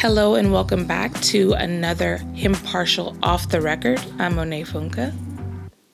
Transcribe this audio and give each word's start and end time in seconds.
Hello 0.00 0.34
and 0.34 0.50
welcome 0.50 0.86
back 0.86 1.12
to 1.20 1.52
another 1.52 2.16
Hymnpartial 2.32 3.18
Off 3.22 3.50
the 3.50 3.60
Record. 3.60 4.00
I'm 4.18 4.36
Monet 4.36 4.62
Funka. 4.62 5.12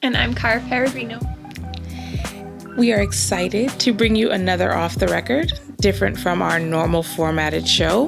And 0.01 0.17
I'm 0.17 0.33
Cara 0.33 0.61
Peregrino. 0.61 1.19
We 2.79 2.93
are 2.93 3.01
excited 3.01 3.69
to 3.81 3.93
bring 3.93 4.15
you 4.15 4.31
another 4.31 4.73
Off 4.73 4.95
the 4.95 5.09
Record, 5.09 5.59
different 5.81 6.21
from 6.21 6.41
our 6.41 6.61
normal 6.61 7.03
formatted 7.03 7.67
show, 7.67 8.07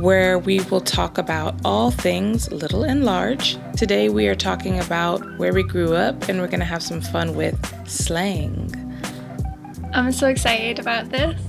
where 0.00 0.38
we 0.38 0.60
will 0.64 0.82
talk 0.82 1.16
about 1.16 1.58
all 1.64 1.90
things 1.90 2.52
little 2.52 2.84
and 2.84 3.06
large. 3.06 3.56
Today 3.74 4.10
we 4.10 4.28
are 4.28 4.34
talking 4.34 4.80
about 4.80 5.20
where 5.38 5.54
we 5.54 5.62
grew 5.62 5.94
up 5.94 6.28
and 6.28 6.42
we're 6.42 6.46
going 6.46 6.60
to 6.60 6.66
have 6.66 6.82
some 6.82 7.00
fun 7.00 7.34
with 7.34 7.88
slang. 7.88 8.70
I'm 9.94 10.12
so 10.12 10.28
excited 10.28 10.78
about 10.78 11.08
this. 11.08 11.40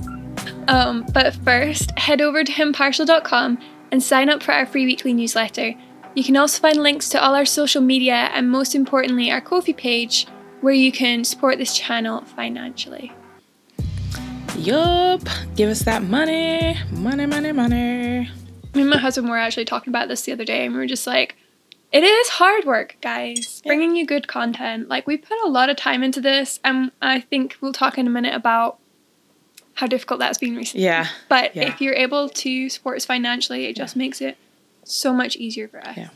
Um, 0.70 1.05
but 1.13 1.35
first, 1.35 1.91
head 1.99 2.21
over 2.21 2.45
to 2.45 2.52
hymnpartial.com 2.52 3.59
and 3.93 4.02
sign 4.02 4.27
up 4.27 4.41
for 4.41 4.53
our 4.53 4.65
free 4.65 4.88
weekly 4.88 5.13
newsletter. 5.13 5.75
You 6.15 6.23
can 6.23 6.35
also 6.35 6.59
find 6.59 6.81
links 6.81 7.09
to 7.09 7.23
all 7.23 7.35
our 7.35 7.45
social 7.45 7.79
media 7.79 8.31
and, 8.34 8.49
most 8.49 8.73
importantly, 8.73 9.29
our 9.29 9.39
Ko-fi 9.39 9.71
page 9.71 10.25
where 10.61 10.73
you 10.73 10.91
can 10.91 11.23
support 11.23 11.59
this 11.59 11.77
channel 11.77 12.21
financially. 12.21 13.11
Yup, 14.57 15.21
give 15.55 15.70
us 15.70 15.84
that 15.84 16.01
money, 16.01 16.75
money, 16.91 17.27
money, 17.27 17.51
money. 17.51 18.31
Me 18.73 18.81
and 18.81 18.89
my 18.89 18.98
husband 18.98 19.29
were 19.29 19.37
actually 19.37 19.65
talking 19.65 19.91
about 19.91 20.07
this 20.07 20.23
the 20.23 20.31
other 20.31 20.45
day, 20.45 20.65
and 20.65 20.73
we 20.73 20.79
were 20.79 20.87
just 20.87 21.05
like, 21.05 21.35
it 21.91 22.03
is 22.03 22.29
hard 22.29 22.65
work, 22.65 22.98
guys, 22.99 23.62
yeah. 23.63 23.70
bringing 23.70 23.95
you 23.95 24.07
good 24.07 24.27
content. 24.27 24.89
Like, 24.89 25.05
we 25.05 25.17
put 25.17 25.37
a 25.45 25.49
lot 25.49 25.70
of 25.70 25.77
time 25.77 26.01
into 26.01 26.20
this, 26.20 26.59
and 26.63 26.91
I 26.99 27.20
think 27.20 27.57
we'll 27.62 27.73
talk 27.73 27.99
in 27.99 28.07
a 28.07 28.09
minute 28.09 28.34
about 28.34 28.79
how 29.76 29.88
difficult 29.88 30.20
that's 30.20 30.38
been 30.38 30.55
recently. 30.55 30.86
Yeah. 30.86 31.08
But 31.30 31.55
yeah. 31.55 31.63
if 31.63 31.82
you're 31.82 31.95
able 31.95 32.30
to 32.30 32.70
support 32.70 32.98
us 32.98 33.05
financially, 33.05 33.66
it 33.66 33.76
just 33.76 33.96
yeah. 33.96 33.99
makes 33.99 34.21
it 34.21 34.38
so 34.84 35.13
much 35.13 35.35
easier 35.35 35.68
for 35.68 35.85
us. 35.85 35.98
Yeah. 35.98 36.10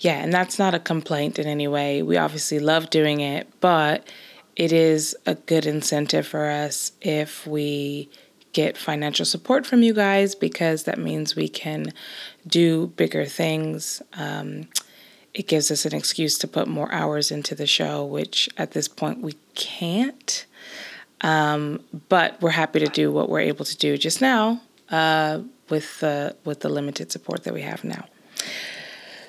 Yeah, 0.00 0.22
and 0.22 0.32
that's 0.32 0.58
not 0.58 0.74
a 0.74 0.80
complaint 0.80 1.38
in 1.38 1.46
any 1.46 1.68
way. 1.68 2.02
We 2.02 2.16
obviously 2.16 2.58
love 2.58 2.90
doing 2.90 3.20
it, 3.20 3.48
but 3.60 4.08
it 4.56 4.72
is 4.72 5.16
a 5.26 5.34
good 5.36 5.66
incentive 5.66 6.26
for 6.26 6.50
us 6.50 6.92
if 7.00 7.46
we 7.46 8.08
get 8.52 8.76
financial 8.76 9.24
support 9.24 9.66
from 9.66 9.82
you 9.82 9.92
guys 9.92 10.34
because 10.34 10.84
that 10.84 10.98
means 10.98 11.34
we 11.34 11.48
can 11.48 11.92
do 12.46 12.88
bigger 12.88 13.24
things. 13.24 14.00
Um, 14.14 14.68
it 15.34 15.48
gives 15.48 15.70
us 15.70 15.84
an 15.84 15.94
excuse 15.94 16.38
to 16.38 16.48
put 16.48 16.68
more 16.68 16.92
hours 16.92 17.32
into 17.32 17.54
the 17.56 17.66
show, 17.66 18.04
which 18.04 18.48
at 18.56 18.70
this 18.70 18.86
point 18.86 19.20
we 19.20 19.34
can't. 19.54 20.46
Um, 21.24 21.80
but 22.10 22.40
we're 22.42 22.50
happy 22.50 22.80
to 22.80 22.86
do 22.86 23.10
what 23.10 23.30
we're 23.30 23.40
able 23.40 23.64
to 23.64 23.76
do 23.78 23.96
just 23.96 24.20
now 24.20 24.60
uh, 24.90 25.40
with 25.70 25.98
the 26.00 26.36
with 26.44 26.60
the 26.60 26.68
limited 26.68 27.10
support 27.10 27.44
that 27.44 27.54
we 27.54 27.62
have 27.62 27.82
now. 27.82 28.04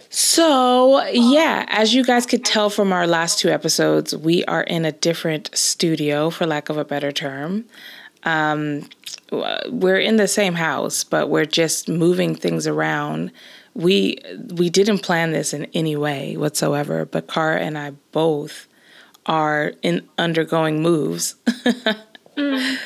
So, 0.09 1.05
yeah, 1.07 1.65
as 1.69 1.93
you 1.93 2.03
guys 2.03 2.25
could 2.25 2.45
tell 2.45 2.69
from 2.69 2.93
our 2.93 3.07
last 3.07 3.39
two 3.39 3.49
episodes, 3.49 4.15
we 4.15 4.45
are 4.45 4.63
in 4.63 4.85
a 4.85 4.91
different 4.91 5.49
studio, 5.53 6.29
for 6.29 6.45
lack 6.45 6.69
of 6.69 6.77
a 6.77 6.85
better 6.85 7.11
term. 7.11 7.65
Um, 8.23 8.89
we're 9.69 9.99
in 9.99 10.17
the 10.17 10.27
same 10.27 10.55
house, 10.55 11.03
but 11.03 11.29
we're 11.29 11.45
just 11.45 11.87
moving 11.87 12.35
things 12.35 12.67
around. 12.67 13.31
We 13.73 14.19
we 14.53 14.69
didn't 14.69 14.99
plan 14.99 15.31
this 15.31 15.53
in 15.53 15.65
any 15.73 15.95
way 15.95 16.35
whatsoever, 16.35 17.05
but 17.05 17.27
Cara 17.27 17.59
and 17.61 17.77
I 17.77 17.91
both 18.11 18.67
are 19.25 19.73
in 19.81 20.07
undergoing 20.17 20.81
moves. 20.81 21.35
mm. 21.47 22.77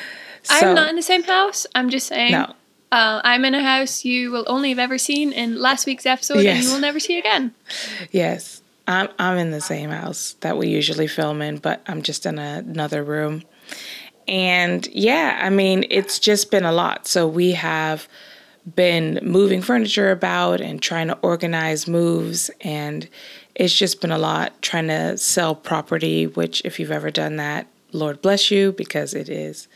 so, 0.42 0.54
I'm 0.68 0.74
not 0.74 0.90
in 0.90 0.96
the 0.96 1.02
same 1.02 1.22
house. 1.22 1.66
I'm 1.74 1.90
just 1.90 2.06
saying. 2.06 2.32
No, 2.32 2.54
uh, 2.92 3.20
I'm 3.22 3.44
in 3.44 3.54
a 3.54 3.62
house 3.62 4.04
you 4.04 4.30
will 4.30 4.44
only 4.46 4.70
have 4.70 4.78
ever 4.78 4.98
seen 4.98 5.32
in 5.32 5.60
last 5.60 5.86
week's 5.86 6.06
episode, 6.06 6.42
yes. 6.42 6.56
and 6.56 6.64
you 6.64 6.72
will 6.72 6.80
never 6.80 6.98
see 6.98 7.18
again. 7.18 7.54
Yes, 8.10 8.62
I'm 8.88 9.08
I'm 9.18 9.38
in 9.38 9.50
the 9.50 9.60
same 9.60 9.90
house 9.90 10.34
that 10.40 10.56
we 10.56 10.68
usually 10.68 11.06
film 11.06 11.42
in, 11.42 11.58
but 11.58 11.82
I'm 11.86 12.02
just 12.02 12.26
in 12.26 12.38
a, 12.38 12.64
another 12.66 13.04
room. 13.04 13.44
And 14.26 14.86
yeah, 14.88 15.40
I 15.42 15.50
mean, 15.50 15.84
it's 15.90 16.18
just 16.18 16.50
been 16.50 16.64
a 16.64 16.72
lot. 16.72 17.06
So 17.06 17.26
we 17.26 17.52
have 17.52 18.08
been 18.74 19.18
moving 19.22 19.62
furniture 19.62 20.10
about 20.10 20.60
and 20.60 20.82
trying 20.82 21.08
to 21.08 21.18
organize 21.22 21.88
moves 21.88 22.50
and 22.60 23.08
it's 23.60 23.74
just 23.74 24.00
been 24.00 24.10
a 24.10 24.18
lot 24.18 24.60
trying 24.62 24.88
to 24.88 25.16
sell 25.16 25.54
property 25.54 26.26
which 26.26 26.62
if 26.64 26.80
you've 26.80 26.90
ever 26.90 27.10
done 27.10 27.36
that 27.36 27.66
lord 27.92 28.20
bless 28.22 28.50
you 28.50 28.72
because 28.72 29.14
it 29.14 29.28
is 29.28 29.68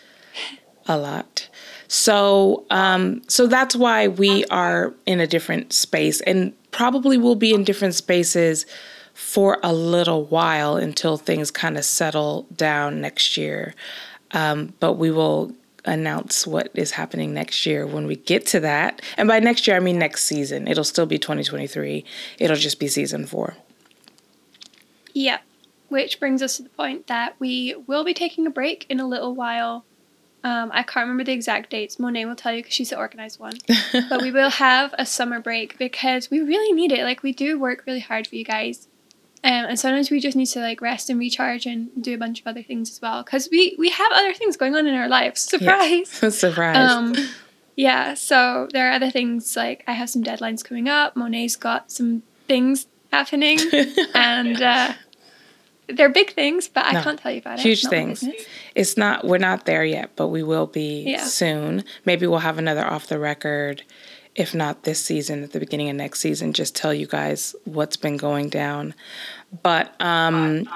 a 0.86 0.96
lot 0.96 1.48
so, 1.88 2.64
um, 2.70 3.22
so 3.28 3.46
that's 3.46 3.76
why 3.76 4.08
we 4.08 4.44
are 4.46 4.94
in 5.06 5.20
a 5.20 5.26
different 5.26 5.72
space, 5.72 6.20
and 6.22 6.52
probably 6.70 7.18
will 7.18 7.36
be 7.36 7.52
in 7.52 7.64
different 7.64 7.94
spaces 7.94 8.66
for 9.12 9.60
a 9.62 9.72
little 9.72 10.24
while 10.24 10.76
until 10.76 11.16
things 11.16 11.50
kind 11.50 11.78
of 11.78 11.84
settle 11.84 12.46
down 12.56 13.00
next 13.00 13.36
year. 13.36 13.74
Um, 14.32 14.74
but 14.80 14.94
we 14.94 15.10
will 15.10 15.52
announce 15.84 16.46
what 16.46 16.70
is 16.74 16.90
happening 16.90 17.32
next 17.32 17.64
year 17.64 17.86
when 17.86 18.06
we 18.06 18.16
get 18.16 18.46
to 18.46 18.60
that. 18.60 19.02
And 19.16 19.28
by 19.28 19.38
next 19.38 19.66
year, 19.66 19.76
I 19.76 19.80
mean 19.80 19.98
next 19.98 20.24
season. 20.24 20.66
It'll 20.66 20.82
still 20.82 21.06
be 21.06 21.18
2023. 21.18 22.04
It'll 22.40 22.56
just 22.56 22.80
be 22.80 22.88
season 22.88 23.26
four. 23.26 23.54
Yeah. 25.14 25.38
Which 25.88 26.20
brings 26.20 26.42
us 26.42 26.58
to 26.58 26.64
the 26.64 26.68
point 26.68 27.06
that 27.06 27.36
we 27.38 27.74
will 27.86 28.04
be 28.04 28.12
taking 28.12 28.46
a 28.46 28.50
break 28.50 28.84
in 28.90 29.00
a 29.00 29.06
little 29.06 29.34
while 29.34 29.84
um, 30.44 30.70
I 30.74 30.82
can't 30.82 31.04
remember 31.04 31.24
the 31.24 31.32
exact 31.32 31.70
dates. 31.70 31.98
Monet 31.98 32.26
will 32.26 32.36
tell 32.36 32.52
you 32.52 32.58
because 32.58 32.74
she's 32.74 32.90
the 32.90 32.98
organized 32.98 33.40
one. 33.40 33.54
but 34.10 34.20
we 34.20 34.30
will 34.30 34.50
have 34.50 34.94
a 34.98 35.06
summer 35.06 35.40
break 35.40 35.78
because 35.78 36.30
we 36.30 36.40
really 36.40 36.70
need 36.72 36.92
it. 36.92 37.02
Like 37.02 37.22
we 37.22 37.32
do 37.32 37.58
work 37.58 37.84
really 37.86 38.00
hard 38.00 38.26
for 38.26 38.36
you 38.36 38.44
guys, 38.44 38.86
um, 39.42 39.50
and 39.52 39.80
sometimes 39.80 40.10
we 40.10 40.20
just 40.20 40.36
need 40.36 40.46
to 40.46 40.60
like 40.60 40.82
rest 40.82 41.08
and 41.08 41.18
recharge 41.18 41.64
and 41.64 41.90
do 41.98 42.14
a 42.14 42.18
bunch 42.18 42.40
of 42.40 42.46
other 42.46 42.62
things 42.62 42.90
as 42.90 43.00
well 43.00 43.22
because 43.22 43.48
we 43.50 43.74
we 43.78 43.88
have 43.88 44.12
other 44.12 44.34
things 44.34 44.58
going 44.58 44.74
on 44.76 44.86
in 44.86 44.94
our 44.94 45.08
lives. 45.08 45.40
Surprise! 45.48 46.18
Yes. 46.22 46.38
Surprise! 46.38 46.76
Um, 46.76 47.14
yeah. 47.74 48.12
So 48.12 48.68
there 48.70 48.90
are 48.90 48.92
other 48.92 49.10
things 49.10 49.56
like 49.56 49.82
I 49.86 49.92
have 49.92 50.10
some 50.10 50.22
deadlines 50.22 50.62
coming 50.62 50.90
up. 50.90 51.16
Monet's 51.16 51.56
got 51.56 51.90
some 51.90 52.22
things 52.46 52.86
happening, 53.10 53.58
and 54.14 54.60
uh, 54.60 54.92
they're 55.88 56.08
big 56.08 56.32
things, 56.32 56.68
but 56.68 56.90
no, 56.92 57.00
I 57.00 57.02
can't 57.02 57.18
tell 57.18 57.32
you 57.32 57.38
about 57.38 57.58
it. 57.58 57.62
Huge 57.62 57.84
things. 57.86 58.24
It's 58.74 58.96
not. 58.96 59.24
We're 59.24 59.38
not 59.38 59.66
there 59.66 59.84
yet, 59.84 60.10
but 60.16 60.28
we 60.28 60.42
will 60.42 60.66
be 60.66 61.04
yeah. 61.06 61.24
soon. 61.24 61.84
Maybe 62.04 62.26
we'll 62.26 62.38
have 62.38 62.58
another 62.58 62.84
off 62.84 63.06
the 63.06 63.18
record. 63.18 63.82
If 64.34 64.54
not 64.54 64.82
this 64.82 65.00
season, 65.00 65.44
at 65.44 65.52
the 65.52 65.60
beginning 65.60 65.90
of 65.90 65.96
next 65.96 66.20
season, 66.20 66.52
just 66.52 66.74
tell 66.74 66.92
you 66.92 67.06
guys 67.06 67.54
what's 67.64 67.96
been 67.96 68.16
going 68.16 68.48
down. 68.48 68.94
But 69.62 69.94
um, 70.00 70.68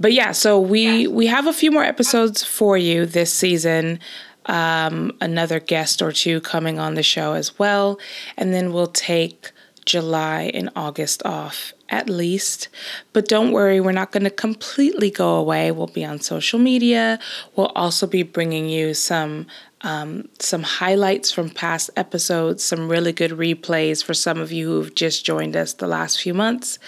but 0.00 0.12
yeah. 0.12 0.32
So 0.32 0.58
we 0.58 1.06
we 1.06 1.26
have 1.26 1.46
a 1.46 1.52
few 1.52 1.70
more 1.70 1.84
episodes 1.84 2.42
for 2.42 2.76
you 2.76 3.06
this 3.06 3.32
season. 3.32 4.00
Um, 4.46 5.12
another 5.20 5.58
guest 5.58 6.00
or 6.00 6.12
two 6.12 6.40
coming 6.40 6.78
on 6.78 6.94
the 6.94 7.02
show 7.02 7.32
as 7.32 7.58
well, 7.58 7.98
and 8.36 8.54
then 8.54 8.72
we'll 8.72 8.86
take 8.86 9.50
July 9.86 10.50
and 10.52 10.68
August 10.76 11.24
off 11.24 11.72
at 11.88 12.10
least. 12.10 12.68
But 13.12 13.28
don't 13.28 13.52
worry, 13.52 13.80
we're 13.80 13.92
not 13.92 14.12
going 14.12 14.24
to 14.24 14.30
completely 14.30 15.10
go 15.10 15.36
away. 15.36 15.70
We'll 15.70 15.86
be 15.86 16.04
on 16.04 16.20
social 16.20 16.58
media. 16.58 17.18
We'll 17.54 17.72
also 17.74 18.06
be 18.06 18.22
bringing 18.22 18.68
you 18.68 18.92
some 18.92 19.46
um, 19.82 20.28
some 20.40 20.62
highlights 20.62 21.30
from 21.30 21.50
past 21.50 21.90
episodes, 21.96 22.64
some 22.64 22.88
really 22.88 23.12
good 23.12 23.30
replays 23.32 24.02
for 24.02 24.14
some 24.14 24.40
of 24.40 24.50
you 24.50 24.66
who've 24.66 24.94
just 24.94 25.24
joined 25.24 25.54
us 25.54 25.74
the 25.74 25.86
last 25.86 26.20
few 26.20 26.34
months. 26.34 26.78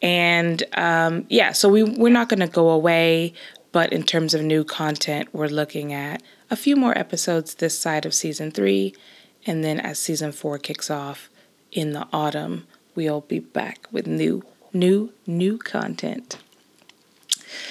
And 0.00 0.62
um, 0.74 1.26
yeah, 1.28 1.52
so 1.52 1.68
we, 1.68 1.82
we're 1.82 2.12
not 2.12 2.28
going 2.28 2.40
to 2.40 2.46
go 2.46 2.68
away, 2.68 3.32
but 3.72 3.92
in 3.92 4.04
terms 4.04 4.34
of 4.34 4.42
new 4.42 4.62
content, 4.62 5.30
we're 5.32 5.48
looking 5.48 5.92
at 5.92 6.22
a 6.50 6.54
few 6.54 6.76
more 6.76 6.96
episodes 6.96 7.54
this 7.54 7.76
side 7.76 8.06
of 8.06 8.14
season 8.14 8.52
three. 8.52 8.94
And 9.46 9.64
then 9.64 9.80
as 9.80 9.98
season 9.98 10.30
four 10.30 10.58
kicks 10.58 10.90
off 10.90 11.30
in 11.72 11.92
the 11.92 12.06
autumn, 12.12 12.66
we'll 12.94 13.22
be 13.22 13.38
back 13.38 13.86
with 13.92 14.06
new, 14.06 14.42
new, 14.72 15.12
new 15.26 15.58
content. 15.58 16.38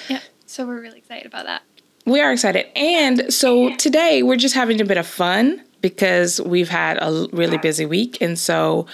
Yeah, 0.08 0.20
so 0.46 0.66
we're 0.66 0.80
really 0.80 0.98
excited 0.98 1.26
about 1.26 1.46
that. 1.46 1.62
We 2.04 2.20
are 2.20 2.32
excited. 2.32 2.66
And 2.76 3.32
so 3.32 3.74
today 3.76 4.22
we're 4.22 4.36
just 4.36 4.54
having 4.54 4.80
a 4.80 4.84
bit 4.84 4.96
of 4.96 5.06
fun 5.06 5.62
because 5.82 6.40
we've 6.40 6.70
had 6.70 6.98
a 7.00 7.28
really 7.32 7.58
busy 7.58 7.86
week. 7.86 8.20
And 8.20 8.38
so 8.38 8.86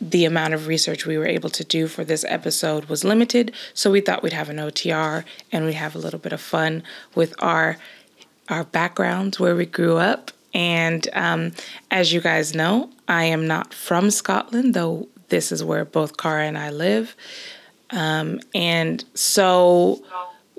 the 0.00 0.24
amount 0.24 0.54
of 0.54 0.66
research 0.66 1.06
we 1.06 1.18
were 1.18 1.26
able 1.26 1.50
to 1.50 1.64
do 1.64 1.88
for 1.88 2.04
this 2.04 2.24
episode 2.28 2.84
was 2.84 3.04
limited. 3.04 3.52
So 3.74 3.90
we 3.90 4.00
thought 4.00 4.22
we'd 4.22 4.32
have 4.32 4.48
an 4.48 4.58
OTR 4.58 5.24
and 5.50 5.64
we'd 5.64 5.74
have 5.74 5.94
a 5.94 5.98
little 5.98 6.20
bit 6.20 6.32
of 6.32 6.40
fun 6.40 6.82
with 7.14 7.34
our 7.42 7.78
our 8.48 8.64
backgrounds, 8.64 9.38
where 9.38 9.54
we 9.54 9.66
grew 9.66 9.98
up. 9.98 10.30
And 10.54 11.06
um, 11.12 11.52
as 11.90 12.12
you 12.12 12.20
guys 12.20 12.54
know, 12.54 12.90
I 13.06 13.24
am 13.24 13.46
not 13.46 13.74
from 13.74 14.10
Scotland, 14.10 14.74
though 14.74 15.08
this 15.28 15.52
is 15.52 15.62
where 15.62 15.84
both 15.84 16.16
Cara 16.16 16.44
and 16.44 16.58
I 16.58 16.70
live. 16.70 17.14
Um, 17.90 18.40
and 18.54 19.04
so 19.14 20.02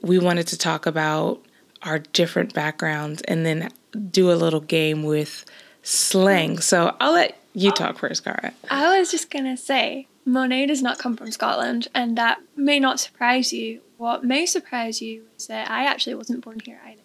we 0.01 0.19
wanted 0.19 0.47
to 0.47 0.57
talk 0.57 0.85
about 0.85 1.41
our 1.83 1.99
different 1.99 2.53
backgrounds 2.53 3.21
and 3.23 3.45
then 3.45 3.69
do 4.11 4.31
a 4.31 4.33
little 4.33 4.59
game 4.59 5.03
with 5.03 5.45
slang. 5.83 6.59
So 6.59 6.95
I'll 6.99 7.13
let 7.13 7.37
you 7.53 7.71
talk 7.71 7.97
first, 7.99 8.23
Cara. 8.23 8.53
I 8.69 8.99
was 8.99 9.11
just 9.11 9.29
gonna 9.29 9.57
say, 9.57 10.07
Monet 10.25 10.67
does 10.67 10.81
not 10.81 10.99
come 10.99 11.15
from 11.15 11.31
Scotland, 11.31 11.87
and 11.95 12.17
that 12.17 12.39
may 12.55 12.79
not 12.79 12.99
surprise 12.99 13.51
you. 13.51 13.81
What 13.97 14.23
may 14.23 14.45
surprise 14.45 15.01
you 15.01 15.23
is 15.37 15.47
that 15.47 15.69
I 15.69 15.85
actually 15.85 16.15
wasn't 16.15 16.43
born 16.43 16.59
here 16.63 16.79
either. 16.85 17.01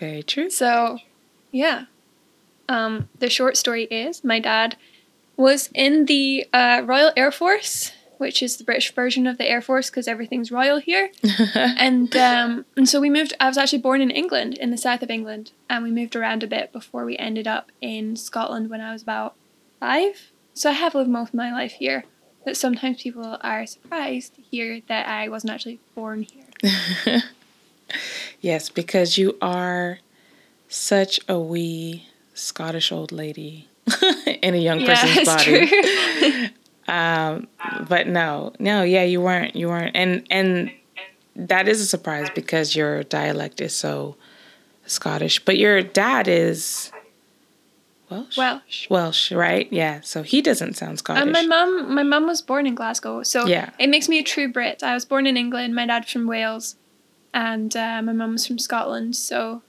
Very 0.00 0.22
true. 0.22 0.50
So, 0.50 0.98
yeah. 1.56 1.84
Um, 2.68 3.08
the 3.18 3.30
short 3.30 3.56
story 3.56 3.84
is 3.84 4.24
my 4.24 4.40
dad 4.40 4.76
was 5.36 5.70
in 5.74 6.06
the 6.06 6.46
uh, 6.52 6.82
Royal 6.84 7.12
Air 7.16 7.30
Force, 7.30 7.92
which 8.18 8.42
is 8.42 8.56
the 8.56 8.64
British 8.64 8.92
version 8.94 9.26
of 9.26 9.38
the 9.38 9.48
Air 9.48 9.62
Force 9.62 9.90
because 9.90 10.08
everything's 10.08 10.50
royal 10.50 10.78
here. 10.78 11.10
and 11.54 12.14
um, 12.16 12.64
and 12.76 12.88
so 12.88 13.00
we 13.00 13.10
moved. 13.10 13.34
I 13.40 13.48
was 13.48 13.58
actually 13.58 13.80
born 13.80 14.00
in 14.00 14.10
England, 14.10 14.58
in 14.58 14.70
the 14.70 14.76
south 14.76 15.02
of 15.02 15.10
England, 15.10 15.52
and 15.68 15.84
we 15.84 15.90
moved 15.90 16.16
around 16.16 16.42
a 16.42 16.46
bit 16.46 16.72
before 16.72 17.04
we 17.04 17.16
ended 17.16 17.46
up 17.46 17.70
in 17.80 18.16
Scotland 18.16 18.68
when 18.70 18.80
I 18.80 18.92
was 18.92 19.02
about 19.02 19.34
five. 19.80 20.30
So 20.54 20.70
I 20.70 20.72
have 20.72 20.94
lived 20.94 21.10
most 21.10 21.28
of 21.28 21.34
my 21.34 21.52
life 21.52 21.72
here. 21.72 22.04
But 22.44 22.56
sometimes 22.56 23.02
people 23.02 23.38
are 23.40 23.66
surprised 23.66 24.36
to 24.36 24.42
hear 24.42 24.80
that 24.86 25.08
I 25.08 25.28
wasn't 25.28 25.52
actually 25.52 25.80
born 25.96 26.24
here. 26.62 27.22
yes, 28.40 28.68
because 28.68 29.18
you 29.18 29.36
are 29.42 29.98
such 30.68 31.20
a 31.28 31.38
wee 31.38 32.06
Scottish 32.34 32.92
old 32.92 33.12
lady 33.12 33.68
in 34.42 34.54
a 34.54 34.58
young 34.58 34.80
yeah, 34.80 34.86
person's 34.86 35.26
body. 35.26 36.52
um, 36.88 37.48
but 37.88 38.06
no, 38.06 38.52
no, 38.58 38.82
yeah, 38.82 39.02
you 39.02 39.20
weren't, 39.20 39.56
you 39.56 39.68
weren't, 39.68 39.96
and 39.96 40.26
and 40.30 40.70
that 41.34 41.68
is 41.68 41.80
a 41.80 41.86
surprise 41.86 42.28
because 42.34 42.74
your 42.76 43.02
dialect 43.04 43.60
is 43.60 43.74
so 43.74 44.16
Scottish, 44.86 45.44
but 45.44 45.56
your 45.56 45.82
dad 45.82 46.28
is 46.28 46.92
Welsh. 48.10 48.36
Welsh. 48.36 48.90
Welsh, 48.90 49.32
right? 49.32 49.72
Yeah. 49.72 50.00
So 50.02 50.22
he 50.22 50.40
doesn't 50.40 50.74
sound 50.74 50.98
Scottish. 50.98 51.22
And 51.22 51.32
my 51.32 51.42
mom, 51.42 51.94
my 51.94 52.04
mom 52.04 52.26
was 52.26 52.40
born 52.40 52.66
in 52.66 52.74
Glasgow, 52.74 53.22
so 53.22 53.46
yeah. 53.46 53.70
it 53.78 53.88
makes 53.88 54.08
me 54.08 54.18
a 54.18 54.22
true 54.22 54.50
Brit. 54.52 54.82
I 54.82 54.94
was 54.94 55.04
born 55.04 55.26
in 55.26 55.36
England. 55.36 55.74
My 55.74 55.86
dad's 55.86 56.12
from 56.12 56.26
Wales, 56.26 56.76
and 57.34 57.74
uh, 57.76 58.02
my 58.02 58.12
mom's 58.12 58.46
from 58.46 58.58
Scotland. 58.58 59.16
So 59.16 59.62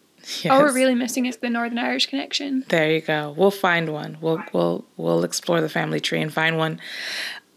yes. 0.44 0.52
all 0.52 0.62
we're 0.62 0.74
really 0.74 0.96
missing 0.96 1.26
is 1.26 1.38
the 1.38 1.50
Northern 1.50 1.78
Irish 1.78 2.08
connection. 2.08 2.66
There 2.70 2.92
you 2.92 3.02
go. 3.02 3.34
We'll 3.38 3.52
find 3.52 3.92
one. 3.92 4.18
We'll 4.22 4.44
we'll 4.54 4.86
we'll 4.98 5.24
explore 5.24 5.62
the 5.62 5.70
family 5.70 6.00
tree 6.00 6.22
and 6.22 6.34
find 6.34 6.58
one. 6.58 6.80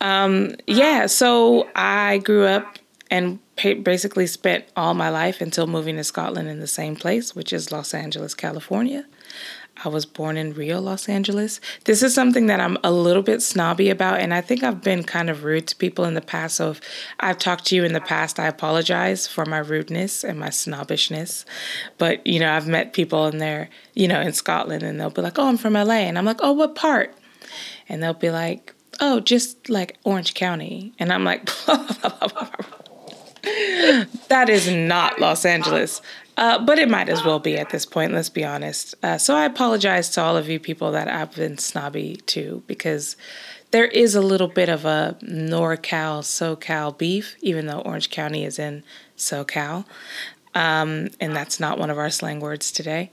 Um, 0.00 0.56
yeah. 0.66 1.06
So 1.06 1.68
I 1.74 2.18
grew 2.18 2.44
up 2.44 2.78
and 3.10 3.40
basically 3.56 4.26
spent 4.26 4.64
all 4.76 4.94
my 4.94 5.10
life 5.10 5.40
until 5.40 5.66
moving 5.66 5.96
to 5.96 6.04
Scotland 6.04 6.48
in 6.48 6.60
the 6.60 6.66
same 6.66 6.96
place, 6.96 7.34
which 7.34 7.52
is 7.52 7.72
Los 7.72 7.92
Angeles, 7.92 8.34
California. 8.34 9.04
I 9.82 9.88
was 9.88 10.04
born 10.04 10.36
in 10.36 10.52
Rio, 10.52 10.80
Los 10.80 11.08
Angeles. 11.08 11.60
This 11.84 12.02
is 12.02 12.14
something 12.14 12.46
that 12.46 12.60
I'm 12.60 12.76
a 12.84 12.92
little 12.92 13.22
bit 13.22 13.40
snobby 13.40 13.88
about, 13.88 14.20
and 14.20 14.34
I 14.34 14.40
think 14.40 14.62
I've 14.62 14.82
been 14.82 15.02
kind 15.04 15.30
of 15.30 15.42
rude 15.44 15.68
to 15.68 15.76
people 15.76 16.04
in 16.04 16.14
the 16.14 16.20
past. 16.20 16.56
So 16.56 16.72
if 16.72 16.80
I've 17.18 17.38
talked 17.38 17.64
to 17.66 17.76
you 17.76 17.84
in 17.84 17.94
the 17.94 18.00
past, 18.00 18.38
I 18.38 18.46
apologize 18.46 19.26
for 19.26 19.46
my 19.46 19.58
rudeness 19.58 20.22
and 20.22 20.38
my 20.38 20.50
snobbishness. 20.50 21.46
But, 21.96 22.26
you 22.26 22.38
know, 22.40 22.52
I've 22.52 22.68
met 22.68 22.92
people 22.92 23.26
in 23.26 23.38
there, 23.38 23.70
you 23.94 24.06
know, 24.06 24.20
in 24.20 24.32
Scotland, 24.34 24.82
and 24.82 25.00
they'll 25.00 25.10
be 25.10 25.22
like, 25.22 25.38
oh, 25.38 25.48
I'm 25.48 25.56
from 25.56 25.72
LA. 25.72 25.94
And 25.94 26.18
I'm 26.18 26.26
like, 26.26 26.40
oh, 26.40 26.52
what 26.52 26.74
part? 26.74 27.14
And 27.88 28.02
they'll 28.02 28.12
be 28.12 28.30
like, 28.30 28.74
oh, 29.00 29.20
just 29.20 29.70
like 29.70 29.96
Orange 30.04 30.34
County. 30.34 30.92
And 30.98 31.12
I'm 31.12 31.24
like, 31.24 31.46
that 34.28 34.48
is 34.48 34.70
not 34.70 35.18
Los 35.20 35.44
Angeles. 35.44 36.02
Uh, 36.40 36.58
but 36.58 36.78
it 36.78 36.88
might 36.88 37.10
as 37.10 37.22
well 37.22 37.38
be 37.38 37.58
at 37.58 37.68
this 37.68 37.84
point, 37.84 38.14
let's 38.14 38.30
be 38.30 38.46
honest. 38.46 38.94
Uh, 39.02 39.18
so 39.18 39.36
I 39.36 39.44
apologize 39.44 40.08
to 40.10 40.22
all 40.22 40.38
of 40.38 40.48
you 40.48 40.58
people 40.58 40.90
that 40.92 41.06
I've 41.06 41.34
been 41.34 41.58
snobby 41.58 42.16
to 42.28 42.62
because 42.66 43.14
there 43.72 43.84
is 43.84 44.14
a 44.14 44.22
little 44.22 44.48
bit 44.48 44.70
of 44.70 44.86
a 44.86 45.18
NorCal, 45.22 46.22
SoCal 46.22 46.96
beef, 46.96 47.36
even 47.42 47.66
though 47.66 47.80
Orange 47.80 48.08
County 48.08 48.46
is 48.46 48.58
in 48.58 48.82
SoCal. 49.18 49.84
Um, 50.54 51.10
and 51.20 51.36
that's 51.36 51.60
not 51.60 51.78
one 51.78 51.90
of 51.90 51.98
our 51.98 52.08
slang 52.08 52.40
words 52.40 52.72
today. 52.72 53.10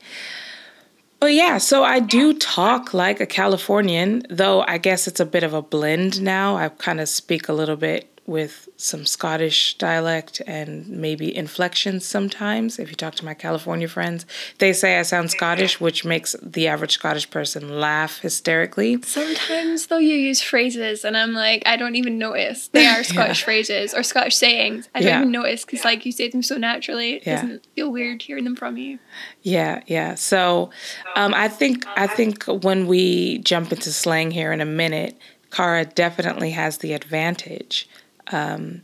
But 1.19 1.33
yeah, 1.33 1.57
so 1.57 1.83
I 1.83 1.99
do 1.99 2.33
talk 2.33 2.93
like 2.93 3.19
a 3.19 3.25
Californian, 3.25 4.23
though 4.29 4.63
I 4.67 4.77
guess 4.77 5.05
it's 5.05 5.19
a 5.19 5.25
bit 5.25 5.43
of 5.43 5.53
a 5.53 5.61
blend 5.61 6.21
now. 6.21 6.55
I 6.55 6.69
kind 6.69 7.01
of 7.01 7.09
speak 7.09 7.49
a 7.49 7.53
little 7.53 7.75
bit 7.75 8.16
with 8.27 8.67
some 8.75 9.05
Scottish 9.05 9.77
dialect 9.77 10.41
and 10.45 10.87
maybe 10.89 11.35
inflections 11.35 12.05
sometimes. 12.05 12.77
If 12.77 12.89
you 12.89 12.95
talk 12.95 13.15
to 13.15 13.25
my 13.25 13.33
California 13.33 13.87
friends, 13.87 14.25
they 14.59 14.73
say 14.73 14.99
I 14.99 15.03
sound 15.03 15.31
Scottish, 15.31 15.79
which 15.79 16.03
makes 16.03 16.35
the 16.43 16.67
average 16.67 16.91
Scottish 16.91 17.29
person 17.29 17.79
laugh 17.79 18.19
hysterically. 18.19 19.01
Sometimes, 19.01 19.87
though, 19.87 19.97
you 19.97 20.15
use 20.15 20.41
phrases, 20.41 21.05
and 21.05 21.15
I'm 21.15 21.33
like, 21.33 21.63
I 21.65 21.77
don't 21.77 21.95
even 21.95 22.17
notice 22.17 22.67
they 22.67 22.85
are 22.85 23.01
Scottish 23.03 23.41
yeah. 23.41 23.45
phrases 23.45 23.93
or 23.93 24.03
Scottish 24.03 24.35
sayings. 24.35 24.89
I 24.93 25.01
don't 25.01 25.21
even 25.21 25.31
notice 25.31 25.63
because, 25.63 25.85
like, 25.85 26.05
you 26.05 26.11
say 26.11 26.29
them 26.29 26.43
so 26.43 26.57
naturally, 26.57 27.13
it 27.13 27.23
yeah. 27.25 27.41
doesn't 27.41 27.65
feel 27.75 27.89
weird 27.89 28.21
hearing 28.21 28.43
them 28.43 28.57
from 28.57 28.75
you. 28.75 28.99
Yeah, 29.41 29.81
yeah. 29.87 30.15
So, 30.15 30.69
um, 31.15 31.33
I 31.33 31.47
think 31.47 31.85
I 31.95 32.07
think 32.07 32.43
when 32.43 32.87
we 32.87 33.37
jump 33.39 33.71
into 33.71 33.93
slang 33.93 34.31
here 34.31 34.51
in 34.51 34.59
a 34.59 34.65
minute, 34.65 35.17
Cara 35.49 35.85
definitely 35.85 36.51
has 36.51 36.79
the 36.79 36.91
advantage 36.91 37.87
um, 38.31 38.81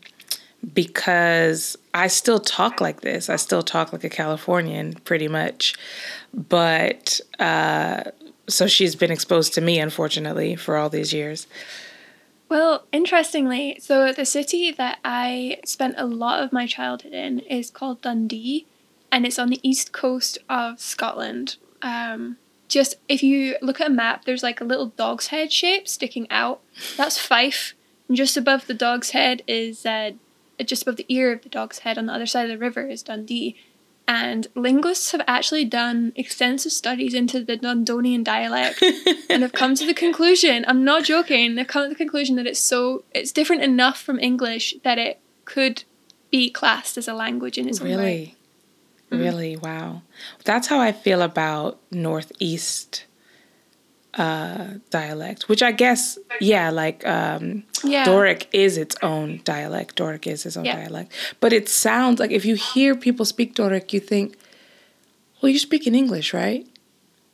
because 0.74 1.78
I 1.94 2.08
still 2.08 2.40
talk 2.40 2.80
like 2.80 3.02
this. 3.02 3.30
I 3.30 3.36
still 3.36 3.64
talk 3.64 3.92
like 3.92 4.04
a 4.04 4.10
Californian 4.10 4.94
pretty 5.06 5.28
much. 5.28 5.76
But 6.34 7.20
uh, 7.40 8.04
so 8.48 8.68
she's 8.68 8.96
been 8.96 9.12
exposed 9.12 9.54
to 9.54 9.62
me, 9.62 9.80
unfortunately, 9.80 10.56
for 10.56 10.78
all 10.78 10.90
these 10.90 11.14
years. 11.14 11.48
Well, 12.50 12.86
interestingly, 12.92 13.78
so 13.80 14.12
the 14.14 14.26
city 14.26 14.72
that 14.72 15.00
I 15.04 15.60
spent 15.66 15.96
a 15.98 16.06
lot 16.06 16.44
of 16.44 16.54
my 16.54 16.68
childhood 16.68 17.14
in 17.14 17.40
is 17.40 17.72
called 17.72 18.02
Dundee, 18.02 18.68
and 19.12 19.26
it's 19.26 19.40
on 19.40 19.50
the 19.50 19.60
east 19.64 19.92
coast 19.92 20.38
of 20.50 20.80
Scotland. 20.80 21.58
Um, 21.82 22.38
just 22.68 22.96
if 23.08 23.24
you 23.24 23.56
look 23.62 23.82
at 23.82 23.88
a 23.88 23.94
map, 23.94 24.26
there's 24.26 24.44
like 24.44 24.62
a 24.62 24.66
little 24.66 24.88
dog's 24.88 25.28
head 25.28 25.52
shape 25.52 25.88
sticking 25.88 26.30
out. 26.30 26.62
That's 26.96 27.18
Fife. 27.18 27.74
And 28.14 28.18
just 28.20 28.38
above 28.38 28.68
the 28.68 28.76
dog's 28.76 29.10
head 29.10 29.42
is, 29.48 29.88
uh, 29.88 30.12
just 30.64 30.84
above 30.84 30.98
the 30.98 31.06
ear 31.10 31.32
of 31.32 31.42
the 31.42 31.50
dog's 31.50 31.80
head 31.80 31.98
on 31.98 32.06
the 32.06 32.14
other 32.14 32.28
side 32.28 32.44
of 32.44 32.50
the 32.50 32.60
river 32.60 32.88
is 32.88 33.02
Dundee. 33.02 33.56
And 34.08 34.46
linguists 34.54 35.14
have 35.14 35.24
actually 35.28 35.66
done 35.66 36.14
extensive 36.16 36.74
studies 36.74 37.16
into 37.16 37.44
the 37.44 37.58
Dundonian 37.58 38.24
dialect 38.24 38.84
and 39.32 39.42
have 39.42 39.54
come 39.54 39.74
to 39.74 39.88
the 39.88 39.96
conclusion, 39.96 40.64
I'm 40.68 40.84
not 40.84 41.06
joking, 41.06 41.56
they've 41.56 41.66
come 41.66 41.86
to 41.86 41.90
the 41.90 41.96
conclusion 41.96 42.36
that 42.36 42.46
it's 42.46 42.60
so, 42.60 43.04
it's 43.16 43.32
different 43.32 43.64
enough 43.64 44.00
from 44.00 44.20
English 44.20 44.76
that 44.84 45.00
it 45.00 45.20
could 45.46 45.84
be 46.30 46.52
classed 46.52 47.00
as 47.00 47.08
a 47.08 47.16
language 47.16 47.58
in 47.58 47.68
its 47.68 47.82
really? 47.82 47.94
own 47.94 48.00
right. 48.00 48.36
Really? 49.24 49.56
Mm. 49.56 49.64
Wow. 49.64 50.02
That's 50.46 50.68
how 50.68 50.80
I 50.80 50.92
feel 50.92 51.24
about 51.24 51.80
Northeast 51.90 53.06
uh, 54.16 54.76
dialect, 54.90 55.50
which 55.50 55.64
I 55.64 55.72
guess, 55.72 56.18
yeah, 56.40 56.70
like 56.70 57.06
um, 57.08 57.64
yeah. 57.84 58.06
Doric 58.06 58.48
is 58.54 58.78
its 58.78 58.96
own 59.02 59.42
dialect. 59.44 59.96
Doric 59.96 60.28
is 60.28 60.46
its 60.46 60.58
own 60.58 60.66
yeah. 60.66 60.76
dialect. 60.76 61.12
But 61.40 61.54
it 61.54 61.68
sounds 61.70 62.20
like 62.20 62.32
if 62.32 62.46
you 62.46 62.56
hear 62.56 62.96
people 62.96 63.26
speak 63.26 63.56
Doric, 63.56 63.94
you 63.94 64.00
think, 64.00 64.38
well, 65.42 65.50
you're 65.50 65.60
speaking 65.60 65.96
English, 65.96 66.34
right? 66.34 66.68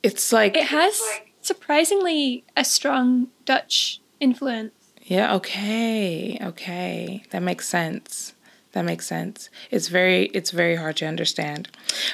It's 0.03 0.31
like. 0.31 0.55
It 0.55 0.67
has 0.67 1.01
surprisingly 1.41 2.43
a 2.55 2.63
strong 2.63 3.27
Dutch 3.45 4.01
influence. 4.19 4.71
Yeah, 5.03 5.35
okay, 5.35 6.37
okay. 6.41 7.23
That 7.31 7.41
makes 7.41 7.67
sense. 7.67 8.33
That 8.73 8.85
makes 8.85 9.07
sense. 9.07 9.49
It's 9.71 9.87
very 9.87 10.25
it's 10.27 10.51
very 10.51 10.75
hard 10.75 10.97
to 10.97 11.07
understand. 11.07 11.69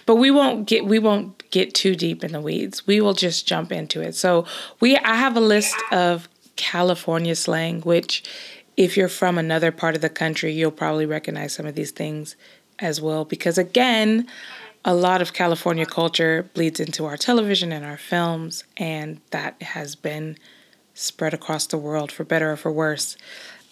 But 0.05 0.15
we 0.15 0.31
won't 0.31 0.67
get 0.67 0.86
we 0.86 1.00
won't 1.00 1.43
get 1.55 1.74
too 1.74 1.95
deep 1.95 2.21
in 2.21 2.33
the 2.33 2.41
weeds. 2.41 2.85
We 2.85 3.00
will 3.00 3.13
just 3.13 3.47
jump 3.47 3.71
into 3.71 4.01
it. 4.01 4.13
So 4.13 4.45
we 4.81 4.97
I 4.97 5.15
have 5.15 5.38
a 5.38 5.41
list 5.41 5.77
of 5.89 6.27
California 6.57 7.33
slang 7.33 7.79
which 7.81 8.24
if 8.75 8.97
you're 8.97 9.07
from 9.07 9.38
another 9.38 9.71
part 9.71 9.95
of 9.95 10.01
the 10.01 10.09
country, 10.09 10.51
you'll 10.51 10.69
probably 10.69 11.05
recognize 11.05 11.53
some 11.53 11.65
of 11.65 11.75
these 11.75 11.91
things 11.91 12.35
as 12.79 13.00
well 13.00 13.24
because 13.24 13.57
again, 13.57 14.27
a 14.83 14.93
lot 14.93 15.21
of 15.21 15.31
California 15.31 15.85
culture 15.85 16.50
bleeds 16.53 16.81
into 16.81 17.05
our 17.05 17.15
television 17.15 17.71
and 17.71 17.85
our 17.85 17.97
films 17.97 18.65
and 18.75 19.21
that 19.31 19.62
has 19.62 19.95
been 19.95 20.38
spread 20.93 21.33
across 21.33 21.67
the 21.67 21.77
world 21.77 22.12
for 22.12 22.25
better 22.25 22.51
or 22.51 22.57
for 22.57 22.71
worse. 22.71 23.15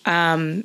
Um, 0.06 0.64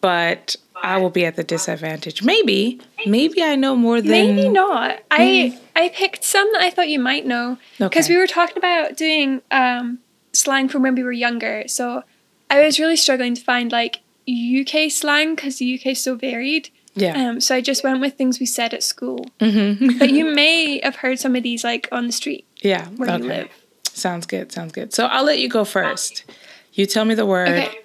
but 0.00 0.56
I 0.82 0.98
will 0.98 1.10
be 1.10 1.24
at 1.24 1.36
the 1.36 1.44
disadvantage. 1.44 2.22
Maybe, 2.22 2.80
maybe 3.06 3.42
I 3.42 3.56
know 3.56 3.76
more 3.76 4.00
than. 4.00 4.36
Maybe 4.36 4.48
not. 4.48 5.00
I 5.10 5.58
I 5.74 5.88
picked 5.90 6.24
some 6.24 6.50
that 6.52 6.62
I 6.62 6.70
thought 6.70 6.88
you 6.88 7.00
might 7.00 7.26
know 7.26 7.58
because 7.78 8.06
okay. 8.06 8.14
we 8.14 8.20
were 8.20 8.26
talking 8.26 8.56
about 8.56 8.96
doing 8.96 9.42
um, 9.50 9.98
slang 10.32 10.68
from 10.68 10.82
when 10.82 10.94
we 10.94 11.02
were 11.02 11.12
younger. 11.12 11.64
So 11.66 12.02
I 12.50 12.60
was 12.64 12.78
really 12.78 12.96
struggling 12.96 13.34
to 13.34 13.42
find 13.42 13.70
like 13.72 14.00
UK 14.28 14.90
slang 14.90 15.34
because 15.34 15.58
the 15.58 15.74
UK 15.78 15.86
is 15.88 16.02
so 16.02 16.14
varied. 16.14 16.70
Yeah. 16.94 17.28
Um, 17.28 17.40
so 17.40 17.54
I 17.54 17.60
just 17.60 17.84
went 17.84 18.00
with 18.00 18.14
things 18.14 18.40
we 18.40 18.46
said 18.46 18.74
at 18.74 18.82
school. 18.82 19.26
Mm-hmm. 19.40 19.98
but 19.98 20.10
you 20.10 20.24
may 20.34 20.80
have 20.82 20.96
heard 20.96 21.18
some 21.18 21.36
of 21.36 21.42
these 21.42 21.64
like 21.64 21.88
on 21.92 22.06
the 22.06 22.12
street. 22.12 22.46
Yeah. 22.62 22.86
Where 22.88 23.10
okay. 23.10 23.22
you 23.22 23.28
live. 23.28 23.48
Sounds 23.84 24.26
good. 24.26 24.52
Sounds 24.52 24.72
good. 24.72 24.92
So 24.92 25.06
I'll 25.06 25.24
let 25.24 25.38
you 25.38 25.48
go 25.48 25.64
first. 25.64 26.24
You 26.72 26.86
tell 26.86 27.04
me 27.04 27.14
the 27.14 27.26
word, 27.26 27.48
okay. 27.48 27.78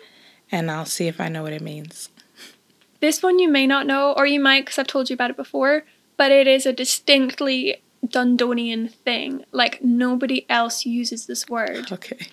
And 0.53 0.69
I'll 0.69 0.86
see 0.86 1.07
if 1.07 1.19
I 1.19 1.29
know 1.29 1.41
what 1.41 1.51
it 1.51 1.63
means. 1.63 2.10
This 3.00 3.24
one 3.24 3.39
you 3.39 3.50
may 3.50 3.65
not 3.65 3.88
know, 3.88 4.13
or 4.15 4.27
you 4.27 4.39
might 4.39 4.65
because 4.65 4.77
I've 4.77 4.88
told 4.88 5.10
you 5.10 5.15
about 5.15 5.31
it 5.31 5.36
before, 5.36 5.83
but 6.15 6.31
it 6.31 6.48
is 6.48 6.65
a 6.67 6.72
distinctly 6.72 7.81
Dundonian 8.05 8.93
thing. 8.93 9.43
Like 9.51 9.83
nobody 9.83 10.45
else 10.48 10.86
uses 10.86 11.25
this 11.25 11.50
word. 11.50 11.91
Okay. 11.91 12.27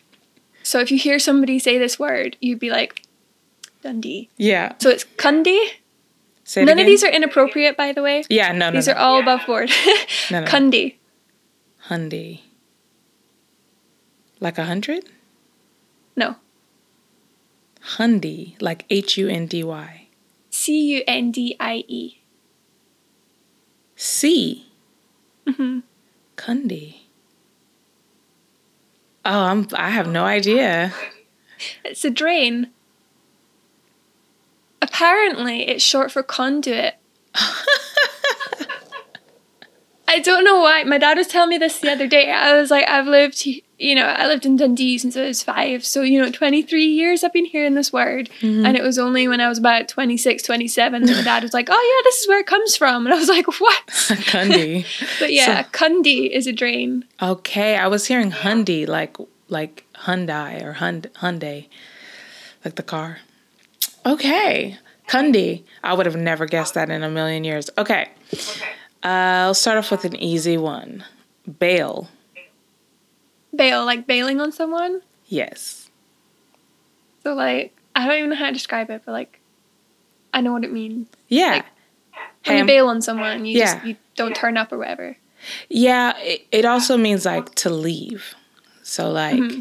So 0.62 0.80
if 0.80 0.90
you 0.90 0.98
hear 0.98 1.18
somebody 1.18 1.58
say 1.58 1.78
this 1.78 1.98
word, 1.98 2.36
you'd 2.40 2.60
be 2.60 2.70
like, 2.70 3.02
Dundee. 3.82 4.28
Yeah. 4.36 4.74
So 4.78 4.90
it's 4.90 5.04
Cundy. 5.16 5.58
Say 6.44 6.64
None 6.64 6.74
again? 6.74 6.80
of 6.80 6.86
these 6.86 7.02
are 7.02 7.10
inappropriate, 7.10 7.76
by 7.78 7.92
the 7.92 8.02
way. 8.02 8.24
Yeah, 8.28 8.52
no, 8.52 8.68
no. 8.68 8.76
These 8.76 8.88
no. 8.88 8.92
are 8.92 8.98
all 8.98 9.16
yeah. 9.16 9.22
above 9.22 9.46
board. 9.46 9.70
no, 10.30 10.40
no. 10.40 10.46
Cundy. 10.46 10.96
Hundy. 11.88 12.40
Like 14.40 14.58
a 14.58 14.64
hundred? 14.66 15.08
No. 16.16 16.36
Hundy, 17.96 18.60
like 18.60 18.84
H 18.90 19.16
U 19.16 19.28
N 19.28 19.46
D 19.46 19.64
Y. 19.64 20.08
C 20.50 20.80
U 20.96 21.02
N 21.06 21.30
D 21.30 21.56
I 21.58 21.84
E. 21.88 22.20
C. 23.96 24.66
Mm-hmm. 25.46 25.80
Cundy. 26.37 26.96
Oh, 29.25 29.44
I'm. 29.44 29.68
I 29.75 29.90
have 29.90 30.08
no 30.08 30.25
idea. 30.25 30.94
It's 31.84 32.04
a 32.04 32.10
drain. 32.10 32.70
Apparently, 34.80 35.68
it's 35.68 35.84
short 35.84 36.10
for 36.10 36.22
conduit. 36.22 36.94
I 40.10 40.18
don't 40.18 40.42
know 40.42 40.60
why. 40.60 40.82
My 40.82 40.98
dad 40.98 41.16
was 41.16 41.28
telling 41.28 41.50
me 41.50 41.58
this 41.58 41.78
the 41.78 41.92
other 41.92 42.08
day. 42.08 42.32
I 42.32 42.60
was 42.60 42.68
like, 42.68 42.88
I've 42.88 43.06
lived, 43.06 43.46
you 43.46 43.94
know, 43.94 44.06
I 44.06 44.26
lived 44.26 44.44
in 44.44 44.56
Dundee 44.56 44.98
since 44.98 45.16
I 45.16 45.22
was 45.22 45.40
five. 45.40 45.84
So, 45.84 46.02
you 46.02 46.20
know, 46.20 46.32
23 46.32 46.84
years 46.84 47.22
I've 47.22 47.32
been 47.32 47.44
hearing 47.44 47.74
this 47.74 47.92
word. 47.92 48.28
Mm-hmm. 48.40 48.66
And 48.66 48.76
it 48.76 48.82
was 48.82 48.98
only 48.98 49.28
when 49.28 49.40
I 49.40 49.48
was 49.48 49.58
about 49.58 49.86
26, 49.86 50.42
27 50.42 51.04
that 51.04 51.16
my 51.16 51.22
dad 51.22 51.44
was 51.44 51.54
like, 51.54 51.68
oh, 51.70 51.94
yeah, 51.96 52.10
this 52.10 52.22
is 52.22 52.26
where 52.26 52.40
it 52.40 52.48
comes 52.48 52.74
from. 52.74 53.06
And 53.06 53.14
I 53.14 53.18
was 53.18 53.28
like, 53.28 53.46
what? 53.60 53.86
Cundy. 53.86 54.84
but 55.20 55.32
yeah, 55.32 55.62
so, 55.62 55.70
Cundy 55.70 56.28
is 56.28 56.48
a 56.48 56.52
drain. 56.52 57.04
Okay. 57.22 57.76
I 57.76 57.86
was 57.86 58.08
hearing 58.08 58.32
Hundy, 58.32 58.88
like 58.88 59.16
like 59.48 59.84
Hyundai 59.94 60.60
or 60.60 60.74
Hyund- 60.74 61.12
Hyundai, 61.12 61.68
like 62.64 62.74
the 62.74 62.82
car. 62.82 63.18
Okay. 64.04 64.76
Cundy. 65.06 65.62
I 65.84 65.94
would 65.94 66.06
have 66.06 66.16
never 66.16 66.46
guessed 66.46 66.74
that 66.74 66.90
in 66.90 67.04
a 67.04 67.10
million 67.10 67.44
years. 67.44 67.70
Okay. 67.78 68.08
okay. 68.34 68.64
Uh, 69.02 69.49
I'll 69.49 69.54
start 69.54 69.78
off 69.78 69.90
with 69.90 70.04
an 70.04 70.16
easy 70.16 70.57
one. 70.57 71.04
Bail. 71.59 72.09
Bail, 73.54 73.85
like 73.85 74.07
bailing 74.07 74.40
on 74.40 74.52
someone? 74.52 75.02
Yes. 75.26 75.90
So 77.23 77.35
like 77.35 77.76
I 77.95 78.07
don't 78.07 78.19
even 78.19 78.30
know 78.30 78.37
how 78.37 78.47
to 78.47 78.52
describe 78.52 78.90
it, 78.90 79.02
but 79.04 79.12
like 79.12 79.40
I 80.33 80.40
know 80.40 80.52
what 80.52 80.64
it 80.64 80.73
means. 80.73 81.09
Yeah. 81.28 81.50
Like, 81.50 81.66
when 82.47 82.59
you 82.59 82.64
bail 82.64 82.88
on 82.88 83.02
someone, 83.02 83.45
you 83.45 83.59
yeah. 83.59 83.75
just 83.75 83.87
you 83.87 83.97
don't 84.16 84.35
turn 84.35 84.57
up 84.57 84.73
or 84.73 84.78
whatever. 84.78 85.16
Yeah, 85.69 86.16
it, 86.19 86.47
it 86.52 86.64
also 86.64 86.97
means 86.97 87.25
like 87.25 87.54
to 87.57 87.71
leave. 87.71 88.35
So 88.83 89.11
like, 89.11 89.37
mm-hmm. 89.37 89.61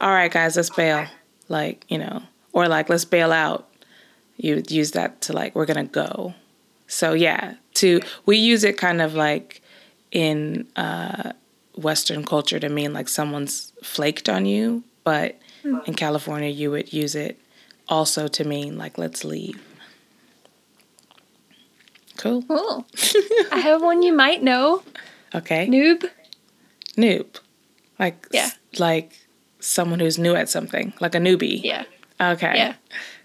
all 0.00 0.10
right, 0.10 0.30
guys, 0.30 0.56
let's 0.56 0.70
bail. 0.70 1.06
Like 1.48 1.84
you 1.88 1.98
know, 1.98 2.22
or 2.52 2.68
like 2.68 2.88
let's 2.88 3.04
bail 3.04 3.32
out. 3.32 3.68
You 4.36 4.62
use 4.68 4.92
that 4.92 5.20
to 5.22 5.32
like 5.32 5.54
we're 5.54 5.66
gonna 5.66 5.84
go. 5.84 6.34
So 6.86 7.12
yeah, 7.12 7.54
to 7.80 8.00
we 8.26 8.36
use 8.36 8.64
it 8.64 8.76
kind 8.76 9.00
of 9.00 9.14
like 9.14 9.62
in 10.12 10.66
uh, 10.76 11.32
Western 11.76 12.24
culture 12.24 12.60
to 12.60 12.68
mean 12.68 12.92
like 12.92 13.08
someone's 13.08 13.72
flaked 13.82 14.28
on 14.28 14.46
you, 14.46 14.82
but 15.04 15.38
mm. 15.64 15.86
in 15.86 15.94
California 15.94 16.48
you 16.48 16.70
would 16.70 16.92
use 16.92 17.14
it 17.14 17.38
also 17.88 18.28
to 18.28 18.44
mean 18.44 18.78
like 18.78 18.98
let's 18.98 19.24
leave. 19.24 19.60
Cool. 22.16 22.42
Cool. 22.42 22.86
I 23.50 23.60
have 23.60 23.82
one 23.82 24.02
you 24.02 24.12
might 24.12 24.42
know. 24.42 24.82
Okay. 25.34 25.66
Noob. 25.66 26.04
Noob. 26.96 27.26
Like 27.98 28.26
yeah. 28.30 28.50
like 28.78 29.26
someone 29.60 30.00
who's 30.00 30.18
new 30.18 30.34
at 30.34 30.48
something, 30.48 30.92
like 31.00 31.14
a 31.14 31.18
newbie. 31.18 31.62
Yeah. 31.64 31.84
Okay. 32.20 32.52
Yeah. 32.56 32.74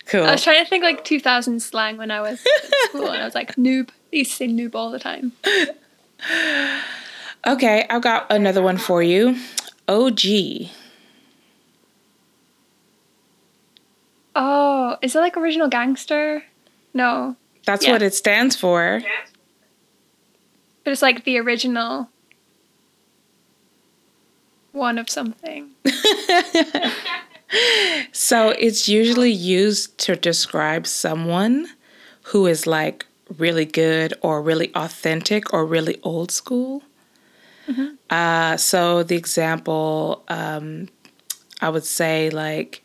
Cool. 0.06 0.24
I 0.24 0.34
was 0.34 0.44
trying 0.44 0.64
to 0.64 0.70
think 0.70 0.84
like 0.84 1.04
2000 1.04 1.62
slang 1.62 1.98
when 1.98 2.12
I 2.12 2.22
was 2.22 2.46
in 2.46 2.90
school, 2.90 3.10
and 3.10 3.22
I 3.22 3.26
was 3.26 3.36
like 3.36 3.56
noob. 3.56 3.90
They 4.12 4.20
used 4.20 4.32
to 4.32 4.38
say 4.38 4.48
noob 4.48 4.76
all 4.76 4.92
the 4.92 5.00
time. 5.00 5.34
okay, 7.48 7.86
I've 7.90 8.02
got 8.02 8.32
another 8.32 8.62
one 8.62 8.78
for 8.78 9.02
you. 9.02 9.38
OG. 9.88 10.20
Oh, 14.36 14.98
is 15.02 15.16
it 15.16 15.20
like 15.20 15.38
original 15.38 15.70
gangster? 15.70 16.44
No. 16.94 17.36
That's 17.66 17.86
yeah. 17.86 17.94
what 17.94 18.02
it 18.02 18.14
stands 18.14 18.56
for. 18.56 19.02
But 20.84 20.92
it's 20.92 21.02
like 21.02 21.24
the 21.24 21.40
original 21.40 22.10
one 24.72 24.98
of 24.98 25.10
something. 25.10 25.72
so 28.12 28.50
it's 28.50 28.88
usually 28.88 29.32
used 29.32 29.98
to 30.00 30.16
describe 30.16 30.88
someone 30.88 31.68
who 32.24 32.48
is 32.48 32.66
like 32.66 33.06
really 33.38 33.66
good 33.66 34.14
or 34.22 34.42
really 34.42 34.74
authentic 34.76 35.54
or 35.54 35.66
really 35.66 36.00
old 36.04 36.32
school. 36.32 36.84
Mm-hmm. 37.68 37.96
Uh, 38.10 38.58
so 38.58 39.04
the 39.04 39.16
example, 39.16 40.24
um, 40.28 40.90
I 41.62 41.70
would 41.70 41.86
say 41.86 42.30
like, 42.30 42.84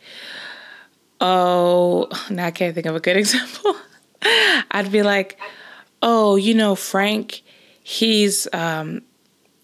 oh, 1.21 2.09
now 2.31 2.47
I 2.47 2.51
can't 2.51 2.75
think 2.75 2.87
of 2.87 2.97
a 2.97 3.01
good 3.01 3.17
example. 3.25 3.77
I'd 4.71 4.93
be 4.93 5.03
like, 5.03 5.39
oh, 6.03 6.37
you 6.37 6.55
know, 6.55 6.75
Frank, 6.75 7.43
he's 7.83 8.47
um, 8.53 9.03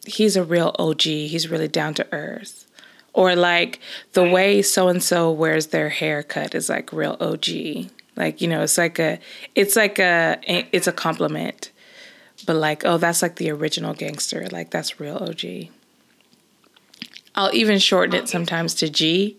he's 0.07 0.37
a 0.37 0.45
real 0.45 0.75
OG. 0.79 1.03
He's 1.03 1.49
really 1.49 1.69
down 1.69 1.95
to 1.95 2.12
earth 2.12 2.65
or 3.16 3.35
like 3.35 3.80
the 4.12 4.23
way 4.23 4.61
so 4.61 4.88
and 4.88 5.02
so 5.02 5.30
wears 5.30 5.68
their 5.68 5.88
haircut 5.88 6.54
is 6.54 6.68
like 6.68 6.92
real 6.92 7.16
OG. 7.18 7.88
Like, 8.14 8.42
you 8.42 8.46
know, 8.46 8.62
it's 8.62 8.76
like 8.76 8.99
a 8.99 9.18
it's 9.54 9.75
like 9.75 9.99
a 9.99 10.38
it's 10.44 10.87
a 10.87 10.92
compliment. 10.92 11.73
But 12.46 12.56
like, 12.56 12.85
oh, 12.85 12.99
that's 12.99 13.23
like 13.23 13.37
the 13.37 13.50
original 13.50 13.94
gangster. 13.94 14.46
Like 14.52 14.70
that's 14.70 15.00
real 15.00 15.16
OG. 15.16 15.70
I'll 17.35 17.54
even 17.54 17.78
shorten 17.78 18.14
it 18.14 18.28
sometimes 18.28 18.75
to 18.76 18.90
G. 18.90 19.38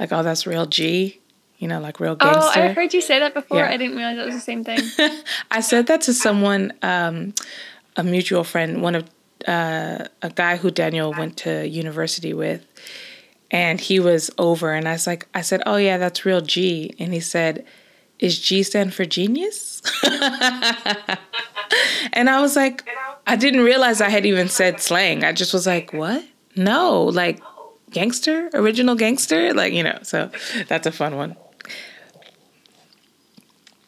Like, 0.00 0.12
oh, 0.12 0.24
that's 0.24 0.44
real 0.44 0.66
G. 0.66 1.20
You 1.58 1.68
know, 1.68 1.80
like 1.80 2.00
real 2.00 2.16
gangster. 2.16 2.60
Oh, 2.60 2.62
I 2.64 2.72
heard 2.72 2.92
you 2.92 3.00
say 3.00 3.20
that 3.20 3.32
before. 3.32 3.58
Yeah. 3.58 3.70
I 3.70 3.76
didn't 3.76 3.96
realize 3.96 4.18
it 4.18 4.26
was 4.26 4.34
the 4.34 4.40
same 4.40 4.64
thing. 4.64 4.80
I 5.52 5.60
said 5.60 5.86
that 5.86 6.00
to 6.02 6.14
someone, 6.14 6.72
um, 6.82 7.32
a 7.96 8.02
mutual 8.02 8.42
friend, 8.42 8.82
one 8.82 8.96
of 8.96 9.08
uh, 9.46 10.06
a 10.22 10.30
guy 10.30 10.56
who 10.56 10.70
Daniel 10.70 11.12
went 11.12 11.36
to 11.38 11.66
university 11.66 12.34
with, 12.34 12.66
and 13.50 13.80
he 13.80 14.00
was 14.00 14.30
over, 14.38 14.72
and 14.72 14.88
I 14.88 14.92
was 14.92 15.06
like, 15.06 15.28
I 15.34 15.42
said, 15.42 15.62
"Oh 15.66 15.76
yeah, 15.76 15.98
that's 15.98 16.24
real 16.24 16.40
G," 16.40 16.94
and 16.98 17.12
he 17.12 17.20
said, 17.20 17.64
"Is 18.18 18.38
G 18.38 18.62
stand 18.62 18.94
for 18.94 19.04
genius?" 19.04 19.82
and 22.12 22.28
I 22.28 22.40
was 22.40 22.56
like, 22.56 22.88
I 23.26 23.36
didn't 23.36 23.60
realize 23.60 24.00
I 24.00 24.08
had 24.08 24.26
even 24.26 24.48
said 24.48 24.80
slang. 24.80 25.24
I 25.24 25.32
just 25.32 25.52
was 25.52 25.66
like, 25.66 25.92
"What? 25.92 26.24
No, 26.56 27.04
like 27.04 27.40
gangster, 27.90 28.50
original 28.54 28.96
gangster, 28.96 29.54
like 29.54 29.72
you 29.72 29.82
know." 29.82 29.98
So 30.02 30.30
that's 30.66 30.86
a 30.86 30.92
fun 30.92 31.16
one. 31.16 31.36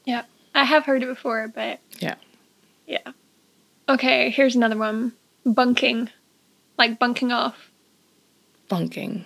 Yeah, 0.04 0.24
I 0.54 0.64
have 0.64 0.84
heard 0.84 1.02
it 1.02 1.06
before, 1.06 1.48
but 1.48 1.80
yeah, 1.98 2.14
yeah. 2.86 3.12
Okay, 3.88 4.30
here's 4.30 4.54
another 4.54 4.76
one 4.76 5.12
bunking, 5.44 6.10
like 6.78 6.98
bunking 6.98 7.32
off. 7.32 7.70
Bunking. 8.68 9.24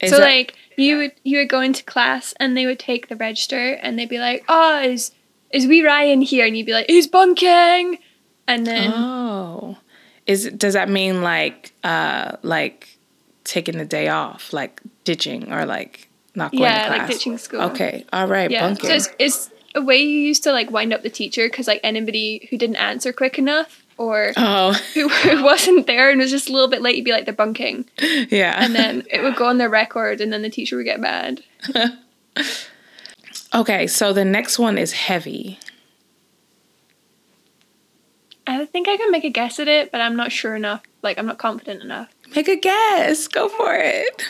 Is 0.00 0.10
so 0.10 0.18
that- 0.18 0.24
like 0.24 0.54
you 0.76 0.98
would 0.98 1.12
you 1.22 1.38
would 1.38 1.48
go 1.48 1.60
into 1.60 1.82
class 1.84 2.34
and 2.38 2.56
they 2.56 2.66
would 2.66 2.78
take 2.78 3.08
the 3.08 3.16
register 3.16 3.74
and 3.74 3.98
they'd 3.98 4.08
be 4.08 4.18
like, 4.18 4.44
"Oh, 4.48 4.82
is 4.82 5.12
is 5.50 5.66
we 5.66 5.82
Ryan 5.82 6.20
here?" 6.20 6.46
And 6.46 6.56
you'd 6.56 6.66
be 6.66 6.72
like, 6.72 6.86
"He's 6.88 7.06
bunking," 7.06 7.98
and 8.46 8.66
then 8.66 8.92
oh, 8.94 9.78
is 10.26 10.50
does 10.50 10.74
that 10.74 10.88
mean 10.88 11.22
like 11.22 11.72
uh 11.84 12.36
like 12.42 12.98
taking 13.44 13.78
the 13.78 13.84
day 13.84 14.08
off, 14.08 14.52
like 14.52 14.80
ditching 15.04 15.52
or 15.52 15.64
like 15.64 16.08
not 16.34 16.50
going 16.50 16.62
yeah, 16.62 16.82
to 16.82 16.86
class? 16.86 16.96
Yeah, 16.96 17.02
like 17.02 17.10
ditching 17.10 17.38
school. 17.38 17.60
Okay, 17.62 18.04
all 18.12 18.26
right, 18.26 18.50
yeah. 18.50 18.66
bunking. 18.66 18.88
So 18.88 18.94
it's, 18.94 19.10
it's 19.18 19.50
a 19.74 19.82
way 19.82 19.98
you 19.98 20.18
used 20.18 20.42
to 20.44 20.52
like 20.52 20.70
wind 20.70 20.92
up 20.92 21.02
the 21.02 21.10
teacher 21.10 21.48
because 21.48 21.66
like 21.66 21.80
anybody 21.82 22.48
who 22.50 22.58
didn't 22.58 22.76
answer 22.76 23.12
quick 23.12 23.38
enough 23.38 23.83
or 23.96 24.32
oh. 24.36 24.72
who, 24.94 25.08
who 25.08 25.44
wasn't 25.44 25.86
there 25.86 26.10
and 26.10 26.20
was 26.20 26.30
just 26.30 26.48
a 26.48 26.52
little 26.52 26.68
bit 26.68 26.82
late, 26.82 26.96
you'd 26.96 27.04
be 27.04 27.12
like, 27.12 27.24
they're 27.24 27.34
bunking. 27.34 27.88
Yeah. 28.00 28.54
And 28.56 28.74
then 28.74 29.04
it 29.10 29.22
would 29.22 29.36
go 29.36 29.46
on 29.46 29.58
their 29.58 29.68
record, 29.68 30.20
and 30.20 30.32
then 30.32 30.42
the 30.42 30.50
teacher 30.50 30.76
would 30.76 30.84
get 30.84 31.00
mad. 31.00 31.42
okay, 33.54 33.86
so 33.86 34.12
the 34.12 34.24
next 34.24 34.58
one 34.58 34.78
is 34.78 34.92
heavy. 34.92 35.58
I 38.46 38.64
think 38.66 38.88
I 38.88 38.96
can 38.96 39.10
make 39.10 39.24
a 39.24 39.30
guess 39.30 39.58
at 39.58 39.68
it, 39.68 39.90
but 39.90 40.00
I'm 40.00 40.16
not 40.16 40.30
sure 40.30 40.54
enough. 40.54 40.82
like 41.02 41.18
I'm 41.18 41.26
not 41.26 41.38
confident 41.38 41.82
enough. 41.82 42.10
Make 42.34 42.48
a 42.48 42.56
guess. 42.56 43.26
Go 43.28 43.48
for 43.48 43.74
it. 43.74 44.22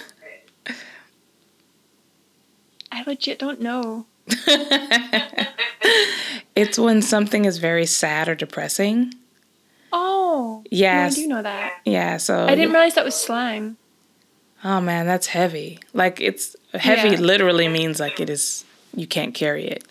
I 2.93 3.03
legit 3.07 3.41
don't 3.41 3.61
know. 3.61 4.07
it's 6.55 6.79
when 6.79 7.03
something 7.03 7.45
is 7.45 7.59
very 7.59 7.87
sad 7.87 8.29
or 8.29 8.37
depressing. 8.37 9.13
Oh. 9.97 10.65
Yes. 10.73 11.17
I 11.17 11.23
do 11.23 11.29
know 11.29 11.43
that. 11.43 11.75
Yeah, 11.85 12.17
so 12.17 12.47
I 12.47 12.57
didn't 12.57 12.73
realize 12.73 12.97
that 12.97 13.05
was 13.05 13.15
slang. 13.15 13.77
Oh 14.65 14.81
man, 14.81 15.07
that's 15.07 15.29
heavy. 15.29 15.79
Like 15.93 16.21
it's 16.21 16.57
heavy 16.75 17.11
yeah. 17.11 17.21
literally 17.21 17.69
means 17.69 18.01
like 18.01 18.19
it 18.19 18.29
is 18.29 18.65
you 18.95 19.07
can't 19.07 19.35
carry 19.35 19.67
it. 19.67 19.85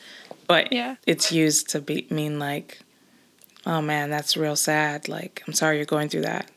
But 0.45 0.73
yeah. 0.73 0.97
it's 1.07 1.31
used 1.31 1.69
to 1.69 1.79
be 1.79 2.05
mean 2.09 2.37
like 2.37 2.79
oh 3.65 3.81
man, 3.81 4.09
that's 4.09 4.35
real 4.35 4.57
sad. 4.57 5.07
Like 5.07 5.41
I'm 5.47 5.53
sorry 5.53 5.77
you're 5.77 5.85
going 5.85 6.09
through 6.09 6.23
that. 6.23 6.51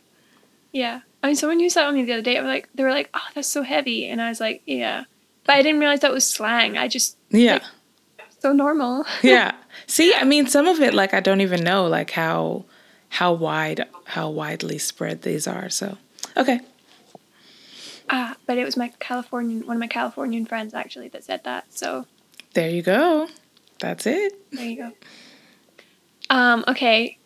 Yeah. 0.73 1.03
I 1.23 1.29
mean 1.29 1.37
someone 1.37 1.61
used 1.61 1.76
that 1.76 1.87
on 1.87 1.95
me 1.95 2.03
the 2.03 2.15
other 2.15 2.23
day. 2.23 2.37
I 2.38 2.41
was 2.41 2.49
like 2.49 2.69
they 2.75 2.83
were 2.83 2.91
like, 2.91 3.11
"Oh, 3.15 3.29
that's 3.35 3.49
so 3.49 3.62
heavy." 3.62 4.09
And 4.09 4.21
I 4.21 4.29
was 4.29 4.41
like, 4.41 4.62
"Yeah." 4.67 5.05
But 5.45 5.55
I 5.55 5.62
didn't 5.62 5.79
realize 5.79 6.00
that 6.00 6.12
was 6.12 6.29
slang. 6.29 6.76
I 6.76 6.88
just 6.88 7.17
Yeah. 7.31 7.55
Like, 7.55 7.62
so 8.41 8.53
normal. 8.53 9.05
yeah. 9.23 9.53
See, 9.87 10.12
I 10.15 10.25
mean 10.25 10.49
some 10.49 10.67
of 10.67 10.81
it 10.81 10.95
like 10.95 11.15
I 11.15 11.21
don't 11.21 11.43
even 11.43 11.62
know 11.62 11.87
like 11.87 12.11
how 12.11 12.65
how 13.09 13.33
wide 13.33 13.87
how 14.05 14.31
widely 14.31 14.79
spread 14.79 15.23
these 15.23 15.47
are. 15.47 15.69
So, 15.69 15.99
okay. 16.37 16.61
Ah, 18.09 18.37
but 18.47 18.57
it 18.59 18.65
was 18.65 18.77
my 18.77 18.93
Californian 19.01 19.67
one 19.67 19.77
of 19.77 19.81
my 19.81 19.87
Californian 19.89 20.47
friends 20.47 20.75
actually 20.75 21.09
that 21.09 21.25
said 21.25 21.45
that. 21.45 21.73
So 21.73 22.07
there 22.55 22.71
you 22.71 22.83
go. 22.83 23.29
That's 23.81 24.07
it. 24.07 24.35
There 24.53 24.65
you 24.65 24.77
go. 24.77 24.93
Um, 26.31 26.65
okay. 26.69 27.19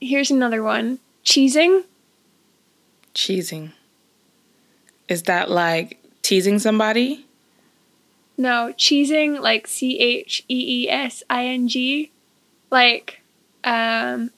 Here's 0.00 0.30
another 0.30 0.62
one. 0.62 1.00
Cheesing. 1.24 1.84
Cheesing. 3.14 3.72
Is 5.08 5.24
that 5.24 5.50
like 5.50 6.02
teasing 6.22 6.58
somebody? 6.58 7.26
No, 8.36 8.72
cheesing 8.76 9.40
like 9.40 9.66
C 9.66 9.98
H 9.98 10.44
E 10.48 10.84
E 10.84 10.90
S 10.90 11.22
I 11.28 11.46
N 11.46 11.68
G. 11.68 12.10
Like 12.70 13.22
um 13.64 14.30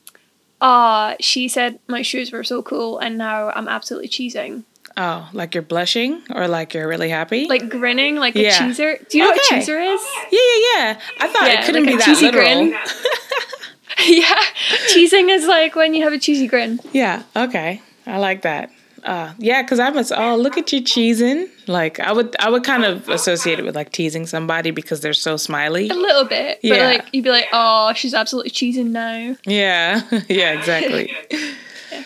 uh 0.61 1.15
she 1.21 1.49
said 1.49 1.79
my 1.87 2.03
shoes 2.03 2.33
were 2.33 2.45
so 2.45 2.63
cool 2.63 2.99
and 2.99 3.17
now 3.19 3.51
I'm 3.51 3.69
absolutely 3.69 4.09
cheesing. 4.09 4.65
Oh, 4.97 5.29
like 5.33 5.55
you're 5.55 5.63
blushing 5.63 6.23
or 6.35 6.49
like 6.49 6.75
you're 6.75 6.89
really 6.89 7.09
happy? 7.09 7.47
Like 7.47 7.69
grinning, 7.69 8.17
like 8.17 8.35
yeah. 8.35 8.49
a 8.49 8.53
cheeser. 8.53 9.09
Do 9.09 9.19
you 9.19 9.25
know 9.25 9.31
okay. 9.31 9.39
what 9.39 9.63
cheeser 9.63 9.95
is? 9.95 10.03
Yeah, 10.31 10.39
yeah, 10.41 10.59
yeah. 10.75 11.01
I 11.21 11.29
thought 11.29 11.49
yeah, 11.49 11.61
it 11.61 11.65
couldn't 11.65 11.87
like 11.87 11.95
be 11.95 11.99
that 11.99 12.21
literal. 12.21 12.69
yeah, 14.07 14.43
cheesing 14.89 15.31
is 15.31 15.47
like 15.47 15.75
when 15.75 15.95
you 15.95 16.03
have 16.05 16.13
a 16.13 16.19
cheesy 16.19 16.47
grin. 16.47 16.81
Yeah. 16.93 17.23
Okay, 17.37 17.81
I 18.07 18.19
like 18.19 18.43
that. 18.43 18.71
Uh, 19.05 19.33
yeah, 19.39 19.63
because 19.63 19.79
I 19.79 19.91
was 19.91 20.13
oh 20.13 20.37
look 20.37 20.59
at 20.59 20.73
you 20.73 20.83
cheesing. 20.83 21.49
Like 21.67 22.01
I 22.01 22.13
would 22.13 22.37
I 22.39 22.51
would 22.51 22.65
kind 22.65 22.85
of 22.85 23.09
associate 23.09 23.59
it 23.59 23.65
with 23.65 23.75
like 23.75 23.93
teasing 23.93 24.27
somebody 24.27 24.71
because 24.71 25.01
they're 25.01 25.13
so 25.13 25.37
smiley. 25.37 25.89
A 25.89 25.95
little 25.95 26.25
bit, 26.25 26.59
yeah. 26.63 26.75
but 26.75 26.81
like 26.85 27.15
you'd 27.15 27.25
be 27.25 27.31
like, 27.31 27.49
oh, 27.53 27.93
she's 27.95 28.15
absolutely 28.15 28.51
cheesing 28.51 28.91
now. 28.91 29.37
Yeah, 29.45 30.03
yeah, 30.29 30.53
exactly. 30.53 31.13
yeah. 31.31 32.05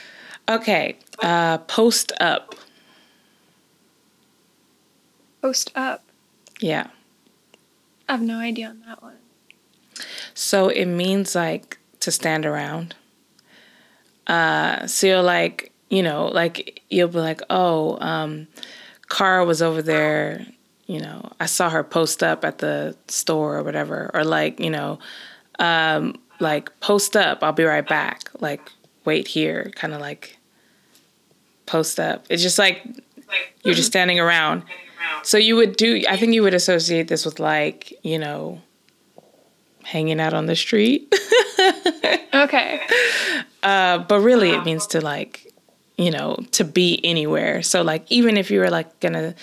Okay, 0.49 0.97
uh, 1.23 1.59
post 1.59 2.13
up. 2.21 2.55
Post 5.43 5.73
up. 5.75 6.05
Yeah. 6.61 6.89
I 8.09 8.13
have 8.13 8.23
no 8.23 8.39
idea 8.39 8.69
on 8.69 8.83
that 8.87 9.03
one. 9.03 9.17
So 10.35 10.69
it 10.69 10.87
means 10.87 11.35
like 11.35 11.79
to 12.01 12.11
stand 12.11 12.47
around. 12.47 12.95
Uh, 14.27 14.87
so 14.87 15.07
you're 15.07 15.23
like, 15.23 15.73
you 15.95 16.03
know, 16.03 16.27
like 16.27 16.83
you'll 16.91 17.09
be 17.09 17.19
like, 17.19 17.41
oh, 17.51 17.97
um, 18.01 18.49
Cara 19.09 19.45
was 19.45 19.63
over 19.63 19.80
there, 19.80 20.45
you 20.87 20.99
know, 20.99 21.30
I 21.39 21.47
saw 21.47 21.71
her 21.71 21.85
post 21.85 22.23
up 22.23 22.45
at 22.45 22.59
the 22.59 22.97
store 23.07 23.57
or 23.59 23.63
whatever, 23.63 24.11
or 24.13 24.25
like, 24.25 24.59
you 24.59 24.71
know, 24.71 24.99
um, 25.61 26.17
like 26.41 26.80
post 26.80 27.17
up, 27.17 27.45
I'll 27.45 27.52
be 27.52 27.63
right 27.63 27.87
back. 27.87 28.28
Like, 28.41 28.61
wait 29.04 29.28
here, 29.28 29.71
kind 29.76 29.95
of 29.95 30.00
like 30.00 30.37
post 31.67 32.00
up. 32.00 32.25
It's 32.28 32.43
just 32.43 32.59
like 32.59 32.83
you're 33.63 33.75
just 33.75 33.89
standing 33.89 34.19
around. 34.19 34.65
So 35.23 35.39
you 35.39 35.54
would 35.54 35.76
do, 35.76 36.02
I 36.09 36.17
think 36.17 36.35
you 36.35 36.43
would 36.43 36.54
associate 36.54 37.07
this 37.07 37.25
with 37.25 37.39
like, 37.39 37.93
you 38.02 38.19
know, 38.19 38.61
hanging 39.85 40.19
out 40.19 40.35
on 40.35 40.47
the 40.47 40.57
street. 40.57 41.15
okay. 42.35 42.80
Uh, 43.63 43.99
but 43.99 44.21
really, 44.21 44.50
it 44.50 44.65
means 44.65 44.89
to 44.89 45.00
like, 45.00 45.53
you 45.97 46.11
know, 46.11 46.37
to 46.52 46.65
be 46.65 47.00
anywhere. 47.04 47.63
So 47.63 47.83
like, 47.83 48.04
even 48.11 48.37
if 48.37 48.50
you 48.50 48.61
were 48.61 48.71
like 48.71 49.00
gonna 49.00 49.35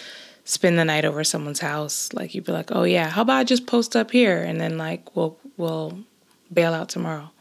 spend 0.44 0.78
the 0.78 0.86
night 0.86 1.06
over 1.06 1.24
someone's 1.24 1.60
house, 1.60 2.12
like 2.14 2.36
you'd 2.36 2.46
be 2.46 2.52
like, 2.52 2.72
oh 2.72 2.84
yeah, 2.84 3.10
how 3.10 3.22
about 3.22 3.38
I 3.38 3.44
just 3.44 3.68
post 3.68 3.96
up 3.96 4.12
here 4.12 4.42
and 4.42 4.60
then 4.60 4.78
like 4.78 5.16
we'll 5.16 5.38
we'll 5.58 6.00
bail 6.54 6.74
out 6.74 6.90
tomorrow. 6.90 7.32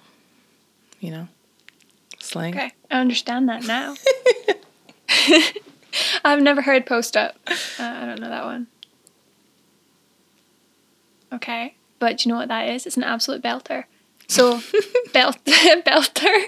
You 1.00 1.10
know, 1.12 1.28
slang. 2.18 2.54
Okay, 2.54 2.72
I 2.90 3.00
understand 3.00 3.48
that 3.48 3.64
now. 3.64 3.94
I've 6.24 6.42
never 6.42 6.62
heard 6.62 6.86
post 6.86 7.16
up. 7.16 7.36
Uh, 7.48 7.54
I 7.78 8.06
don't 8.06 8.20
know 8.20 8.28
that 8.28 8.44
one. 8.44 8.66
Okay, 11.32 11.74
but 11.98 12.24
you 12.24 12.30
know 12.30 12.38
what 12.38 12.48
that 12.48 12.68
is? 12.68 12.86
It's 12.86 12.96
an 12.96 13.04
absolute 13.04 13.42
belter. 13.42 13.84
So, 14.28 14.60
belt 15.12 15.38
belter. 15.46 16.46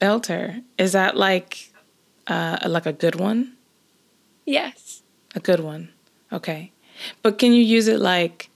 Belter 0.00 0.62
is 0.78 0.92
that 0.92 1.16
like, 1.16 1.72
uh, 2.26 2.58
like 2.66 2.86
a 2.86 2.92
good 2.92 3.16
one? 3.16 3.56
Yes. 4.46 5.02
A 5.34 5.40
good 5.40 5.60
one. 5.60 5.90
Okay, 6.32 6.72
but 7.22 7.38
can 7.38 7.52
you 7.52 7.62
use 7.62 7.88
it 7.88 8.00
like? 8.00 8.50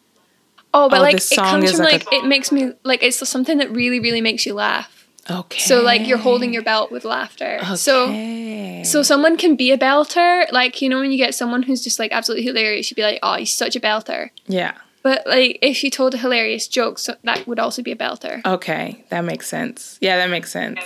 Oh, 0.72 0.88
but 0.88 0.98
oh, 0.98 1.02
like 1.02 1.16
it 1.16 1.30
comes 1.36 1.70
from 1.70 1.80
like, 1.80 2.04
like 2.04 2.12
a... 2.12 2.16
it 2.16 2.24
makes 2.26 2.50
me 2.50 2.72
like 2.82 3.02
it's 3.02 3.28
something 3.28 3.58
that 3.58 3.70
really 3.70 4.00
really 4.00 4.20
makes 4.20 4.46
you 4.46 4.54
laugh. 4.54 5.06
Okay. 5.30 5.58
So 5.58 5.82
like 5.82 6.06
you're 6.06 6.18
holding 6.18 6.52
your 6.52 6.62
belt 6.62 6.90
with 6.90 7.04
laughter. 7.04 7.58
Okay. 7.62 7.74
So 7.76 8.84
so 8.84 9.02
someone 9.02 9.36
can 9.36 9.56
be 9.56 9.70
a 9.70 9.78
belter, 9.78 10.50
like 10.52 10.82
you 10.82 10.88
know 10.88 11.00
when 11.00 11.10
you 11.10 11.16
get 11.16 11.34
someone 11.34 11.62
who's 11.62 11.82
just 11.82 11.98
like 11.98 12.12
absolutely 12.12 12.44
hilarious, 12.44 12.90
you'd 12.90 12.96
be 12.96 13.02
like, 13.02 13.18
"Oh, 13.22 13.36
he's 13.36 13.54
such 13.54 13.76
a 13.76 13.80
belter." 13.80 14.30
Yeah. 14.46 14.74
But 15.02 15.26
like 15.26 15.58
if 15.62 15.82
you 15.84 15.90
told 15.90 16.14
a 16.14 16.18
hilarious 16.18 16.68
joke, 16.68 16.98
so 16.98 17.14
that 17.24 17.46
would 17.46 17.58
also 17.58 17.82
be 17.82 17.92
a 17.92 17.96
belter. 17.96 18.44
Okay, 18.44 19.04
that 19.10 19.24
makes 19.24 19.46
sense. 19.48 19.98
Yeah, 20.00 20.16
that 20.16 20.30
makes 20.30 20.50
sense. 20.50 20.80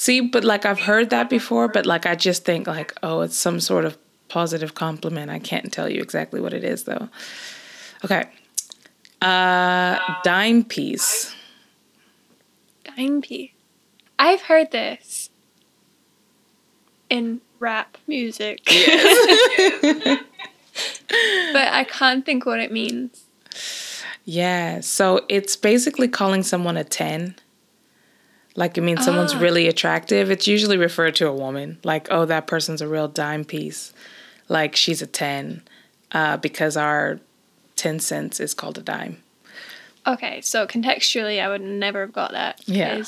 See, 0.00 0.22
but 0.22 0.44
like 0.44 0.64
I've 0.64 0.80
heard 0.80 1.10
that 1.10 1.28
before, 1.28 1.68
but 1.68 1.84
like 1.84 2.06
I 2.06 2.14
just 2.14 2.46
think 2.46 2.66
like, 2.66 2.94
"Oh, 3.02 3.20
it's 3.20 3.36
some 3.36 3.60
sort 3.60 3.84
of 3.84 3.98
positive 4.28 4.74
compliment." 4.74 5.30
I 5.30 5.38
can't 5.38 5.70
tell 5.70 5.90
you 5.90 6.00
exactly 6.00 6.40
what 6.40 6.54
it 6.54 6.64
is 6.64 6.84
though. 6.84 7.10
Okay. 8.02 8.24
Uh 9.20 9.98
dime 10.24 10.64
piece 10.64 11.34
dime 12.96 13.20
piece. 13.20 13.50
I've 14.18 14.40
heard 14.40 14.70
this 14.70 15.28
in 17.10 17.42
rap 17.58 17.98
music. 18.06 18.60
Yes. 18.72 19.82
but 21.52 21.68
I 21.68 21.84
can't 21.86 22.24
think 22.24 22.46
what 22.46 22.58
it 22.60 22.72
means. 22.72 23.26
Yeah, 24.24 24.80
so 24.80 25.26
it's 25.28 25.56
basically 25.56 26.08
calling 26.08 26.42
someone 26.42 26.78
a 26.78 26.84
10. 26.84 27.34
Like 28.60 28.76
it 28.76 28.82
means 28.82 29.06
someone's 29.06 29.32
ah. 29.32 29.40
really 29.40 29.68
attractive. 29.68 30.30
It's 30.30 30.46
usually 30.46 30.76
referred 30.76 31.14
to 31.14 31.26
a 31.26 31.32
woman. 31.32 31.78
Like, 31.82 32.08
oh, 32.10 32.26
that 32.26 32.46
person's 32.46 32.82
a 32.82 32.86
real 32.86 33.08
dime 33.08 33.42
piece. 33.42 33.94
Like 34.48 34.76
she's 34.76 35.00
a 35.00 35.06
10 35.06 35.62
uh, 36.12 36.36
because 36.36 36.76
our 36.76 37.20
10 37.76 38.00
cents 38.00 38.38
is 38.38 38.52
called 38.52 38.76
a 38.76 38.82
dime. 38.82 39.22
Okay, 40.06 40.42
so 40.42 40.66
contextually, 40.66 41.42
I 41.42 41.48
would 41.48 41.62
never 41.62 42.02
have 42.02 42.12
got 42.12 42.32
that. 42.32 42.60
Yeah. 42.66 43.02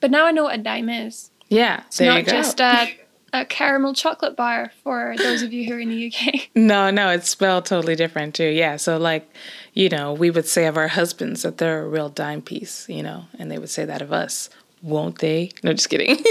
But 0.00 0.10
now 0.10 0.24
I 0.24 0.30
know 0.30 0.44
what 0.44 0.58
a 0.58 0.62
dime 0.62 0.88
is. 0.88 1.30
Yeah, 1.50 1.82
it's 1.88 2.00
not 2.00 2.24
just 2.24 2.58
a, 2.58 2.96
a 3.34 3.44
caramel 3.44 3.92
chocolate 3.92 4.34
bar 4.34 4.72
for 4.82 5.14
those 5.18 5.42
of 5.42 5.52
you 5.52 5.66
who 5.66 5.74
are 5.74 5.80
in 5.80 5.90
the 5.90 6.06
UK. 6.06 6.48
No, 6.54 6.90
no, 6.90 7.10
it's 7.10 7.28
spelled 7.28 7.66
totally 7.66 7.96
different 7.96 8.34
too. 8.34 8.48
Yeah, 8.48 8.76
so 8.76 8.96
like, 8.96 9.30
you 9.74 9.90
know, 9.90 10.14
we 10.14 10.30
would 10.30 10.46
say 10.46 10.66
of 10.66 10.78
our 10.78 10.88
husbands 10.88 11.42
that 11.42 11.58
they're 11.58 11.82
a 11.82 11.88
real 11.88 12.08
dime 12.08 12.40
piece, 12.40 12.88
you 12.88 13.02
know, 13.02 13.24
and 13.38 13.50
they 13.50 13.58
would 13.58 13.68
say 13.68 13.84
that 13.84 14.00
of 14.00 14.10
us. 14.10 14.48
Won't 14.82 15.18
they? 15.18 15.50
No, 15.62 15.72
just 15.72 15.90
kidding. 15.90 16.16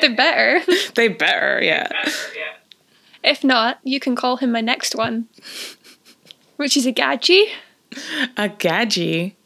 they 0.00 0.08
better. 0.08 0.60
They 0.94 1.08
better, 1.08 1.60
yeah. 1.62 1.88
If 3.22 3.44
not, 3.44 3.78
you 3.84 4.00
can 4.00 4.16
call 4.16 4.36
him 4.38 4.52
my 4.52 4.60
next 4.60 4.94
one, 4.94 5.28
which 6.56 6.76
is 6.76 6.86
a 6.86 6.92
gadgie. 6.92 7.46
A 8.36 8.48
gadgie. 8.48 9.36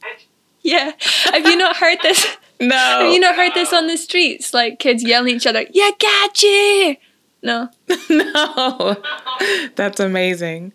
Yeah. 0.62 0.92
Have 1.32 1.46
you 1.46 1.56
not 1.56 1.76
heard 1.76 1.98
this? 2.02 2.36
No. 2.62 2.76
Have 2.76 3.10
you 3.10 3.20
not 3.20 3.36
heard 3.36 3.54
this 3.54 3.72
on 3.72 3.86
the 3.86 3.96
streets? 3.96 4.52
Like 4.52 4.78
kids 4.78 5.02
yelling 5.02 5.30
at 5.30 5.36
each 5.36 5.46
other, 5.46 5.64
yeah, 5.72 5.92
gadgie. 5.98 7.00
No. 7.42 7.70
no. 8.10 9.02
That's 9.76 9.98
amazing. 9.98 10.74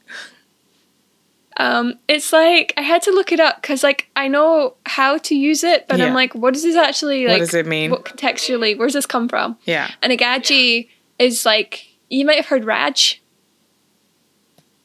Um, 1.57 1.99
it's 2.07 2.33
like 2.33 2.73
I 2.77 2.81
had 2.81 3.01
to 3.03 3.11
look 3.11 3.31
it 3.31 3.39
up 3.39 3.61
because 3.61 3.83
like 3.83 4.09
I 4.15 4.27
know 4.27 4.75
how 4.85 5.17
to 5.19 5.35
use 5.35 5.63
it, 5.63 5.87
but 5.87 5.99
yeah. 5.99 6.05
I'm 6.05 6.13
like, 6.13 6.35
what 6.35 6.53
does 6.53 6.63
this 6.63 6.75
actually 6.75 7.25
like? 7.25 7.39
What 7.39 7.45
does 7.45 7.53
it 7.53 7.65
mean? 7.65 7.91
What 7.91 8.05
contextually? 8.05 8.77
Where's 8.77 8.93
this 8.93 9.05
come 9.05 9.29
from? 9.29 9.57
Yeah. 9.65 9.91
And 10.01 10.11
a 10.11 10.17
gadgie 10.17 10.89
is 11.17 11.45
like 11.45 11.87
you 12.09 12.25
might 12.25 12.37
have 12.37 12.47
heard 12.47 12.65
Raj. 12.65 13.21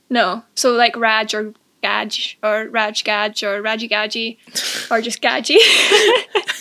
No, 0.09 0.43
so 0.55 0.73
like 0.73 0.97
Raj 0.97 1.35
or 1.35 1.55
Gaj 1.83 2.37
or 2.43 2.69
Raj 2.69 3.05
Gaj 3.05 3.43
or 3.43 3.63
Raji 3.63 3.89
Gaji 3.89 4.91
or 4.91 5.01
just 5.01 5.23
Gaji. 5.23 5.57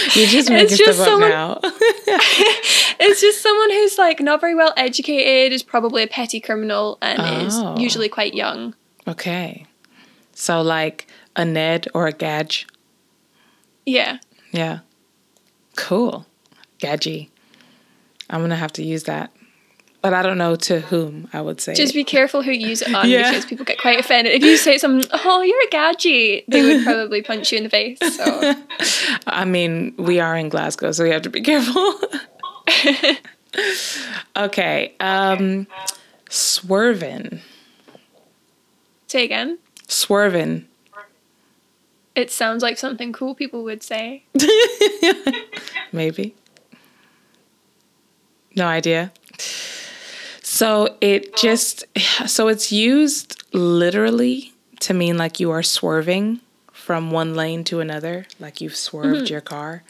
You're 0.14 0.26
just 0.26 0.50
making 0.50 0.66
it's 0.66 0.78
just 0.78 0.98
stuff 0.98 1.08
someone, 1.08 1.32
up 1.32 1.62
now. 1.62 1.70
it's 3.00 3.20
just 3.20 3.42
someone 3.42 3.70
who's 3.70 3.98
like 3.98 4.20
not 4.20 4.40
very 4.40 4.54
well 4.54 4.72
educated, 4.76 5.52
is 5.52 5.62
probably 5.62 6.02
a 6.02 6.06
petty 6.06 6.40
criminal, 6.40 6.98
and 7.02 7.20
oh. 7.20 7.74
is 7.74 7.80
usually 7.80 8.08
quite 8.08 8.34
young. 8.34 8.74
Okay. 9.08 9.66
So 10.32 10.62
like 10.62 11.06
a 11.36 11.44
Ned 11.44 11.88
or 11.94 12.06
a 12.06 12.12
Gadge. 12.12 12.66
Yeah. 13.86 14.18
Yeah. 14.52 14.80
Cool. 15.76 16.26
Gadgy. 16.78 17.28
I'm 18.28 18.40
gonna 18.40 18.56
have 18.56 18.72
to 18.74 18.84
use 18.84 19.04
that. 19.04 19.32
But 20.02 20.14
I 20.14 20.22
don't 20.22 20.38
know 20.38 20.56
to 20.56 20.80
whom 20.80 21.28
I 21.32 21.42
would 21.42 21.60
say. 21.60 21.74
Just 21.74 21.92
be 21.92 22.04
careful 22.04 22.42
who 22.42 22.52
you 22.52 22.68
use 22.68 22.80
it 22.80 22.94
on 22.94 23.08
yeah. 23.08 23.30
because 23.30 23.44
people 23.44 23.66
get 23.66 23.78
quite 23.78 24.00
offended. 24.00 24.32
If 24.32 24.42
you 24.42 24.56
say 24.56 24.78
something, 24.78 25.10
oh, 25.12 25.42
you're 25.42 25.62
a 25.62 25.70
gadget, 25.70 26.44
they 26.48 26.62
would 26.62 26.84
probably 26.84 27.20
punch 27.30 27.52
you 27.52 27.58
in 27.58 27.64
the 27.64 27.70
face. 27.70 27.98
So. 28.16 28.54
I 29.26 29.44
mean, 29.44 29.94
we 29.98 30.18
are 30.18 30.34
in 30.36 30.48
Glasgow, 30.48 30.92
so 30.92 31.04
we 31.04 31.10
have 31.10 31.20
to 31.22 31.30
be 31.30 31.42
careful. 31.42 32.00
okay. 34.36 34.94
Um, 35.00 35.66
swerving. 36.30 37.40
Say 39.10 39.24
again. 39.24 39.58
Swerving. 39.88 40.68
It 42.14 42.30
sounds 42.30 42.62
like 42.62 42.78
something 42.78 43.12
cool 43.12 43.34
people 43.34 43.64
would 43.64 43.82
say. 43.82 44.22
Maybe. 45.92 46.36
No 48.54 48.68
idea. 48.68 49.10
So 50.44 50.96
it 51.00 51.34
just 51.34 51.86
so 52.28 52.46
it's 52.46 52.70
used 52.70 53.42
literally 53.52 54.52
to 54.78 54.94
mean 54.94 55.18
like 55.18 55.40
you 55.40 55.50
are 55.50 55.64
swerving 55.64 56.38
from 56.72 57.10
one 57.10 57.34
lane 57.34 57.64
to 57.64 57.80
another, 57.80 58.26
like 58.38 58.60
you've 58.60 58.76
swerved 58.76 59.24
mm-hmm. 59.24 59.32
your 59.32 59.40
car. 59.40 59.82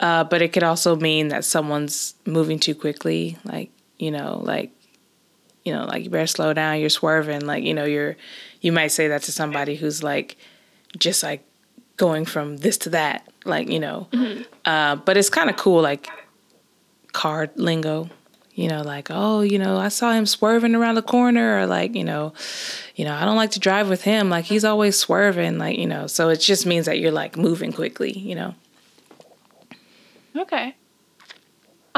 Uh, 0.00 0.24
but 0.24 0.40
it 0.40 0.54
could 0.54 0.62
also 0.62 0.96
mean 0.96 1.28
that 1.28 1.44
someone's 1.44 2.14
moving 2.24 2.58
too 2.58 2.74
quickly, 2.74 3.36
like 3.44 3.70
you 3.98 4.10
know, 4.10 4.40
like 4.42 4.70
you 5.68 5.74
know, 5.74 5.84
like 5.84 6.04
you 6.04 6.10
better 6.10 6.26
slow 6.26 6.52
down. 6.54 6.80
You're 6.80 6.88
swerving, 6.88 7.46
like 7.46 7.62
you 7.62 7.74
know, 7.74 7.84
you're 7.84 8.16
you 8.60 8.72
might 8.72 8.88
say 8.88 9.08
that 9.08 9.22
to 9.22 9.32
somebody 9.32 9.76
who's 9.76 10.02
like 10.02 10.36
just 10.98 11.22
like 11.22 11.44
going 11.96 12.24
from 12.24 12.56
this 12.56 12.78
to 12.78 12.90
that, 12.90 13.28
like 13.44 13.68
you 13.68 13.78
know. 13.78 14.08
Mm-hmm. 14.12 14.42
Uh, 14.64 14.96
but 14.96 15.16
it's 15.18 15.30
kind 15.30 15.50
of 15.50 15.56
cool, 15.56 15.82
like 15.82 16.08
car 17.12 17.50
lingo 17.56 18.08
you 18.58 18.66
know, 18.66 18.82
like, 18.82 19.06
oh, 19.08 19.42
you 19.42 19.56
know, 19.56 19.76
I 19.76 19.86
saw 19.86 20.10
him 20.10 20.26
swerving 20.26 20.74
around 20.74 20.96
the 20.96 21.02
corner, 21.02 21.60
or 21.60 21.66
like, 21.66 21.94
you 21.94 22.02
know, 22.02 22.32
you 22.96 23.04
know, 23.04 23.14
I 23.14 23.24
don't 23.24 23.36
like 23.36 23.52
to 23.52 23.60
drive 23.60 23.88
with 23.88 24.02
him. 24.02 24.30
Like 24.30 24.46
he's 24.46 24.64
always 24.64 24.96
swerving, 24.98 25.58
like, 25.58 25.78
you 25.78 25.86
know. 25.86 26.08
So 26.08 26.28
it 26.30 26.38
just 26.38 26.66
means 26.66 26.86
that 26.86 26.98
you're 26.98 27.12
like 27.12 27.36
moving 27.36 27.72
quickly, 27.72 28.10
you 28.10 28.34
know. 28.34 28.56
Okay. 30.34 30.74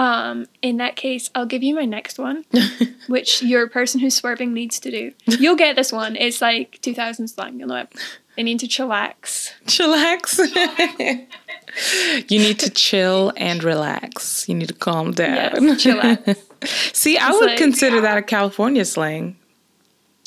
Um, 0.01 0.47
in 0.63 0.79
that 0.79 0.97
case, 0.97 1.29
I'll 1.35 1.45
give 1.45 1.63
you 1.63 1.75
my 1.75 1.85
next 1.85 2.19
one, 2.19 2.47
which 3.07 3.43
your 3.43 3.69
person 3.69 4.01
who's 4.01 4.15
swerving 4.15 4.55
needs 4.55 4.81
to 4.81 4.91
do. 4.91 5.13
You'll 5.27 5.57
get 5.57 5.77
this 5.77 5.93
one. 5.93 6.17
It's 6.17 6.41
like 6.41 6.79
2000 6.81 7.29
slang. 7.29 7.59
You'll 7.59 7.69
know 7.69 7.77
it. 7.77 7.93
They 8.35 8.43
need 8.43 8.61
to 8.61 8.67
chillax. 8.67 9.53
Chillax. 9.67 10.39
you 12.31 12.39
need 12.39 12.59
to 12.61 12.71
chill 12.71 13.35
and 13.37 13.63
relax. 13.63 14.49
You 14.49 14.55
need 14.55 14.69
to 14.69 14.75
calm 14.75 15.13
down. 15.13 15.65
Yes, 15.65 15.85
chillax. 15.85 16.95
See, 16.97 17.19
I 17.19 17.31
would 17.33 17.45
like, 17.45 17.59
consider 17.59 18.01
that 18.01 18.17
a 18.17 18.23
California 18.23 18.87
slang. 18.87 19.37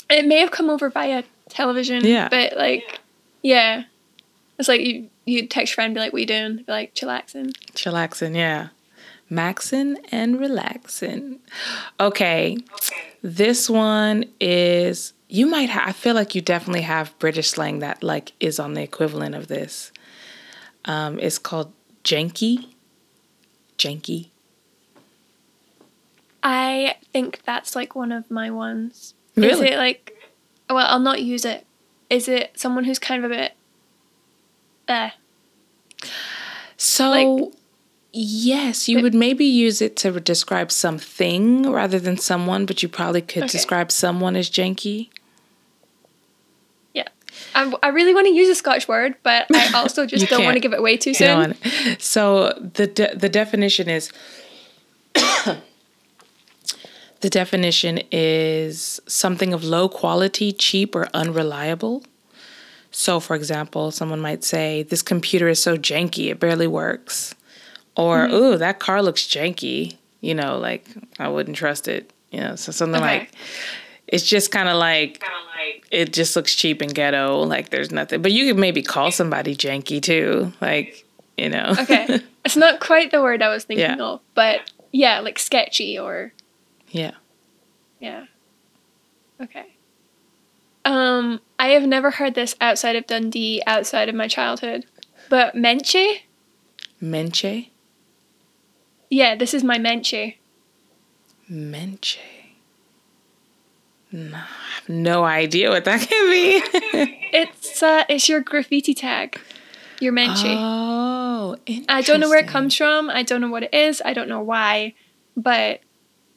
It 0.07 0.27
may 0.27 0.38
have 0.38 0.51
come 0.51 0.69
over 0.69 0.91
via 0.91 1.23
television. 1.49 2.05
Yeah. 2.05 2.29
But 2.29 2.57
like, 2.57 2.99
yeah. 3.41 3.86
It's 4.59 4.67
like 4.67 4.81
you 4.81 5.09
you 5.25 5.47
text 5.47 5.71
your 5.71 5.75
friend 5.75 5.88
and 5.88 5.95
be 5.95 5.99
like, 5.99 6.13
what 6.13 6.19
you 6.21 6.27
doing? 6.27 6.57
Be 6.57 6.65
like, 6.67 6.93
chillaxing. 6.93 7.53
Chillaxing, 7.73 8.36
yeah. 8.36 8.67
Maxing 9.34 9.96
and 10.12 10.39
relaxing. 10.39 11.39
Okay. 12.00 12.58
This 13.22 13.69
one 13.69 14.26
is 14.39 15.13
you 15.28 15.48
might 15.48 15.69
have, 15.69 15.89
I 15.89 15.91
feel 15.91 16.13
like 16.13 16.36
you 16.36 16.41
definitely 16.41 16.82
have 16.82 17.17
British 17.17 17.50
slang 17.50 17.80
that 17.80 18.04
like 18.04 18.34
is 18.39 18.60
on 18.60 18.76
the 18.76 18.84
equivalent 18.84 19.34
of 19.34 19.48
this. 19.48 19.91
Um, 20.86 21.19
it's 21.19 21.39
called 21.39 21.74
janky. 22.04 22.67
Janky. 23.78 24.30
I 26.43 26.98
think 27.12 27.41
that's 27.46 27.76
like 27.76 27.96
one 27.96 28.12
of 28.12 28.30
my 28.30 28.52
ones. 28.52 29.13
Really? 29.36 29.52
Is 29.52 29.60
it 29.72 29.78
like, 29.78 30.15
well, 30.69 30.86
I'll 30.88 31.00
not 31.00 31.22
use 31.22 31.46
it. 31.46 31.65
Is 32.10 32.28
it 32.28 32.52
someone 32.60 32.84
who's 32.84 33.00
kind 33.00 33.26
of 33.26 33.32
a 33.32 33.34
bit 33.34 33.54
there? 34.88 35.13
So, 36.78 37.10
like, 37.10 37.54
yes, 38.13 38.88
you 38.88 39.02
would 39.02 39.13
maybe 39.13 39.45
use 39.45 39.82
it 39.82 39.95
to 39.97 40.19
describe 40.19 40.71
something 40.71 41.69
rather 41.69 41.99
than 41.99 42.17
someone, 42.17 42.65
but 42.65 42.82
you 42.82 42.89
probably 42.89 43.21
could 43.21 43.43
okay. 43.43 43.52
describe 43.52 43.91
someone 43.91 44.36
as 44.36 44.49
janky. 44.49 45.10
Yeah. 46.93 47.08
I, 47.56 47.73
I 47.84 47.88
really 47.89 48.13
want 48.13 48.28
to 48.28 48.34
use 48.34 48.49
a 48.49 48.56
Scotch 48.56 48.88
word, 48.88 49.15
but 49.23 49.47
I 49.54 49.71
also 49.76 50.06
just 50.06 50.30
don't 50.30 50.43
want 50.43 50.56
to 50.56 50.62
give 50.62 50.73
it 50.73 50.80
away 50.80 50.97
too 50.97 51.13
soon. 51.13 51.56
So 51.99 52.54
the 52.76 52.88
de- 52.88 53.15
the 53.15 53.30
definition 53.30 53.89
is 53.89 54.12
The 57.23 57.30
definition 57.30 58.02
is 58.12 58.99
something 59.08 59.54
of 59.54 59.63
low 59.63 59.88
quality, 59.88 60.52
cheap, 60.52 60.93
or 60.93 61.08
unreliable. 61.13 62.04
So, 62.91 63.21
for 63.21 63.34
example, 63.34 63.91
someone 63.91 64.19
might 64.19 64.43
say, 64.43 64.84
This 64.84 65.02
computer 65.02 65.47
is 65.47 65.63
so 65.63 65.78
janky, 65.78 66.32
it 66.32 66.41
barely 66.41 66.67
works. 66.67 67.34
Or, 67.95 68.19
mm-hmm. 68.19 68.34
Ooh, 68.34 68.58
that 68.58 68.79
car 68.79 69.01
looks 69.01 69.23
janky. 69.23 69.97
You 70.21 70.36
know, 70.36 70.58
like, 70.58 70.88
I 71.19 71.27
wouldn't 71.27 71.58
trust 71.58 71.88
it. 71.88 72.12
You 72.32 72.39
know, 72.39 72.56
so 72.56 72.71
something 72.71 73.01
okay. 73.01 73.19
like, 73.19 73.32
it's 74.08 74.25
just 74.25 74.51
kind 74.51 74.69
of 74.69 74.77
like, 74.77 75.23
it 75.91 76.13
just 76.13 76.36
looks 76.36 76.56
cheap 76.56 76.82
and 76.82 76.93
ghetto. 76.93 77.43
Like, 77.43 77.69
there's 77.69 77.91
nothing. 77.91 78.21
But 78.21 78.32
you 78.32 78.47
could 78.47 78.60
maybe 78.60 78.82
call 78.82 79.12
somebody 79.12 79.56
janky 79.56 80.01
too. 80.01 80.51
Like, 80.62 81.06
you 81.38 81.49
know. 81.49 81.75
okay. 81.79 82.21
It's 82.45 82.58
not 82.58 82.82
quite 82.82 83.12
the 83.12 83.21
word 83.21 83.41
I 83.41 83.47
was 83.47 83.63
thinking 83.63 83.86
yeah. 83.86 84.03
of, 84.03 84.19
but 84.36 84.69
yeah, 84.91 85.21
like 85.21 85.39
sketchy 85.39 85.97
or 85.97 86.34
yeah. 86.89 87.12
Yeah. 88.01 88.25
Okay. 89.41 89.65
Um, 90.86 91.39
I 91.58 91.69
have 91.69 91.84
never 91.84 92.12
heard 92.12 92.36
this 92.36 92.56
outside 92.60 92.95
of 92.95 93.08
Dundee, 93.08 93.62
outside 93.65 94.10
of 94.10 94.15
my 94.15 94.27
childhood. 94.27 94.86
But 95.29 95.56
menche? 95.56 96.19
Menche? 97.01 97.69
Yeah, 99.13 99.36
this 99.36 99.54
is 99.54 99.63
my 99.63 99.78
menche. 99.78 100.38
Menche. 101.47 102.17
No, 104.12 104.38
I 104.38 104.73
have 104.76 104.89
no 104.89 105.23
idea 105.23 105.69
what 105.69 105.86
that 105.86 106.02
can 106.10 106.30
be. 106.32 106.63
it's 107.32 107.84
uh, 107.84 108.06
it's 108.10 108.28
your 108.28 108.41
graffiti 108.41 108.95
tag. 108.95 109.39
Your 109.99 110.13
menche. 110.13 110.56
Oh, 110.58 111.58
I 111.88 112.02
don't 112.02 112.19
know 112.21 112.30
where 112.30 112.39
it 112.39 112.47
comes 112.47 112.76
from. 112.76 113.12
I 113.12 113.21
don't 113.21 113.39
know 113.39 113.52
what 113.52 113.62
it 113.62 113.73
is. 113.73 114.02
I 114.04 114.13
don't 114.13 114.28
know 114.28 114.41
why. 114.41 114.95
But 115.38 115.82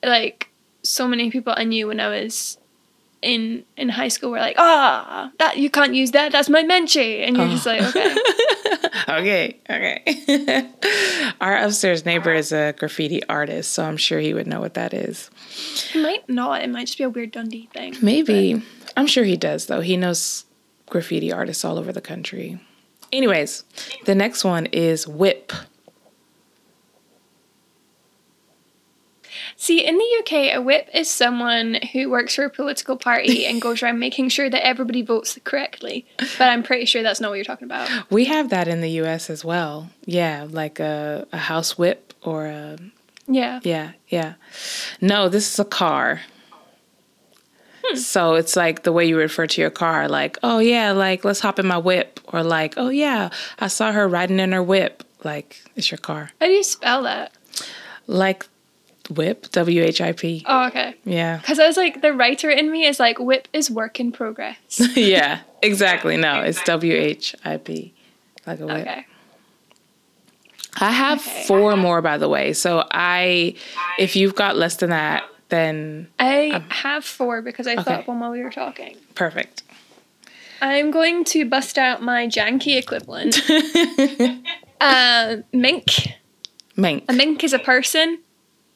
like 0.05 0.51
so 0.83 1.09
many 1.09 1.31
people 1.31 1.55
I 1.57 1.65
knew 1.65 1.87
when 1.87 1.99
I 1.99 2.09
was 2.09 2.59
in 3.23 3.65
in 3.77 3.89
high 3.89 4.09
school 4.09 4.31
were 4.31 4.39
like, 4.39 4.57
ah, 4.59 5.29
oh, 5.29 5.33
that 5.39 5.59
you 5.59 5.71
can't 5.71 5.95
use 5.95 6.13
that. 6.13 6.33
That's 6.33 6.49
my 6.49 6.63
menchie, 6.63 7.27
and 7.27 7.37
you're 7.37 7.47
oh. 7.47 7.51
just 7.51 7.67
like, 7.67 7.83
okay, 7.83 8.17
okay, 9.09 9.61
okay. 9.69 10.71
Our 11.41 11.57
upstairs 11.57 12.05
neighbor 12.05 12.33
is 12.33 12.53
a 12.53 12.75
graffiti 12.79 13.25
artist, 13.29 13.73
so 13.73 13.85
I'm 13.85 13.97
sure 13.97 14.19
he 14.21 14.35
would 14.35 14.47
know 14.47 14.61
what 14.61 14.75
that 14.75 14.95
is. 14.95 15.31
He 15.93 16.03
might 16.03 16.29
not. 16.29 16.63
It 16.63 16.71
might 16.71 16.87
just 16.87 16.99
be 16.99 17.05
a 17.05 17.11
weird 17.11 17.33
Dundee 17.33 17.69
thing. 17.73 17.97
Maybe. 18.03 18.55
But. 18.55 18.93
I'm 18.97 19.07
sure 19.07 19.25
he 19.25 19.37
does 19.37 19.67
though. 19.67 19.81
He 19.81 19.97
knows 19.97 20.45
graffiti 20.87 21.33
artists 21.33 21.65
all 21.65 21.79
over 21.79 21.93
the 21.93 22.01
country. 22.01 22.61
Anyways, 23.13 23.65
the 24.05 24.15
next 24.15 24.45
one 24.45 24.67
is 24.67 25.07
whip. 25.07 25.53
See, 29.59 29.85
in 29.85 29.97
the 29.97 30.17
UK, 30.21 30.55
a 30.55 30.59
whip 30.59 30.89
is 30.93 31.09
someone 31.09 31.79
who 31.93 32.11
works 32.11 32.35
for 32.35 32.45
a 32.45 32.51
political 32.51 32.97
party 32.97 33.47
and 33.47 33.61
goes 33.61 33.83
around 33.83 33.99
making 33.99 34.29
sure 34.29 34.51
that 34.51 34.67
everybody 34.67 35.03
votes 35.03 35.39
correctly. 35.45 36.07
But 36.19 36.49
I'm 36.49 36.63
pretty 36.63 36.85
sure 36.85 37.03
that's 37.03 37.21
not 37.21 37.31
what 37.31 37.37
you're 37.37 37.45
talking 37.45 37.65
about. 37.65 37.89
We 38.11 38.27
have 38.27 38.51
that 38.51 38.69
in 38.69 38.83
the 38.83 38.91
US 39.03 39.31
as 39.31 39.45
well. 39.45 39.91
Yeah, 40.05 40.47
like 40.49 40.79
a, 40.79 41.27
a 41.33 41.39
house 41.39 41.79
whip 41.79 42.13
or 42.23 42.47
a. 42.47 42.79
Yeah. 43.27 43.61
Yeah, 43.63 43.93
yeah. 44.09 44.35
No, 45.01 45.29
this 45.29 45.53
is 45.53 45.59
a 45.59 45.65
car. 45.65 46.21
Hmm. 47.85 47.97
So 47.97 48.35
it's 48.35 48.57
like 48.57 48.83
the 48.83 48.93
way 48.93 49.07
you 49.07 49.17
refer 49.17 49.47
to 49.47 49.61
your 49.61 49.71
car, 49.71 50.09
like, 50.09 50.39
oh 50.43 50.59
yeah, 50.59 50.93
like 50.93 51.25
let's 51.25 51.41
hop 51.41 51.59
in 51.59 51.67
my 51.67 51.79
whip, 51.79 52.21
or 52.27 52.43
like, 52.43 52.75
oh 52.77 52.91
yeah, 52.91 53.31
I 53.59 53.69
saw 53.69 53.91
her 53.91 54.07
riding 54.07 54.39
in 54.39 54.53
her 54.53 54.63
whip. 54.63 55.03
Like 55.25 55.63
it's 55.75 55.91
your 55.91 55.99
car. 55.99 56.31
How 56.41 56.47
do 56.47 56.53
you 56.53 56.63
spell 56.63 57.03
that? 57.05 57.33
Like 58.07 58.47
whip, 59.11 59.51
W 59.53 59.83
H 59.83 60.01
I 60.01 60.13
P. 60.13 60.45
Oh, 60.47 60.67
okay. 60.67 60.95
Yeah. 61.05 61.39
Because 61.39 61.59
I 61.59 61.67
was 61.67 61.77
like, 61.77 62.03
the 62.03 62.13
writer 62.13 62.51
in 62.51 62.71
me 62.71 62.87
is 62.87 63.01
like, 63.01 63.19
whip 63.19 63.49
is 63.53 63.71
work 63.71 64.01
in 64.01 64.13
progress. 64.13 64.57
yeah, 64.97 65.41
exactly. 65.63 66.17
No, 66.17 66.41
it's 66.41 66.63
W 66.65 66.95
H 66.95 67.35
I 67.45 67.57
P, 67.57 67.95
like 68.47 68.61
a 68.61 68.67
whip. 68.67 68.77
Okay. 68.79 69.07
I 70.79 70.91
have 70.91 71.21
okay. 71.21 71.45
four 71.47 71.77
more, 71.77 72.03
by 72.03 72.19
the 72.19 72.29
way. 72.29 72.53
So 72.53 72.87
I, 72.91 73.55
if 73.99 74.15
you've 74.15 74.35
got 74.35 74.57
less 74.57 74.77
than 74.77 74.91
that, 74.91 75.25
then 75.49 76.09
I 76.19 76.51
um, 76.51 76.69
have 76.71 77.05
four 77.05 77.41
because 77.41 77.67
I 77.67 77.75
okay. 77.75 77.83
thought 77.83 78.07
one 78.07 78.21
while 78.21 78.31
we 78.31 78.43
were 78.43 78.51
talking. 78.51 78.97
Perfect. 79.15 79.63
I'm 80.61 80.91
going 80.91 81.25
to 81.27 81.45
bust 81.45 81.79
out 81.79 82.03
my 82.03 82.27
janky 82.27 82.77
equivalent. 82.79 83.41
uh, 84.81 85.37
mink. 85.53 86.15
Mink. 86.77 87.05
A 87.09 87.13
mink 87.13 87.45
is 87.45 87.53
a 87.53 87.59
person. 87.59 88.19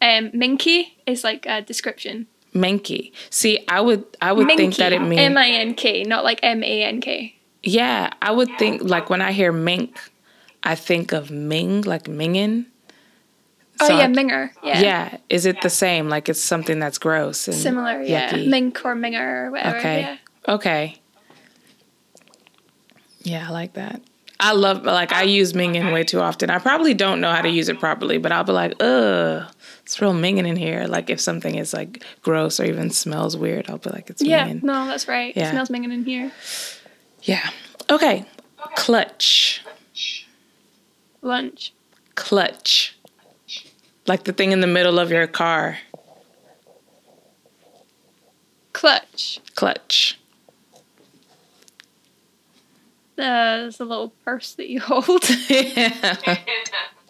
Um, 0.02 0.30
minky 0.32 0.96
is 1.06 1.24
like 1.24 1.46
a 1.46 1.62
description. 1.62 2.26
Minky. 2.52 3.12
See, 3.30 3.64
I 3.68 3.80
would 3.80 4.04
I 4.20 4.32
would 4.32 4.46
Minky, 4.46 4.62
think 4.64 4.76
that 4.76 4.92
it 4.92 5.00
means 5.00 5.20
M 5.20 5.36
I 5.36 5.48
N 5.48 5.74
K, 5.74 6.02
not 6.02 6.24
like 6.24 6.40
M 6.42 6.64
A 6.64 6.82
N 6.84 7.00
K. 7.00 7.36
Yeah, 7.62 8.10
I 8.22 8.30
would 8.30 8.48
think 8.58 8.82
like 8.82 9.10
when 9.10 9.20
I 9.20 9.32
hear 9.32 9.52
mink, 9.52 9.98
I 10.62 10.74
think 10.74 11.12
of 11.12 11.30
Ming, 11.30 11.82
like 11.82 12.04
Mingin. 12.04 12.66
Oh 13.80 13.88
so 13.88 13.98
yeah, 13.98 14.08
Minger. 14.08 14.50
Yeah. 14.62 14.80
Yeah. 14.80 15.16
Is 15.30 15.46
it 15.46 15.62
the 15.62 15.70
same? 15.70 16.08
Like 16.08 16.28
it's 16.28 16.40
something 16.40 16.78
that's 16.78 16.98
gross 16.98 17.48
and 17.48 17.56
similar? 17.56 18.02
Yeah. 18.02 18.36
Mink 18.36 18.84
or 18.84 18.94
Minger 18.94 19.46
or 19.46 19.50
whatever. 19.52 19.78
Okay. 19.78 20.00
Yeah. 20.00 20.16
Okay. 20.54 21.00
Yeah, 23.22 23.48
I 23.48 23.52
like 23.52 23.74
that. 23.74 24.02
I 24.38 24.52
love 24.52 24.84
like 24.84 25.12
I 25.12 25.22
use 25.22 25.52
minging 25.52 25.92
way 25.92 26.04
too 26.04 26.20
often. 26.20 26.50
I 26.50 26.58
probably 26.58 26.94
don't 26.94 27.20
know 27.20 27.30
how 27.30 27.42
to 27.42 27.48
use 27.48 27.68
it 27.68 27.78
properly, 27.78 28.18
but 28.18 28.32
I'll 28.32 28.44
be 28.44 28.52
like, 28.52 28.74
ugh, 28.80 29.50
it's 29.90 30.00
real 30.00 30.14
minging 30.14 30.46
in 30.46 30.54
here. 30.54 30.86
Like 30.86 31.10
if 31.10 31.20
something 31.20 31.56
is 31.56 31.74
like 31.74 32.04
gross 32.22 32.60
or 32.60 32.64
even 32.64 32.90
smells 32.90 33.36
weird, 33.36 33.68
I'll 33.68 33.78
be 33.78 33.90
like, 33.90 34.08
it's 34.08 34.22
yeah, 34.22 34.46
minging. 34.46 34.62
no, 34.62 34.86
that's 34.86 35.08
right. 35.08 35.36
Yeah. 35.36 35.48
It 35.48 35.50
smells 35.50 35.68
minging 35.68 35.92
in 35.92 36.04
here. 36.04 36.30
Yeah. 37.24 37.50
Okay. 37.90 38.24
Clutch. 38.76 39.64
Lunch. 41.22 41.72
Clutch. 42.14 42.96
Like 44.06 44.22
the 44.22 44.32
thing 44.32 44.52
in 44.52 44.60
the 44.60 44.68
middle 44.68 45.00
of 45.00 45.10
your 45.10 45.26
car. 45.26 45.78
Clutch. 48.72 49.40
Clutch. 49.56 50.20
Uh, 53.18 53.70
the 53.70 53.84
little 53.84 54.10
purse 54.24 54.54
that 54.54 54.68
you 54.68 54.78
hold. 54.78 55.28
yeah. 55.48 56.36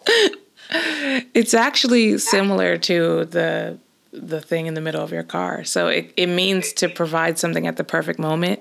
it's 0.71 1.53
actually 1.53 2.17
similar 2.17 2.77
to 2.77 3.25
the 3.25 3.77
the 4.13 4.41
thing 4.41 4.67
in 4.67 4.73
the 4.73 4.81
middle 4.81 5.01
of 5.01 5.11
your 5.11 5.23
car. 5.23 5.63
So 5.63 5.87
it, 5.87 6.13
it 6.17 6.27
means 6.27 6.73
to 6.73 6.89
provide 6.89 7.39
something 7.39 7.65
at 7.65 7.77
the 7.77 7.83
perfect 7.85 8.19
moment. 8.19 8.59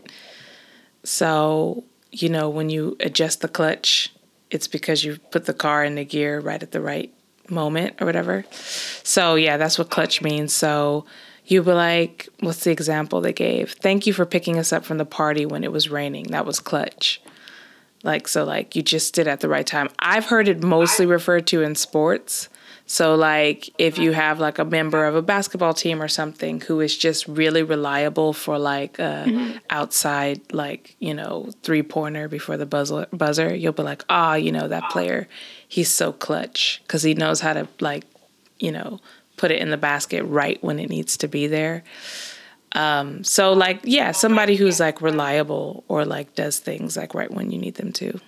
So, 1.02 1.82
you 2.12 2.28
know, 2.28 2.48
when 2.48 2.70
you 2.70 2.96
adjust 3.00 3.40
the 3.40 3.48
clutch, 3.48 4.12
it's 4.50 4.68
because 4.68 5.02
you 5.02 5.18
put 5.32 5.46
the 5.46 5.54
car 5.54 5.84
in 5.84 5.96
the 5.96 6.04
gear 6.04 6.38
right 6.38 6.62
at 6.62 6.70
the 6.70 6.80
right 6.80 7.12
moment 7.48 7.96
or 8.00 8.06
whatever. 8.06 8.44
So, 8.52 9.34
yeah, 9.34 9.56
that's 9.56 9.76
what 9.76 9.90
clutch 9.90 10.22
means. 10.22 10.52
So, 10.52 11.04
you'd 11.46 11.64
be 11.64 11.72
like, 11.72 12.28
what's 12.40 12.62
the 12.62 12.70
example 12.70 13.20
they 13.20 13.32
gave? 13.32 13.72
Thank 13.72 14.06
you 14.06 14.12
for 14.12 14.24
picking 14.24 14.58
us 14.58 14.72
up 14.72 14.84
from 14.84 14.98
the 14.98 15.04
party 15.04 15.46
when 15.46 15.64
it 15.64 15.72
was 15.72 15.88
raining. 15.88 16.28
That 16.28 16.46
was 16.46 16.60
clutch. 16.60 17.20
Like, 18.02 18.28
so, 18.28 18.44
like, 18.44 18.74
you 18.74 18.82
just 18.82 19.14
did 19.14 19.28
at 19.28 19.40
the 19.40 19.48
right 19.48 19.66
time. 19.66 19.90
I've 19.98 20.26
heard 20.26 20.48
it 20.48 20.62
mostly 20.62 21.06
referred 21.06 21.46
to 21.48 21.62
in 21.62 21.74
sports. 21.74 22.48
So, 22.86 23.14
like, 23.14 23.70
if 23.78 23.98
you 23.98 24.10
have 24.10 24.40
like 24.40 24.58
a 24.58 24.64
member 24.64 25.04
of 25.04 25.14
a 25.14 25.22
basketball 25.22 25.74
team 25.74 26.02
or 26.02 26.08
something 26.08 26.60
who 26.62 26.80
is 26.80 26.98
just 26.98 27.28
really 27.28 27.62
reliable 27.62 28.32
for 28.32 28.58
like 28.58 28.98
a 28.98 29.24
mm-hmm. 29.28 29.58
outside, 29.70 30.40
like, 30.52 30.96
you 30.98 31.14
know, 31.14 31.50
three 31.62 31.84
pointer 31.84 32.26
before 32.26 32.56
the 32.56 32.66
buzzer, 32.66 33.06
buzzer, 33.12 33.54
you'll 33.54 33.72
be 33.72 33.84
like, 33.84 34.04
ah, 34.08 34.32
oh, 34.32 34.34
you 34.34 34.50
know, 34.50 34.66
that 34.66 34.90
player, 34.90 35.28
he's 35.68 35.88
so 35.88 36.12
clutch 36.12 36.82
because 36.82 37.04
he 37.04 37.14
knows 37.14 37.40
how 37.40 37.52
to, 37.52 37.68
like, 37.78 38.02
you 38.58 38.72
know, 38.72 38.98
put 39.36 39.52
it 39.52 39.62
in 39.62 39.70
the 39.70 39.76
basket 39.76 40.24
right 40.24 40.60
when 40.60 40.80
it 40.80 40.90
needs 40.90 41.16
to 41.18 41.28
be 41.28 41.46
there. 41.46 41.84
Um, 42.72 43.24
so 43.24 43.52
like, 43.52 43.80
yeah, 43.84 44.12
somebody 44.12 44.56
who's 44.56 44.80
like 44.80 45.02
reliable 45.02 45.84
or 45.88 46.04
like 46.04 46.34
does 46.34 46.58
things 46.58 46.96
like 46.96 47.14
right 47.14 47.30
when 47.30 47.50
you 47.50 47.58
need 47.58 47.74
them 47.74 47.92
to. 47.94 48.20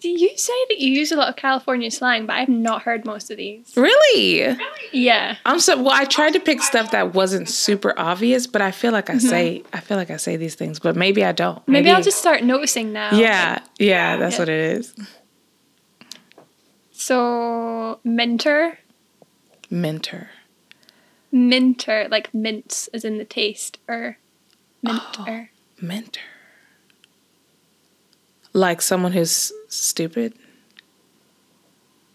Do 0.00 0.08
you 0.08 0.36
say 0.38 0.54
that 0.70 0.78
you 0.78 0.90
use 0.92 1.12
a 1.12 1.16
lot 1.16 1.28
of 1.28 1.36
California 1.36 1.90
slang, 1.90 2.24
but 2.24 2.32
I've 2.32 2.48
not 2.48 2.82
heard 2.82 3.04
most 3.04 3.30
of 3.30 3.36
these. 3.36 3.76
Really? 3.76 4.56
Yeah. 4.92 5.36
I'm 5.44 5.60
so 5.60 5.76
well. 5.82 5.92
I 5.92 6.06
tried 6.06 6.32
to 6.32 6.40
pick 6.40 6.62
stuff 6.62 6.90
that 6.92 7.12
wasn't 7.12 7.50
super 7.50 7.92
obvious, 7.98 8.46
but 8.46 8.62
I 8.62 8.70
feel 8.70 8.92
like 8.92 9.10
I 9.10 9.14
mm-hmm. 9.14 9.28
say 9.28 9.62
I 9.74 9.80
feel 9.80 9.98
like 9.98 10.10
I 10.10 10.16
say 10.16 10.36
these 10.36 10.54
things, 10.54 10.78
but 10.78 10.96
maybe 10.96 11.22
I 11.22 11.32
don't. 11.32 11.56
Maybe, 11.68 11.84
maybe 11.84 11.94
I'll 11.94 12.02
just 12.02 12.18
start 12.18 12.42
noticing 12.42 12.94
now. 12.94 13.14
Yeah, 13.14 13.58
yeah, 13.78 14.16
that's 14.16 14.36
yeah. 14.36 14.38
what 14.38 14.48
it 14.48 14.78
is. 14.78 14.94
So 16.92 18.00
mentor. 18.02 18.78
Mentor 19.68 20.30
minter, 21.32 22.06
like 22.10 22.32
mints 22.34 22.88
as 22.88 23.04
in 23.04 23.18
the 23.18 23.24
taste, 23.24 23.78
or 23.88 24.18
minter. 24.82 25.00
Oh, 25.18 25.46
minter. 25.80 26.20
Like 28.52 28.82
someone 28.82 29.12
who's 29.12 29.52
stupid? 29.68 30.34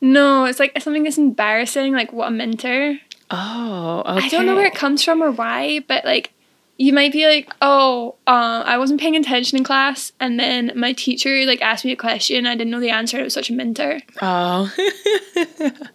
No, 0.01 0.45
it's 0.45 0.60
like 0.60 0.80
something 0.82 1.04
that's 1.04 1.17
embarrassing, 1.17 1.93
like 1.93 2.12
what 2.12 2.28
a 2.28 2.32
minter. 2.32 2.99
Oh, 3.32 4.04
okay. 4.06 4.25
I 4.25 4.30
don't 4.30 4.45
know 4.45 4.56
where 4.56 4.67
it 4.67 4.75
comes 4.75 5.04
from 5.04 5.23
or 5.23 5.32
why, 5.32 5.80
but 5.88 6.06
like 6.06 6.32
you 6.78 6.91
might 6.91 7.13
be 7.13 7.25
like, 7.25 7.49
oh, 7.62 8.15
uh, 8.28 8.63
I 8.65 8.78
wasn't 8.78 8.99
paying 8.99 9.15
attention 9.15 9.58
in 9.58 9.63
class, 9.63 10.12
and 10.19 10.39
then 10.39 10.73
my 10.75 10.91
teacher 10.93 11.45
like 11.45 11.62
asked 11.62 11.86
me 11.86 11.91
a 11.91 11.95
question, 11.95 12.45
I 12.45 12.56
didn't 12.56 12.71
know 12.71 12.82
the 12.82 12.89
answer. 12.89 13.19
It 13.19 13.23
was 13.23 13.34
such 13.34 13.49
a 13.49 13.54
minter. 13.54 14.01
Oh. 14.21 14.71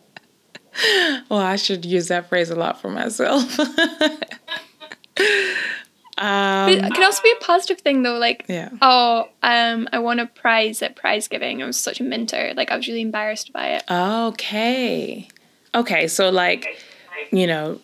well, 1.28 1.40
I 1.40 1.56
should 1.56 1.84
use 1.84 2.08
that 2.08 2.28
phrase 2.28 2.50
a 2.50 2.54
lot 2.54 2.80
for 2.80 2.90
myself. 2.90 3.58
um, 3.60 3.66
it 6.68 6.94
can 6.94 7.02
also 7.02 7.22
be 7.22 7.32
a 7.32 7.44
positive 7.44 7.80
thing 7.80 8.02
though, 8.02 8.18
like 8.18 8.44
yeah. 8.48 8.70
oh, 8.80 9.28
um, 9.42 9.88
I 9.92 9.98
won 9.98 10.18
a 10.18 10.26
prize 10.26 10.82
at 10.82 10.96
prize 10.96 11.28
giving. 11.28 11.62
I 11.62 11.66
was 11.66 11.78
such 11.78 12.00
a 12.00 12.04
minter. 12.04 12.52
Like 12.56 12.70
I 12.70 12.76
was 12.76 12.86
really 12.88 13.02
embarrassed 13.02 13.52
by 13.52 13.68
it. 13.76 13.84
Okay. 13.90 15.28
Okay, 15.74 16.08
so 16.08 16.30
like, 16.30 16.66
you 17.30 17.46
know, 17.46 17.80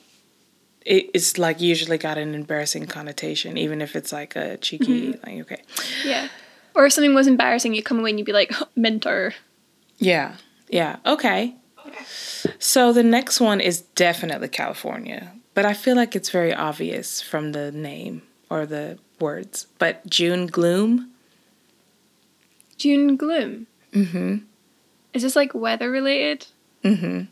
it, 0.84 1.10
it's 1.14 1.38
like 1.38 1.60
usually 1.60 1.98
got 1.98 2.18
an 2.18 2.34
embarrassing 2.34 2.86
connotation, 2.86 3.56
even 3.56 3.80
if 3.80 3.94
it's 3.94 4.12
like 4.12 4.36
a 4.36 4.56
cheeky 4.56 5.12
mm-hmm. 5.12 5.26
like 5.26 5.52
okay. 5.52 5.62
Yeah. 6.04 6.28
Or 6.74 6.86
if 6.86 6.92
something 6.92 7.14
was 7.14 7.26
embarrassing, 7.26 7.74
you 7.74 7.82
come 7.82 7.98
away 8.00 8.10
and 8.10 8.18
you'd 8.18 8.26
be 8.26 8.32
like, 8.32 8.52
minter. 8.76 9.34
Yeah. 9.98 10.36
Yeah. 10.68 10.96
Okay. 11.06 11.54
So 12.58 12.92
the 12.92 13.02
next 13.02 13.40
one 13.40 13.60
is 13.60 13.80
definitely 13.80 14.48
California, 14.48 15.32
but 15.54 15.64
I 15.64 15.74
feel 15.74 15.96
like 15.96 16.14
it's 16.14 16.30
very 16.30 16.54
obvious 16.54 17.20
from 17.20 17.52
the 17.52 17.72
name 17.72 18.22
or 18.50 18.66
the 18.66 18.98
words. 19.20 19.66
But 19.78 20.06
June 20.08 20.46
gloom. 20.46 21.10
June 22.76 23.16
gloom. 23.16 23.66
Mm-hmm. 23.92 24.36
Is 25.14 25.22
this 25.22 25.36
like 25.36 25.54
weather 25.54 25.90
related? 25.90 26.46
Mm-hmm. 26.84 27.22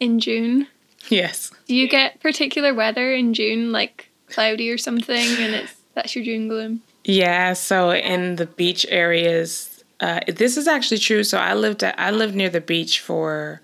In 0.00 0.18
June. 0.18 0.66
Yes. 1.08 1.50
Do 1.66 1.74
you 1.74 1.88
get 1.88 2.20
particular 2.20 2.74
weather 2.74 3.12
in 3.12 3.32
June, 3.32 3.72
like 3.72 4.10
cloudy 4.28 4.70
or 4.70 4.78
something, 4.78 5.16
and 5.16 5.54
it's 5.54 5.74
that's 5.94 6.14
your 6.14 6.24
June 6.24 6.48
gloom? 6.48 6.82
Yeah. 7.04 7.52
So 7.54 7.92
in 7.92 8.36
the 8.36 8.46
beach 8.46 8.84
areas, 8.88 9.69
uh, 10.00 10.20
this 10.26 10.56
is 10.56 10.66
actually 10.66 10.98
true. 10.98 11.22
So 11.24 11.38
I 11.38 11.54
lived 11.54 11.84
at, 11.84 11.98
I 11.98 12.10
lived 12.10 12.34
near 12.34 12.48
the 12.48 12.60
beach 12.60 13.00
for 13.00 13.60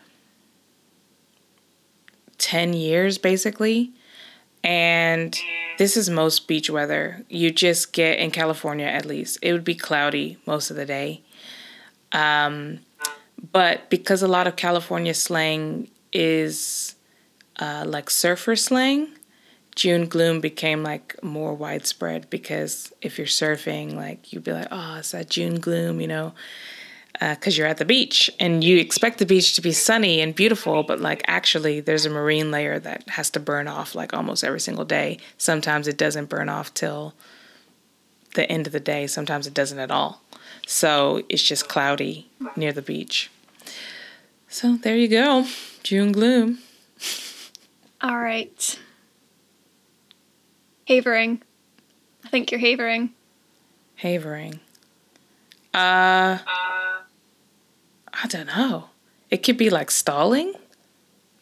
ten 2.39 2.73
years, 2.73 3.19
basically, 3.19 3.93
and 4.63 5.37
this 5.79 5.97
is 5.97 6.09
most 6.11 6.47
beach 6.47 6.71
weather. 6.71 7.25
You 7.29 7.51
just 7.51 7.93
get 7.93 8.19
in 8.19 8.31
California, 8.31 8.87
at 8.87 9.05
least 9.05 9.39
it 9.43 9.53
would 9.53 9.65
be 9.65 9.75
cloudy 9.75 10.39
most 10.47 10.71
of 10.71 10.77
the 10.77 10.87
day. 10.87 11.23
Um, 12.13 12.81
but 13.53 13.91
because 13.91 14.23
a 14.23 14.29
lot 14.29 14.47
of 14.47 14.57
California 14.57 15.15
slang 15.15 15.91
is 16.13 16.95
uh, 17.59 17.85
like 17.87 18.09
surfer 18.11 18.57
slang, 18.57 19.09
June 19.77 20.07
gloom 20.07 20.41
became 20.41 20.83
like 20.83 21.23
more 21.23 21.55
widespread 21.55 22.29
because 22.31 22.93
if 23.03 23.19
you're 23.19 23.27
surfing, 23.27 23.95
like 23.95 24.33
you'd 24.33 24.43
be 24.43 24.53
like, 24.53 24.69
oh, 24.71 24.97
it's 24.99 25.13
that 25.13 25.29
June 25.29 25.61
gloom, 25.61 26.01
you 26.01 26.09
know. 26.09 26.33
because 27.21 27.55
uh, 27.55 27.59
you're 27.59 27.67
at 27.67 27.77
the 27.77 27.85
beach 27.85 28.31
and 28.41 28.65
you 28.65 28.79
expect 28.79 29.19
the 29.19 29.27
beach 29.27 29.55
to 29.55 29.61
be 29.61 29.73
sunny 29.73 30.23
and 30.23 30.35
beautiful, 30.35 30.83
but 30.83 30.99
like 30.99 31.23
actually 31.29 31.81
there's 31.81 32.07
a 32.07 32.11
marine 32.11 32.51
layer 32.51 32.79
that 32.79 33.07
has 33.11 33.29
to 33.31 33.39
burn 33.39 33.69
off 33.69 33.95
like 33.95 34.15
almost 34.15 34.43
every 34.43 34.61
single 34.61 34.87
day. 34.87 35.19
Sometimes 35.37 35.87
it 35.87 35.99
doesn't 35.99 36.31
burn 36.31 36.49
off 36.49 36.73
till 36.73 37.13
the 38.35 38.51
end 38.51 38.67
of 38.67 38.73
the 38.73 38.81
day, 38.81 39.07
sometimes 39.07 39.47
it 39.47 39.55
doesn't 39.55 39.79
at 39.79 39.91
all. 39.91 40.23
So 40.67 41.23
it's 41.29 41.43
just 41.43 41.69
cloudy 41.69 42.31
near 42.57 42.73
the 42.73 42.83
beach. 42.83 43.31
So 44.49 44.77
there 44.79 44.97
you 44.97 45.09
go, 45.09 45.47
June 45.83 46.13
gloom. 46.13 46.61
All 48.01 48.19
right. 48.19 48.79
Havering. 50.87 51.43
I 52.25 52.29
think 52.29 52.51
you're 52.51 52.61
havering. 52.61 53.11
Havering. 53.97 54.61
Uh, 55.75 56.39
I 58.13 58.27
don't 58.29 58.47
know. 58.47 58.91
It 59.31 59.43
could 59.43 59.57
be 59.57 59.71
like 59.71 59.91
stalling. 59.91 60.55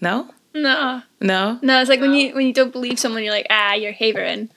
No. 0.01 0.31
No. 0.55 1.03
No. 1.21 1.59
No, 1.63 1.81
it's 1.81 1.91
like 1.91 2.01
when 2.01 2.15
you 2.15 2.35
when 2.35 2.47
you 2.47 2.53
don't 2.53 2.73
believe 2.73 2.99
someone, 2.99 3.23
you're 3.23 3.33
like, 3.33 3.47
ah, 3.51 3.75
you're 3.75 3.93
havering. 3.93 4.51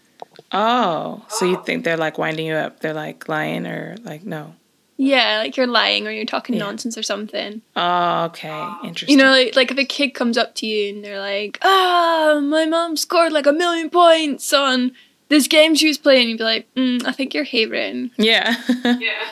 Oh, 0.52 1.26
so 1.30 1.46
you 1.46 1.62
think 1.66 1.84
they're 1.84 1.98
like 1.98 2.18
winding 2.18 2.46
you 2.46 2.54
up? 2.54 2.80
They're 2.80 2.94
like 2.94 3.28
lying 3.28 3.66
or 3.66 3.98
like 4.04 4.24
no? 4.24 4.56
Yeah, 4.98 5.38
like 5.38 5.56
you're 5.56 5.68
lying 5.68 6.08
or 6.08 6.12
you're 6.12 6.26
talking 6.26 6.56
yeah. 6.56 6.64
nonsense 6.64 6.98
or 6.98 7.04
something. 7.04 7.62
Oh, 7.76 8.26
okay. 8.26 8.68
Interesting. 8.84 9.18
You 9.18 9.24
know, 9.24 9.32
like, 9.32 9.56
like 9.56 9.72
if 9.72 9.78
a 9.78 9.86
kid 9.86 10.12
comes 10.12 10.38
up 10.38 10.56
to 10.56 10.66
you 10.66 10.96
and 10.96 11.06
they're 11.06 11.20
like, 11.20 11.60
ah, 11.62 12.40
my 12.44 12.66
mom 12.66 12.98
scored 12.98 13.32
like 13.32 13.46
a 13.46 13.54
million 13.54 13.92
points 13.92 14.52
on 14.54 14.92
this 15.30 15.48
game 15.48 15.76
she 15.76 15.88
was 15.88 16.00
playing, 16.00 16.30
you'd 16.30 16.40
be 16.40 16.44
like, 16.44 16.74
mm, 16.74 17.06
I 17.06 17.12
think 17.12 17.36
you're 17.36 17.44
havering. 17.44 18.10
Yeah. 18.18 18.56
yeah. 18.86 19.28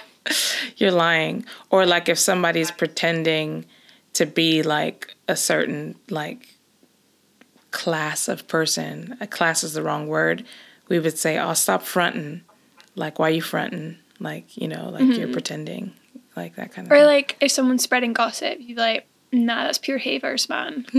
you're 0.78 0.91
lying. 0.91 1.45
Or 1.71 1.88
like 1.88 2.10
if 2.10 2.19
somebody's 2.19 2.69
pretending 2.69 3.65
to 4.13 4.28
be 4.28 4.62
like 4.62 5.15
a 5.28 5.36
certain 5.36 5.95
like 6.10 6.56
class 7.71 8.28
of 8.28 8.47
person, 8.47 9.17
a 9.19 9.25
class 9.28 9.63
is 9.63 9.73
the 9.73 9.82
wrong 9.82 10.08
word. 10.08 10.45
We 10.88 10.99
would 10.99 11.17
say, 11.17 11.39
"Oh, 11.39 11.54
stop 11.54 11.82
fronting." 11.82 12.41
Like, 12.95 13.17
why 13.17 13.30
are 13.30 13.32
you 13.32 13.41
fronting? 13.41 13.97
Like, 14.19 14.58
you 14.58 14.67
know, 14.67 14.89
like 14.89 15.04
mm-hmm. 15.04 15.19
you're 15.19 15.32
pretending, 15.32 15.93
like 16.36 16.56
that 16.56 16.71
kind 16.71 16.88
of. 16.88 16.91
Or 16.91 16.97
thing. 16.97 17.06
like 17.06 17.38
if 17.41 17.51
someone's 17.51 17.84
spreading 17.84 18.13
gossip, 18.13 18.60
you'd 18.60 18.75
be 18.75 18.82
like, 18.82 19.08
"Nah, 19.32 19.63
that's 19.63 19.78
pure 19.78 19.97
havers, 19.97 20.47
man." 20.49 20.86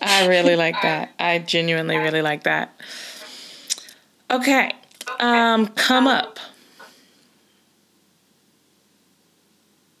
I 0.00 0.26
really 0.26 0.56
like 0.56 0.80
that. 0.82 1.10
I 1.18 1.38
genuinely 1.38 1.96
really 1.96 2.22
like 2.22 2.44
that. 2.44 2.78
Okay. 4.30 4.72
Um, 5.20 5.68
come 5.68 6.06
up. 6.06 6.38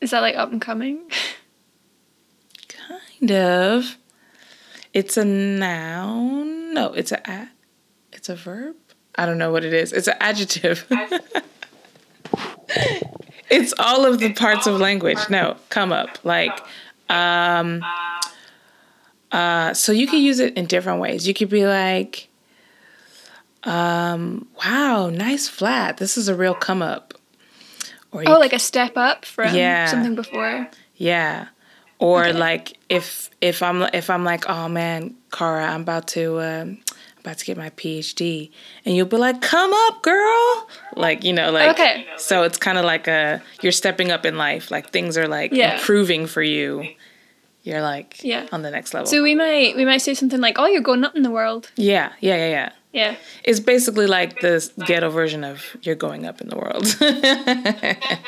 Is 0.00 0.10
that 0.10 0.20
like 0.20 0.36
up 0.36 0.52
and 0.52 0.60
coming? 0.60 1.10
Kind 2.68 3.32
of. 3.32 3.96
It's 4.92 5.16
a 5.16 5.24
noun. 5.24 6.74
No, 6.74 6.92
it's 6.92 7.12
a 7.12 7.48
it's 8.24 8.30
a 8.30 8.36
verb. 8.36 8.74
I 9.16 9.26
don't 9.26 9.36
know 9.36 9.52
what 9.52 9.66
it 9.66 9.74
is. 9.74 9.92
It's 9.92 10.08
an 10.08 10.14
adjective. 10.18 10.86
it's 13.50 13.74
all 13.78 14.06
of 14.06 14.18
the 14.18 14.32
parts 14.32 14.66
of 14.66 14.80
language. 14.80 15.18
No, 15.28 15.58
come 15.68 15.92
up. 15.92 16.24
Like 16.24 16.58
um 17.10 17.84
uh 19.30 19.74
so 19.74 19.92
you 19.92 20.06
can 20.06 20.20
use 20.22 20.38
it 20.38 20.56
in 20.56 20.64
different 20.64 21.02
ways. 21.02 21.28
You 21.28 21.34
could 21.34 21.50
be 21.50 21.66
like 21.66 22.28
um, 23.64 24.48
wow, 24.64 25.10
nice 25.10 25.46
flat. 25.46 25.98
This 25.98 26.16
is 26.16 26.28
a 26.28 26.34
real 26.34 26.54
come 26.54 26.80
up. 26.80 27.12
Or 28.10 28.22
oh, 28.26 28.38
like 28.38 28.54
a 28.54 28.58
step 28.58 28.96
up 28.96 29.26
from 29.26 29.54
yeah, 29.54 29.84
something 29.84 30.14
before. 30.14 30.70
Yeah. 30.96 31.48
Or 31.98 32.24
okay. 32.24 32.32
like 32.32 32.78
if 32.88 33.28
if 33.42 33.62
I'm 33.62 33.82
if 33.92 34.08
I'm 34.08 34.24
like, 34.24 34.48
oh 34.48 34.68
man, 34.68 35.14
Cara, 35.30 35.66
I'm 35.66 35.82
about 35.82 36.08
to 36.08 36.40
um, 36.40 36.78
about 37.24 37.38
to 37.38 37.44
get 37.44 37.56
my 37.56 37.70
PhD, 37.70 38.50
and 38.84 38.94
you'll 38.94 39.06
be 39.06 39.16
like, 39.16 39.40
come 39.40 39.72
up, 39.72 40.02
girl. 40.02 40.68
Like 40.94 41.24
you 41.24 41.32
know, 41.32 41.50
like 41.50 41.70
okay. 41.70 42.06
So 42.18 42.42
it's 42.42 42.58
kind 42.58 42.76
of 42.76 42.84
like 42.84 43.08
a 43.08 43.42
you're 43.62 43.72
stepping 43.72 44.12
up 44.12 44.26
in 44.26 44.36
life. 44.36 44.70
Like 44.70 44.90
things 44.90 45.16
are 45.16 45.26
like 45.26 45.52
yeah. 45.52 45.74
improving 45.74 46.26
for 46.26 46.42
you. 46.42 46.86
You're 47.62 47.80
like 47.80 48.22
yeah. 48.22 48.46
on 48.52 48.60
the 48.60 48.70
next 48.70 48.92
level. 48.92 49.06
So 49.06 49.22
we 49.22 49.34
might 49.34 49.74
we 49.74 49.86
might 49.86 50.02
say 50.02 50.12
something 50.12 50.40
like, 50.40 50.58
oh, 50.58 50.66
you're 50.66 50.82
going 50.82 51.02
up 51.02 51.16
in 51.16 51.22
the 51.22 51.30
world. 51.30 51.70
Yeah, 51.76 52.12
yeah, 52.20 52.36
yeah, 52.36 52.48
yeah. 52.48 52.72
Yeah. 52.92 53.16
It's 53.42 53.58
basically 53.58 54.06
like 54.06 54.40
the 54.40 54.70
ghetto 54.86 55.10
version 55.10 55.42
of 55.42 55.76
you're 55.82 55.96
going 55.96 56.26
up 56.26 56.40
in 56.40 56.48
the 56.48 56.56
world. 56.56 56.86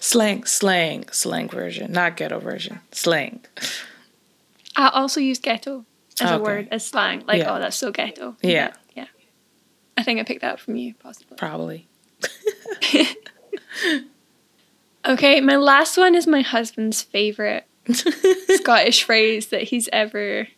slang, 0.00 0.44
slang, 0.44 1.08
slang 1.10 1.48
version, 1.48 1.92
not 1.92 2.16
ghetto 2.16 2.38
version. 2.38 2.80
Slang. 2.92 3.40
I 4.76 4.90
also 4.90 5.20
use 5.20 5.38
ghetto 5.38 5.84
as 6.20 6.30
okay. 6.30 6.36
a 6.38 6.42
word, 6.42 6.68
as 6.70 6.86
slang. 6.86 7.24
Like, 7.26 7.38
yeah. 7.38 7.54
oh, 7.54 7.58
that's 7.58 7.76
so 7.76 7.90
ghetto. 7.90 8.36
Yeah. 8.42 8.72
yeah. 8.94 9.06
I 9.96 10.02
think 10.02 10.20
I 10.20 10.24
picked 10.24 10.42
that 10.42 10.54
up 10.54 10.60
from 10.60 10.76
you, 10.76 10.94
possibly. 10.94 11.36
Probably. 11.36 11.88
okay, 15.04 15.40
my 15.40 15.56
last 15.56 15.96
one 15.96 16.14
is 16.14 16.26
my 16.26 16.40
husband's 16.40 17.02
favorite 17.02 17.66
Scottish 18.48 19.04
phrase 19.04 19.48
that 19.48 19.64
he's 19.64 19.88
ever 19.92 20.48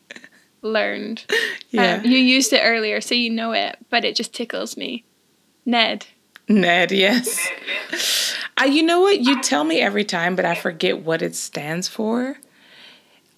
learned. 0.63 1.25
Yeah. 1.71 1.95
Um, 1.95 2.05
you 2.05 2.19
used 2.19 2.53
it 2.53 2.61
earlier, 2.63 3.01
so 3.01 3.15
you 3.15 3.31
know 3.31 3.53
it, 3.53 3.79
but 3.89 4.05
it 4.05 4.17
just 4.17 4.35
tickles 4.35 4.77
me. 4.77 5.05
Ned. 5.65 6.07
Ned, 6.49 6.91
yes. 6.91 7.39
Uh, 8.61 8.65
you 8.65 8.83
know 8.83 9.01
what? 9.01 9.21
You 9.21 9.41
tell 9.41 9.65
me 9.65 9.81
every 9.81 10.05
time, 10.05 10.37
but 10.37 10.45
I 10.45 10.55
forget 10.55 11.01
what 11.01 11.23
it 11.23 11.35
stands 11.35 11.89
for. 11.89 12.37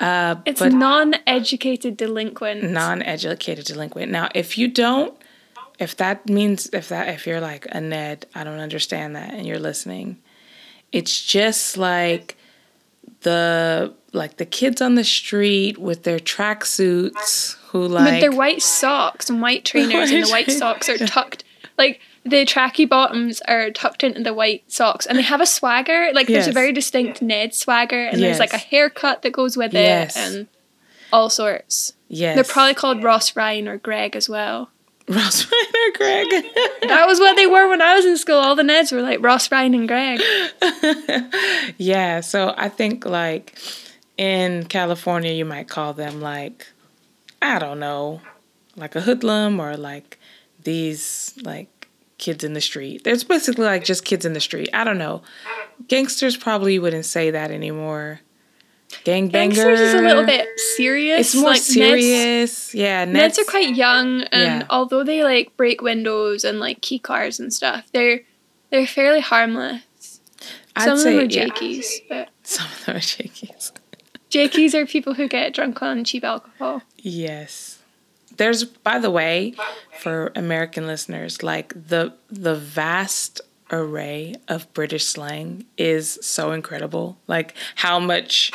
Uh, 0.03 0.35
it's 0.45 0.61
non-educated 0.61 1.97
delinquent. 1.97 2.65
Non-educated 2.65 3.65
delinquent. 3.65 4.11
Now, 4.11 4.29
if 4.35 4.59
you 4.59 4.67
don't, 4.67 5.17
if 5.79 5.97
that 5.97 6.29
means 6.29 6.69
if 6.73 6.89
that 6.89 7.09
if 7.09 7.27
you're 7.27 7.41
like 7.41 7.67
a 7.71 7.81
Ned, 7.81 8.27
I 8.35 8.43
don't 8.43 8.59
understand 8.59 9.15
that, 9.15 9.33
and 9.33 9.47
you're 9.47 9.61
listening, 9.61 10.19
it's 10.91 11.25
just 11.25 11.77
like 11.77 12.37
the 13.21 13.95
like 14.13 14.37
the 14.37 14.45
kids 14.45 14.83
on 14.83 14.97
the 14.97 15.05
street 15.05 15.79
with 15.79 16.03
their 16.03 16.19
tracksuits 16.19 17.57
who 17.69 17.87
like 17.87 18.13
with 18.13 18.21
their 18.21 18.33
white 18.33 18.61
socks 18.61 19.31
and 19.31 19.41
white 19.41 19.65
trainers 19.65 20.11
and 20.11 20.25
the 20.25 20.31
white 20.31 20.51
socks 20.51 20.89
are 20.89 20.99
tucked 20.99 21.45
like 21.79 22.01
the 22.25 22.45
tracky 22.45 22.89
bottoms 22.89 23.41
are 23.43 23.71
tucked 23.71 24.05
into 24.05 24.23
the 24.23 24.33
white 24.33 24.71
socks 24.71 25.07
and 25.07 25.19
they 25.19 25.23
have 25.23 25.41
a 25.41 25.47
swagger 25.47 26.11
like 26.15 26.29
yes. 26.29 26.45
there's 26.45 26.49
a 26.49 26.53
very 26.53 26.73
distinct 26.73 27.21
Ned 27.21 27.55
swagger 27.55 28.05
and 28.05 28.21
yes. 28.21 28.39
there's 28.39 28.39
like 28.39 28.53
a 28.53 28.65
haircut 28.65 29.23
that 29.23 29.33
goes 29.33 29.57
with 29.57 29.73
yes. 29.73 30.17
it 30.17 30.21
and 30.21 30.49
all 31.13 31.31
sorts. 31.31 31.93
Yes. 32.09 32.35
They're 32.35 32.45
probably 32.45 32.75
called 32.75 33.03
Ross 33.03 33.37
Ryan 33.37 33.69
or 33.69 33.79
Greg 33.79 34.17
as 34.17 34.29
well. 34.29 34.71
Ross 35.09 35.51
Ryan 35.51 35.75
or 35.75 35.97
Greg. 35.97 36.29
that 36.89 37.05
was 37.07 37.19
what 37.19 37.37
they 37.37 37.47
were 37.47 37.69
when 37.69 37.83
I 37.83 37.97
was 37.97 38.05
in 38.05 38.17
school. 38.17 38.37
All 38.37 38.55
the 38.55 38.63
Neds 38.63 38.93
were 38.93 39.03
like 39.03 39.23
Ross 39.23 39.51
Ryan 39.51 39.75
and 39.75 39.89
Greg. 39.89 40.21
yeah, 41.77 42.21
so 42.21 42.55
I 42.57 42.69
think 42.69 43.05
like 43.05 43.59
in 44.17 44.65
California 44.65 45.33
you 45.33 45.45
might 45.45 45.69
call 45.69 45.93
them 45.93 46.21
like 46.21 46.67
I 47.41 47.59
don't 47.59 47.81
know, 47.81 48.21
like 48.77 48.95
a 48.95 49.01
hoodlum 49.01 49.61
or 49.61 49.77
like 49.77 50.19
these 50.63 51.35
like 51.43 51.69
kids 52.23 52.45
in 52.45 52.53
the 52.53 52.61
street. 52.61 53.03
There's 53.03 53.25
basically 53.25 53.65
like 53.65 53.85
just 53.85 54.05
kids 54.05 54.25
in 54.25 54.33
the 54.33 54.41
street. 54.41 54.71
I 54.73 54.85
don't 54.85 54.97
know. 54.97 55.23
Gangsters 55.89 56.37
probably 56.37 56.79
wouldn't 56.79 57.05
say 57.05 57.33
that 57.33 57.51
anymore. 57.51 58.21
Gangbanger. 59.05 59.33
Gangsters 59.33 59.81
is 59.81 59.95
a 59.95 60.03
little 60.03 60.25
bit 60.25 60.47
serious. 60.77 61.21
It's 61.21 61.35
more 61.35 61.51
like 61.51 61.61
serious. 61.61 62.69
Neds, 62.69 62.75
yeah, 62.75 63.05
Neds, 63.05 63.15
Neds, 63.15 63.39
are 63.39 63.45
quite 63.45 63.75
young, 63.75 64.23
and 64.25 64.61
yeah. 64.61 64.67
although 64.71 65.03
they 65.03 65.25
like 65.25 65.57
break 65.57 65.83
windows 65.83 66.45
and 66.45 66.61
like 66.61 66.81
key 66.81 67.01
cars 67.01 67.41
and 67.41 67.53
stuff, 67.53 67.91
they're 67.93 68.21
they're 68.71 68.87
fairly 68.87 69.21
harmless. 69.21 70.21
I'd 70.77 70.85
Some 70.85 70.99
say, 70.99 71.17
of 71.17 71.17
them 71.17 71.25
are 71.25 71.29
jakies, 71.29 71.87
yeah. 72.09 72.09
but 72.09 72.29
some 72.45 72.67
of 72.67 72.85
them 72.85 72.97
are 72.97 73.01
jakies. 73.01 73.73
jakies 74.31 74.75
are 74.75 74.87
people 74.87 75.15
who 75.15 75.27
get 75.27 75.55
drunk 75.55 75.83
on 75.83 76.05
cheap 76.05 76.23
alcohol. 76.23 76.83
Yes. 76.99 77.72
There's, 78.37 78.65
by 78.65 78.99
the 78.99 79.11
way, 79.11 79.55
for 80.01 80.33
American 80.35 80.87
listeners, 80.87 81.43
like 81.43 81.73
the 81.89 82.15
the 82.31 82.55
vast 82.55 83.41
array 83.71 84.35
of 84.49 84.73
British 84.75 85.07
slang 85.07 85.65
is 85.79 86.19
so 86.21 86.53
incredible. 86.53 87.17
Like 87.27 87.55
how 87.77 87.99
much, 87.99 88.53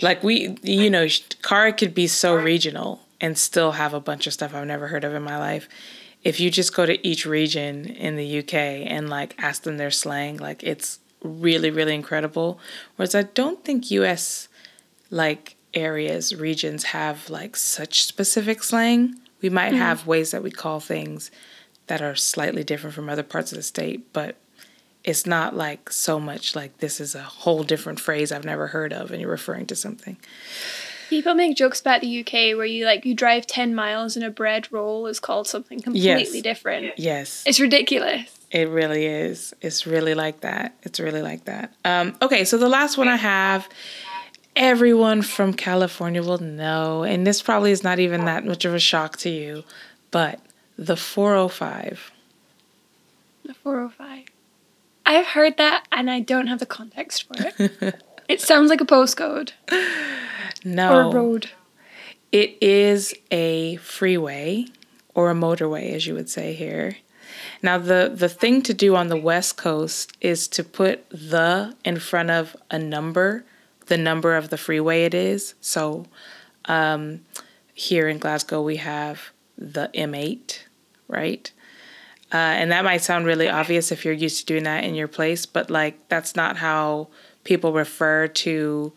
like 0.00 0.22
we, 0.22 0.56
you 0.62 0.88
know, 0.88 1.06
Cara 1.42 1.72
could 1.72 1.94
be 1.94 2.06
so 2.06 2.34
regional 2.34 3.00
and 3.20 3.36
still 3.36 3.72
have 3.72 3.94
a 3.94 4.00
bunch 4.00 4.26
of 4.26 4.32
stuff 4.32 4.54
I've 4.54 4.66
never 4.66 4.88
heard 4.88 5.04
of 5.04 5.14
in 5.14 5.22
my 5.22 5.38
life. 5.38 5.68
If 6.22 6.40
you 6.40 6.50
just 6.50 6.74
go 6.74 6.86
to 6.86 7.06
each 7.06 7.26
region 7.26 7.84
in 7.84 8.16
the 8.16 8.38
UK 8.38 8.54
and 8.54 9.10
like 9.10 9.34
ask 9.38 9.62
them 9.62 9.76
their 9.76 9.90
slang, 9.90 10.38
like 10.38 10.62
it's 10.62 10.98
really, 11.22 11.70
really 11.70 11.94
incredible. 11.94 12.58
Whereas 12.96 13.14
I 13.14 13.22
don't 13.22 13.62
think 13.64 13.90
US 13.90 14.48
like 15.10 15.56
areas, 15.74 16.34
regions 16.34 16.84
have 16.84 17.28
like 17.28 17.56
such 17.56 18.04
specific 18.04 18.62
slang. 18.62 19.20
We 19.44 19.50
might 19.50 19.72
mm-hmm. 19.72 19.76
have 19.76 20.06
ways 20.06 20.30
that 20.30 20.42
we 20.42 20.50
call 20.50 20.80
things 20.80 21.30
that 21.88 22.00
are 22.00 22.14
slightly 22.14 22.64
different 22.64 22.94
from 22.94 23.10
other 23.10 23.22
parts 23.22 23.52
of 23.52 23.56
the 23.56 23.62
state, 23.62 24.10
but 24.14 24.36
it's 25.04 25.26
not 25.26 25.54
like 25.54 25.90
so 25.90 26.18
much 26.18 26.56
like 26.56 26.78
this 26.78 26.98
is 26.98 27.14
a 27.14 27.22
whole 27.22 27.62
different 27.62 28.00
phrase 28.00 28.32
I've 28.32 28.46
never 28.46 28.68
heard 28.68 28.94
of 28.94 29.10
and 29.10 29.20
you're 29.20 29.28
referring 29.28 29.66
to 29.66 29.76
something. 29.76 30.16
People 31.10 31.34
make 31.34 31.58
jokes 31.58 31.78
about 31.78 32.00
the 32.00 32.20
UK 32.20 32.56
where 32.56 32.64
you 32.64 32.86
like 32.86 33.04
you 33.04 33.12
drive 33.12 33.46
10 33.46 33.74
miles 33.74 34.16
and 34.16 34.24
a 34.24 34.30
bread 34.30 34.72
roll 34.72 35.06
is 35.06 35.20
called 35.20 35.46
something 35.46 35.78
completely 35.78 36.08
yes. 36.08 36.40
different. 36.40 36.98
Yes. 36.98 37.44
It's 37.46 37.60
ridiculous. 37.60 38.34
It 38.50 38.70
really 38.70 39.04
is. 39.04 39.52
It's 39.60 39.86
really 39.86 40.14
like 40.14 40.40
that. 40.40 40.74
It's 40.84 41.00
really 41.00 41.20
like 41.20 41.44
that. 41.44 41.74
Um, 41.84 42.16
okay, 42.22 42.46
so 42.46 42.56
the 42.56 42.68
last 42.70 42.96
one 42.96 43.08
I 43.08 43.16
have, 43.16 43.68
everyone 44.56 45.22
from 45.22 45.54
California 45.54 46.22
will 46.22 46.38
know, 46.38 47.02
and 47.02 47.26
this 47.26 47.42
probably 47.42 47.70
is 47.70 47.82
not 47.82 47.98
even 47.98 48.24
that 48.24 48.44
much 48.44 48.64
of 48.64 48.74
a 48.74 48.78
shock 48.78 49.16
to 49.18 49.30
you, 49.30 49.64
but 50.10 50.40
the 50.76 50.96
405. 50.96 52.10
The 53.44 53.54
405. 53.54 54.26
I've 55.06 55.26
heard 55.26 55.56
that 55.58 55.86
and 55.92 56.10
I 56.10 56.20
don't 56.20 56.46
have 56.46 56.60
the 56.60 56.66
context 56.66 57.24
for 57.24 57.34
it. 57.38 58.02
it 58.28 58.40
sounds 58.40 58.70
like 58.70 58.80
a 58.80 58.86
postcode. 58.86 59.52
No. 60.64 60.94
Or 60.94 61.00
a 61.02 61.10
road. 61.10 61.50
It 62.32 62.56
is 62.60 63.14
a 63.30 63.76
freeway 63.76 64.66
or 65.14 65.30
a 65.30 65.34
motorway, 65.34 65.92
as 65.92 66.06
you 66.06 66.14
would 66.14 66.28
say 66.28 66.54
here. 66.54 66.96
Now, 67.62 67.78
the, 67.78 68.10
the 68.14 68.28
thing 68.28 68.62
to 68.62 68.74
do 68.74 68.96
on 68.96 69.08
the 69.08 69.16
West 69.16 69.56
Coast 69.56 70.16
is 70.20 70.48
to 70.48 70.64
put 70.64 71.08
the 71.10 71.74
in 71.84 71.98
front 71.98 72.30
of 72.30 72.56
a 72.70 72.78
number, 72.78 73.44
the 73.86 73.96
number 73.96 74.36
of 74.36 74.50
the 74.50 74.56
freeway 74.56 75.04
it 75.04 75.14
is. 75.14 75.54
So 75.60 76.06
um, 76.66 77.20
here 77.74 78.08
in 78.08 78.18
Glasgow, 78.18 78.62
we 78.62 78.76
have 78.76 79.30
the 79.56 79.90
M8, 79.94 80.60
right? 81.08 81.50
Uh, 82.32 82.36
and 82.36 82.72
that 82.72 82.84
might 82.84 83.02
sound 83.02 83.26
really 83.26 83.48
obvious 83.48 83.92
if 83.92 84.04
you're 84.04 84.14
used 84.14 84.40
to 84.40 84.46
doing 84.46 84.64
that 84.64 84.84
in 84.84 84.94
your 84.94 85.08
place, 85.08 85.46
but 85.46 85.70
like 85.70 86.08
that's 86.08 86.34
not 86.34 86.56
how 86.56 87.08
people 87.44 87.72
refer 87.72 88.26
to 88.26 88.92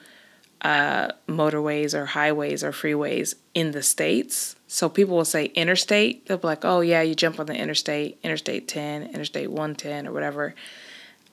uh, 0.61 1.09
motorways 1.27 1.93
or 1.93 2.07
highways 2.07 2.63
or 2.63 2.71
freeways 2.71 3.35
in 3.53 3.71
the 3.71 3.83
states. 3.83 4.55
So 4.67 4.89
people 4.89 5.15
will 5.15 5.25
say 5.25 5.45
interstate. 5.45 6.25
They'll 6.25 6.37
be 6.37 6.47
like, 6.47 6.65
"Oh 6.65 6.81
yeah, 6.81 7.01
you 7.01 7.13
jump 7.13 7.39
on 7.39 7.45
the 7.45 7.55
interstate, 7.55 8.17
Interstate 8.23 8.67
10, 8.67 9.03
Interstate 9.03 9.51
110, 9.51 10.07
or 10.07 10.13
whatever." 10.13 10.55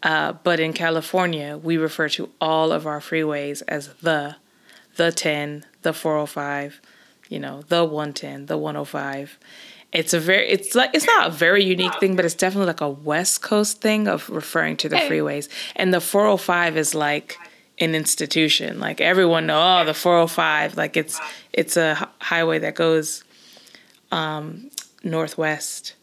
Uh, 0.05 0.35
but 0.35 0.61
in 0.61 0.75
California, 0.75 1.57
we 1.57 1.79
refer 1.79 2.09
to 2.11 2.31
all 2.41 2.71
of 2.71 2.87
our 2.87 3.01
freeways 3.01 3.63
as 3.67 3.89
the, 3.95 4.37
the 4.97 5.11
10, 5.11 5.65
the 5.81 5.95
405, 5.95 6.81
you 7.31 7.41
know, 7.41 7.63
the 7.69 7.85
110, 7.85 8.47
the 8.47 8.59
105 8.59 9.39
it's 9.95 10.13
a 10.13 10.19
very 10.19 10.49
it's 10.49 10.75
like 10.75 10.91
it's 10.93 11.07
not 11.07 11.29
a 11.29 11.31
very 11.31 11.63
unique 11.63 11.95
thing 12.01 12.17
but 12.17 12.25
it's 12.25 12.35
definitely 12.35 12.67
like 12.67 12.81
a 12.81 12.89
west 12.91 13.43
coast 13.43 13.81
thing 13.81 14.09
of 14.09 14.29
referring 14.29 14.77
to 14.77 14.89
the 14.89 14.97
freeways. 14.97 15.49
And 15.77 15.95
the 15.95 16.01
405 16.01 16.77
is 16.77 16.97
like 16.97 17.39
an 17.79 17.95
institution. 17.95 18.81
Like 18.81 19.01
everyone 19.01 19.47
know 19.47 19.81
oh 19.81 19.85
the 19.85 19.95
405 19.95 20.77
like 20.77 20.97
it's 20.97 21.21
it's 21.53 21.77
a 21.77 22.11
highway 22.19 22.59
that 22.59 22.75
goes 22.75 23.23
um, 24.11 24.69
northwest 25.05 25.95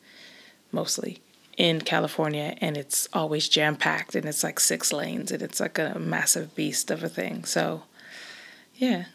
mostly 0.72 1.22
in 1.62 1.80
California 1.80 2.56
and 2.60 2.76
it's 2.76 3.08
always 3.14 3.48
jam 3.48 3.76
packed 3.76 4.16
and 4.16 4.26
it's 4.26 4.44
like 4.44 4.60
six 4.60 4.92
lanes 4.92 5.32
and 5.32 5.44
it's 5.44 5.60
like 5.60 5.78
a 5.78 5.96
massive 6.00 6.56
beast 6.56 6.90
of 6.90 7.04
a 7.04 7.08
thing 7.08 7.44
so 7.44 7.84
yeah 8.78 9.06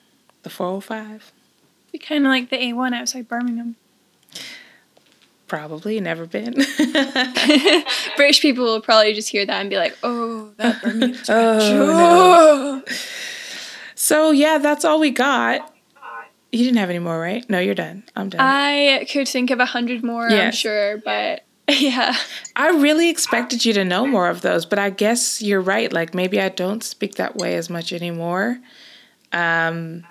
the 0.45 0.49
405 0.49 1.33
be 1.91 1.99
kind 1.99 2.25
of 2.25 2.31
like 2.31 2.51
the 2.51 2.57
A1 2.57 2.95
outside 2.95 3.27
Birmingham 3.27 3.75
Probably 5.49 6.01
never 6.01 6.27
been. 6.27 6.55
British 8.17 8.41
people 8.43 8.65
will 8.65 8.81
probably 8.81 9.13
just 9.13 9.29
hear 9.29 9.47
that 9.47 9.61
and 9.61 9.71
be 9.71 9.77
like, 9.77 9.97
"Oh, 10.03 10.51
that 10.57 10.83
Birmingham 10.83 11.23
oh, 11.29 12.83
no. 12.85 12.93
So 13.95 14.33
yeah, 14.33 14.59
that's 14.59 14.85
all 14.85 14.99
we 14.99 15.13
got. 15.13 15.73
You 16.51 16.65
didn't 16.65 16.79
have 16.79 16.91
any 16.91 16.99
more, 16.99 17.21
right? 17.21 17.49
No, 17.49 17.61
you're 17.61 17.77
done. 17.77 18.03
I'm 18.17 18.29
done. 18.29 18.41
I 18.41 19.07
could 19.09 19.29
think 19.29 19.53
of 19.53 19.61
a 19.61 19.67
hundred 19.67 20.03
more, 20.03 20.29
yes. 20.29 20.47
I'm 20.47 20.53
sure, 20.53 20.99
but 20.99 21.46
yeah. 21.71 22.15
I 22.55 22.69
really 22.71 23.11
expected 23.11 23.65
you 23.65 23.73
to 23.75 23.85
know 23.85 24.07
more 24.07 24.29
of 24.29 24.41
those, 24.43 24.65
but 24.65 24.79
I 24.79 24.91
guess 24.91 25.43
you're 25.43 25.61
right. 25.61 25.93
Like 25.93 26.15
maybe 26.15 26.41
I 26.41 26.49
don't 26.49 26.83
speak 26.83 27.17
that 27.17 27.37
way 27.37 27.57
as 27.57 27.69
much 27.69 27.93
anymore. 27.93 28.59
Um, 29.33 30.05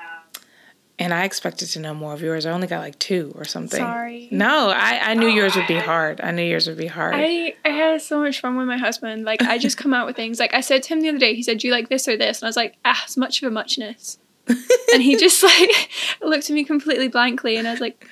and 0.98 1.14
I 1.14 1.24
expected 1.26 1.68
to 1.70 1.80
know 1.80 1.94
more 1.94 2.14
of 2.14 2.22
yours. 2.22 2.46
I 2.46 2.52
only 2.52 2.68
got 2.68 2.80
like 2.80 2.98
two 3.00 3.34
or 3.36 3.44
something. 3.44 3.80
Sorry. 3.80 4.30
No, 4.32 4.70
I, 4.70 5.12
I 5.12 5.14
knew 5.14 5.28
yours 5.28 5.56
would 5.56 5.68
be 5.68 5.78
hard. 5.78 6.22
I 6.22 6.32
knew 6.32 6.44
yours 6.44 6.68
would 6.68 6.78
be 6.78 6.88
hard. 6.88 7.16
I, 7.16 7.56
I 7.66 7.70
had 7.70 8.02
so 8.02 8.20
much 8.20 8.40
fun 8.40 8.56
with 8.56 8.68
my 8.68 8.78
husband. 8.78 9.26
Like, 9.26 9.42
I 9.42 9.58
just 9.58 9.78
come 9.78 9.94
out 9.94 10.08
with 10.08 10.16
things. 10.16 10.40
Like, 10.40 10.54
I 10.54 10.62
said 10.62 10.84
to 10.84 10.94
him 10.94 11.02
the 11.02 11.10
other 11.10 11.18
day, 11.18 11.36
he 11.36 11.44
said, 11.44 11.58
Do 11.60 11.68
you 11.68 11.74
like 11.74 11.90
this 11.90 12.08
or 12.08 12.16
this? 12.16 12.40
And 12.42 12.48
I 12.48 12.50
was 12.50 12.56
like, 12.56 12.78
Ah, 12.86 13.02
it's 13.04 13.18
much 13.18 13.42
of 13.44 13.48
a 13.48 13.52
muchness. 13.52 14.20
and 14.48 15.02
he 15.02 15.16
just 15.20 15.44
like 15.44 15.70
looked 16.22 16.50
at 16.50 16.54
me 16.54 16.64
completely 16.64 17.10
blankly 17.10 17.58
and 17.58 17.68
I 17.68 17.72
was 17.72 17.82
like, 17.82 18.08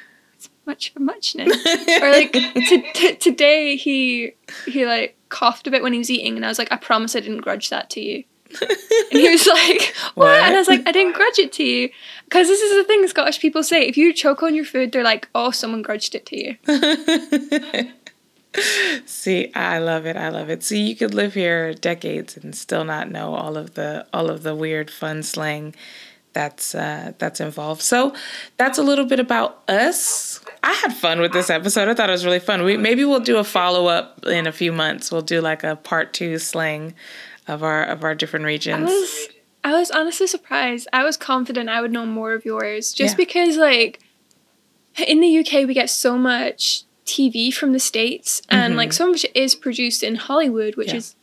much 0.65 0.93
a 0.95 0.99
muchness. 0.99 1.53
or 2.01 2.11
like 2.11 2.31
t- 2.55 2.91
t- 2.93 3.15
today 3.15 3.75
he 3.75 4.33
he 4.65 4.85
like 4.85 5.15
coughed 5.29 5.67
a 5.67 5.71
bit 5.71 5.83
when 5.83 5.93
he 5.93 5.99
was 5.99 6.09
eating 6.09 6.35
and 6.35 6.45
I 6.45 6.49
was 6.49 6.59
like, 6.59 6.71
I 6.71 6.77
promise 6.77 7.15
I 7.15 7.19
didn't 7.19 7.41
grudge 7.41 7.69
that 7.69 7.89
to 7.91 8.01
you 8.01 8.23
and 8.61 8.77
he 9.11 9.29
was 9.29 9.47
like, 9.47 9.95
what? 10.15 10.27
what? 10.27 10.43
And 10.43 10.55
I 10.55 10.59
was 10.59 10.67
like, 10.67 10.83
I 10.85 10.91
didn't 10.91 11.15
grudge 11.15 11.39
it 11.39 11.51
to 11.53 11.63
you. 11.63 11.89
Because 12.25 12.47
this 12.47 12.61
is 12.61 12.75
the 12.75 12.83
thing 12.83 13.07
Scottish 13.07 13.39
people 13.39 13.63
say. 13.63 13.87
If 13.87 13.97
you 13.97 14.13
choke 14.13 14.43
on 14.43 14.55
your 14.55 14.65
food, 14.65 14.91
they're 14.91 15.03
like, 15.03 15.29
oh, 15.35 15.51
someone 15.51 15.81
grudged 15.81 16.15
it 16.15 16.25
to 16.27 16.37
you. 16.37 17.91
See, 19.05 19.51
I 19.55 19.79
love 19.79 20.05
it. 20.05 20.15
I 20.15 20.29
love 20.29 20.49
it. 20.49 20.63
See, 20.63 20.81
you 20.81 20.95
could 20.95 21.13
live 21.13 21.33
here 21.33 21.73
decades 21.73 22.37
and 22.37 22.55
still 22.55 22.83
not 22.83 23.09
know 23.09 23.33
all 23.33 23.57
of 23.57 23.73
the 23.73 24.05
all 24.13 24.29
of 24.29 24.43
the 24.43 24.53
weird 24.53 24.91
fun 24.91 25.23
slang 25.23 25.73
that's 26.33 26.75
uh, 26.75 27.13
that's 27.17 27.39
involved. 27.39 27.81
So 27.81 28.13
that's 28.57 28.77
a 28.77 28.83
little 28.83 29.05
bit 29.05 29.19
about 29.19 29.63
us. 29.69 30.43
I 30.63 30.73
had 30.73 30.93
fun 30.93 31.21
with 31.21 31.31
this 31.31 31.49
episode. 31.49 31.87
I 31.87 31.93
thought 31.93 32.09
it 32.09 32.13
was 32.13 32.25
really 32.25 32.39
fun. 32.39 32.63
We 32.63 32.77
maybe 32.77 33.05
we'll 33.05 33.19
do 33.19 33.37
a 33.37 33.43
follow 33.43 33.87
up 33.87 34.25
in 34.25 34.47
a 34.47 34.51
few 34.51 34.71
months. 34.71 35.11
We'll 35.11 35.21
do 35.21 35.41
like 35.41 35.63
a 35.63 35.75
part 35.75 36.13
two 36.13 36.37
slang 36.39 36.93
of 37.47 37.63
our 37.63 37.83
of 37.83 38.03
our 38.03 38.15
different 38.15 38.45
regions. 38.45 38.89
I 38.89 38.93
was, 38.93 39.27
I 39.63 39.73
was 39.73 39.91
honestly 39.91 40.27
surprised. 40.27 40.87
I 40.91 41.03
was 41.03 41.17
confident 41.17 41.69
I 41.69 41.81
would 41.81 41.91
know 41.91 42.05
more 42.05 42.33
of 42.33 42.45
yours 42.45 42.93
just 42.93 43.13
yeah. 43.13 43.25
because 43.25 43.57
like 43.57 43.99
in 45.07 45.21
the 45.21 45.39
UK 45.39 45.67
we 45.67 45.73
get 45.73 45.89
so 45.89 46.17
much 46.17 46.83
TV 47.05 47.53
from 47.53 47.73
the 47.73 47.79
states 47.79 48.41
and 48.49 48.71
mm-hmm. 48.71 48.77
like 48.77 48.93
so 48.93 49.09
much 49.09 49.25
is 49.35 49.55
produced 49.55 50.03
in 50.03 50.15
Hollywood, 50.15 50.75
which 50.75 50.89
yeah. 50.89 50.95
is 50.95 51.15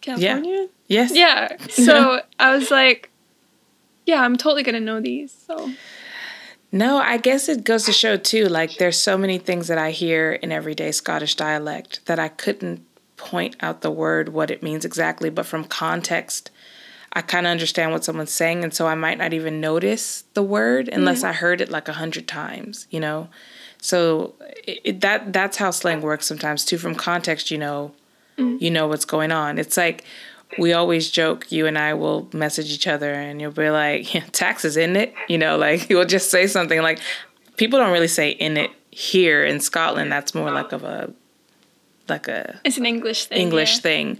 California. 0.00 0.52
Yeah. 0.52 0.66
Yes. 0.88 1.12
Yeah. 1.14 1.56
So 1.68 2.20
I 2.40 2.56
was 2.56 2.70
like, 2.70 3.09
yeah, 4.10 4.22
I'm 4.22 4.36
totally 4.36 4.64
gonna 4.64 4.80
know 4.80 5.00
these. 5.00 5.32
So. 5.46 5.70
No, 6.72 6.98
I 6.98 7.16
guess 7.16 7.48
it 7.48 7.64
goes 7.64 7.84
to 7.84 7.92
show 7.92 8.16
too. 8.16 8.46
Like, 8.46 8.76
there's 8.76 8.96
so 8.96 9.16
many 9.16 9.38
things 9.38 9.68
that 9.68 9.78
I 9.78 9.90
hear 9.92 10.32
in 10.32 10.52
everyday 10.52 10.92
Scottish 10.92 11.34
dialect 11.34 12.04
that 12.06 12.18
I 12.18 12.28
couldn't 12.28 12.84
point 13.16 13.56
out 13.60 13.82
the 13.82 13.90
word, 13.90 14.30
what 14.30 14.50
it 14.50 14.62
means 14.62 14.84
exactly, 14.84 15.30
but 15.30 15.46
from 15.46 15.64
context, 15.64 16.50
I 17.12 17.22
kind 17.22 17.46
of 17.46 17.50
understand 17.50 17.92
what 17.92 18.04
someone's 18.04 18.32
saying, 18.32 18.62
and 18.64 18.72
so 18.74 18.86
I 18.86 18.94
might 18.94 19.18
not 19.18 19.32
even 19.32 19.60
notice 19.60 20.24
the 20.34 20.42
word 20.42 20.88
unless 20.88 21.18
mm-hmm. 21.18 21.28
I 21.28 21.32
heard 21.32 21.60
it 21.60 21.70
like 21.70 21.88
a 21.88 21.92
hundred 21.92 22.26
times, 22.28 22.86
you 22.90 23.00
know. 23.00 23.28
So 23.80 24.34
it, 24.66 24.80
it, 24.84 25.00
that 25.00 25.32
that's 25.32 25.56
how 25.56 25.70
slang 25.70 26.02
works 26.02 26.26
sometimes 26.26 26.64
too. 26.64 26.78
From 26.78 26.94
context, 26.94 27.50
you 27.50 27.58
know, 27.58 27.92
mm-hmm. 28.38 28.62
you 28.62 28.70
know 28.70 28.86
what's 28.86 29.04
going 29.04 29.32
on. 29.32 29.58
It's 29.58 29.76
like 29.76 30.04
we 30.58 30.72
always 30.72 31.10
joke. 31.10 31.50
You 31.50 31.66
and 31.66 31.78
I 31.78 31.94
will 31.94 32.28
message 32.32 32.72
each 32.72 32.86
other, 32.86 33.12
and 33.12 33.40
you'll 33.40 33.52
be 33.52 33.70
like, 33.70 34.12
yeah, 34.14 34.24
"Taxes 34.32 34.76
in 34.76 34.96
it," 34.96 35.14
you 35.28 35.38
know, 35.38 35.56
like 35.56 35.88
you'll 35.90 36.04
just 36.04 36.30
say 36.30 36.46
something 36.46 36.82
like. 36.82 37.00
People 37.56 37.78
don't 37.78 37.92
really 37.92 38.08
say 38.08 38.30
"in 38.30 38.56
it" 38.56 38.70
here 38.90 39.44
in 39.44 39.60
Scotland. 39.60 40.10
That's 40.10 40.34
more 40.34 40.50
like 40.50 40.72
of 40.72 40.82
a 40.82 41.12
like 42.10 42.28
a 42.28 42.60
it's 42.64 42.76
an 42.76 42.84
English 42.84 43.26
thing. 43.26 43.40
English 43.40 43.76
yeah. 43.76 43.80
thing. 43.80 44.18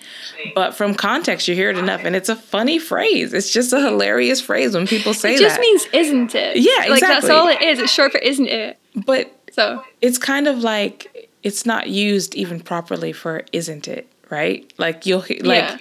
But 0.55 0.75
from 0.75 0.95
context 0.95 1.49
you 1.49 1.55
hear 1.55 1.71
it 1.71 1.77
enough 1.77 2.05
and 2.05 2.17
it's 2.17 2.29
a 2.29 2.37
funny 2.37 2.79
phrase. 2.79 3.35
It's 3.35 3.53
just 3.53 3.73
a 3.73 3.81
hilarious 3.81 4.41
phrase 4.41 4.75
when 4.75 4.87
people 4.87 5.13
say 5.13 5.37
that. 5.37 5.41
It 5.41 5.43
just 5.43 5.57
that. 5.57 5.61
means 5.61 5.87
isn't 5.93 6.35
it? 6.35 6.57
Yeah, 6.57 6.85
exactly. 6.85 6.91
Like 6.91 7.01
that's 7.01 7.29
all 7.29 7.49
it 7.49 7.61
is. 7.61 7.79
It's 7.81 7.93
short 7.93 8.13
for 8.13 8.19
isn't 8.19 8.47
it? 8.47 8.79
But 8.95 9.33
so 9.53 9.85
it's 10.01 10.17
kind 10.17 10.47
of 10.47 10.59
like 10.59 11.29
it's 11.43 11.67
not 11.67 11.89
used 11.89 12.35
even 12.35 12.61
properly 12.61 13.13
for 13.13 13.43
isn't 13.53 13.89
it, 13.89 14.11
right? 14.31 14.73
Like 14.79 15.05
you'll 15.05 15.21
like 15.21 15.43
yeah. 15.43 15.79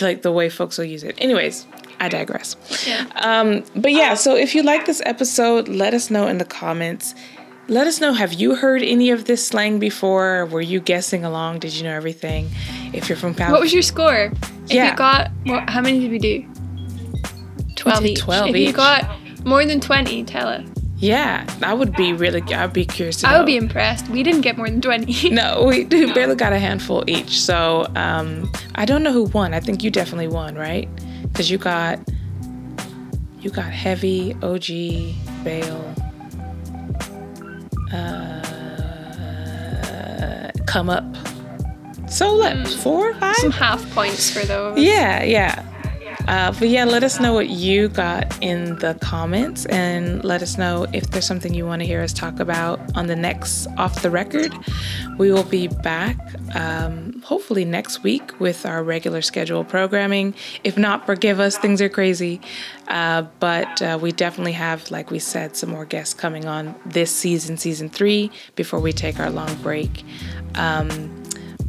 Like 0.00 0.22
the 0.22 0.32
way 0.32 0.48
folks 0.48 0.78
will 0.78 0.84
use 0.84 1.02
it. 1.04 1.14
Anyways, 1.18 1.66
I 1.98 2.08
digress. 2.08 2.56
Yeah. 2.86 3.06
Um, 3.16 3.64
but 3.76 3.92
yeah, 3.92 4.14
so 4.14 4.34
if 4.36 4.54
you 4.54 4.62
like 4.62 4.86
this 4.86 5.02
episode, 5.04 5.68
let 5.68 5.94
us 5.94 6.10
know 6.10 6.26
in 6.26 6.38
the 6.38 6.44
comments 6.44 7.14
let 7.70 7.86
us 7.86 8.00
know 8.00 8.12
have 8.12 8.32
you 8.32 8.56
heard 8.56 8.82
any 8.82 9.10
of 9.10 9.26
this 9.26 9.46
slang 9.46 9.78
before? 9.78 10.46
Were 10.46 10.60
you 10.60 10.80
guessing 10.80 11.24
along? 11.24 11.60
Did 11.60 11.72
you 11.72 11.84
know 11.84 11.94
everything? 11.94 12.50
If 12.92 13.08
you're 13.08 13.16
from 13.16 13.32
Cal- 13.32 13.52
What 13.52 13.60
was 13.60 13.72
your 13.72 13.82
score? 13.82 14.32
If 14.64 14.72
yeah. 14.72 14.90
you 14.90 14.96
got, 14.96 15.30
what, 15.44 15.70
how 15.70 15.80
many 15.80 16.00
did 16.00 16.10
we 16.10 16.18
do? 16.18 16.52
12 17.76 18.06
each. 18.06 18.18
12 18.18 18.48
if 18.48 18.56
each. 18.56 18.66
you 18.66 18.72
got 18.72 19.44
more 19.44 19.64
than 19.64 19.80
20, 19.80 20.24
tell 20.24 20.48
us. 20.48 20.68
Yeah, 21.00 21.46
I 21.62 21.72
would 21.72 21.96
be 21.96 22.12
really. 22.12 22.42
I'd 22.42 22.74
be 22.74 22.84
curious. 22.84 23.24
I 23.24 23.38
would 23.38 23.46
be 23.46 23.56
impressed. 23.56 24.08
We 24.08 24.22
didn't 24.22 24.42
get 24.42 24.58
more 24.58 24.68
than 24.68 24.82
twenty. 24.82 25.30
no, 25.32 25.64
we 25.66 25.84
no. 25.84 26.12
barely 26.12 26.34
got 26.34 26.52
a 26.52 26.58
handful 26.58 27.04
each. 27.06 27.40
So 27.40 27.90
um, 27.96 28.50
I 28.74 28.84
don't 28.84 29.02
know 29.02 29.12
who 29.12 29.24
won. 29.24 29.54
I 29.54 29.60
think 29.60 29.82
you 29.82 29.90
definitely 29.90 30.28
won, 30.28 30.56
right? 30.56 30.88
Because 31.22 31.50
you 31.50 31.56
got 31.56 31.98
you 33.40 33.48
got 33.48 33.72
heavy, 33.72 34.34
OG, 34.42 34.66
bail. 35.42 35.94
uh, 37.92 38.40
come 40.66 40.90
up. 40.90 41.04
So 42.08 42.34
let 42.34 42.56
mm. 42.56 42.82
four, 42.82 43.14
five, 43.14 43.36
some 43.36 43.52
half 43.52 43.88
points 43.94 44.30
for 44.30 44.40
those. 44.40 44.78
Yeah, 44.78 45.22
yeah. 45.22 45.64
Uh, 46.28 46.52
but 46.58 46.68
yeah, 46.68 46.84
let 46.84 47.02
us 47.02 47.20
know 47.20 47.32
what 47.32 47.48
you 47.48 47.88
got 47.88 48.36
in 48.42 48.78
the 48.78 48.94
comments 49.00 49.66
and 49.66 50.24
let 50.24 50.42
us 50.42 50.58
know 50.58 50.86
if 50.92 51.10
there's 51.10 51.26
something 51.26 51.54
you 51.54 51.66
want 51.66 51.80
to 51.80 51.86
hear 51.86 52.00
us 52.00 52.12
talk 52.12 52.40
about 52.40 52.80
on 52.96 53.06
the 53.06 53.16
next 53.16 53.66
Off 53.78 54.02
the 54.02 54.10
Record. 54.10 54.54
We 55.18 55.32
will 55.32 55.44
be 55.44 55.68
back 55.68 56.18
um, 56.54 57.20
hopefully 57.22 57.64
next 57.64 58.02
week 58.02 58.38
with 58.40 58.64
our 58.64 58.82
regular 58.82 59.22
schedule 59.22 59.64
programming. 59.64 60.34
If 60.64 60.78
not, 60.78 61.06
forgive 61.06 61.40
us, 61.40 61.58
things 61.58 61.80
are 61.82 61.88
crazy. 61.88 62.40
Uh, 62.88 63.22
but 63.38 63.80
uh, 63.82 63.98
we 64.00 64.12
definitely 64.12 64.52
have, 64.52 64.90
like 64.90 65.10
we 65.10 65.18
said, 65.18 65.56
some 65.56 65.70
more 65.70 65.84
guests 65.84 66.14
coming 66.14 66.46
on 66.46 66.74
this 66.86 67.10
season, 67.10 67.56
season 67.56 67.88
three, 67.88 68.30
before 68.56 68.80
we 68.80 68.92
take 68.92 69.20
our 69.20 69.30
long 69.30 69.54
break. 69.62 70.04
Um, 70.54 71.22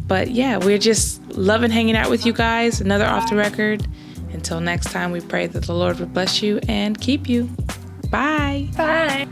but 0.07 0.31
yeah, 0.31 0.57
we're 0.57 0.77
just 0.77 1.21
loving 1.37 1.71
hanging 1.71 1.95
out 1.95 2.09
with 2.09 2.25
you 2.25 2.33
guys. 2.33 2.81
Another 2.81 3.05
off 3.05 3.29
the 3.29 3.35
record. 3.35 3.87
Until 4.33 4.59
next 4.59 4.91
time, 4.91 5.11
we 5.11 5.21
pray 5.21 5.47
that 5.47 5.63
the 5.63 5.73
Lord 5.73 5.99
would 5.99 6.13
bless 6.13 6.41
you 6.41 6.59
and 6.67 6.99
keep 6.99 7.27
you. 7.27 7.49
Bye. 8.09 8.67
Bye. 8.75 9.27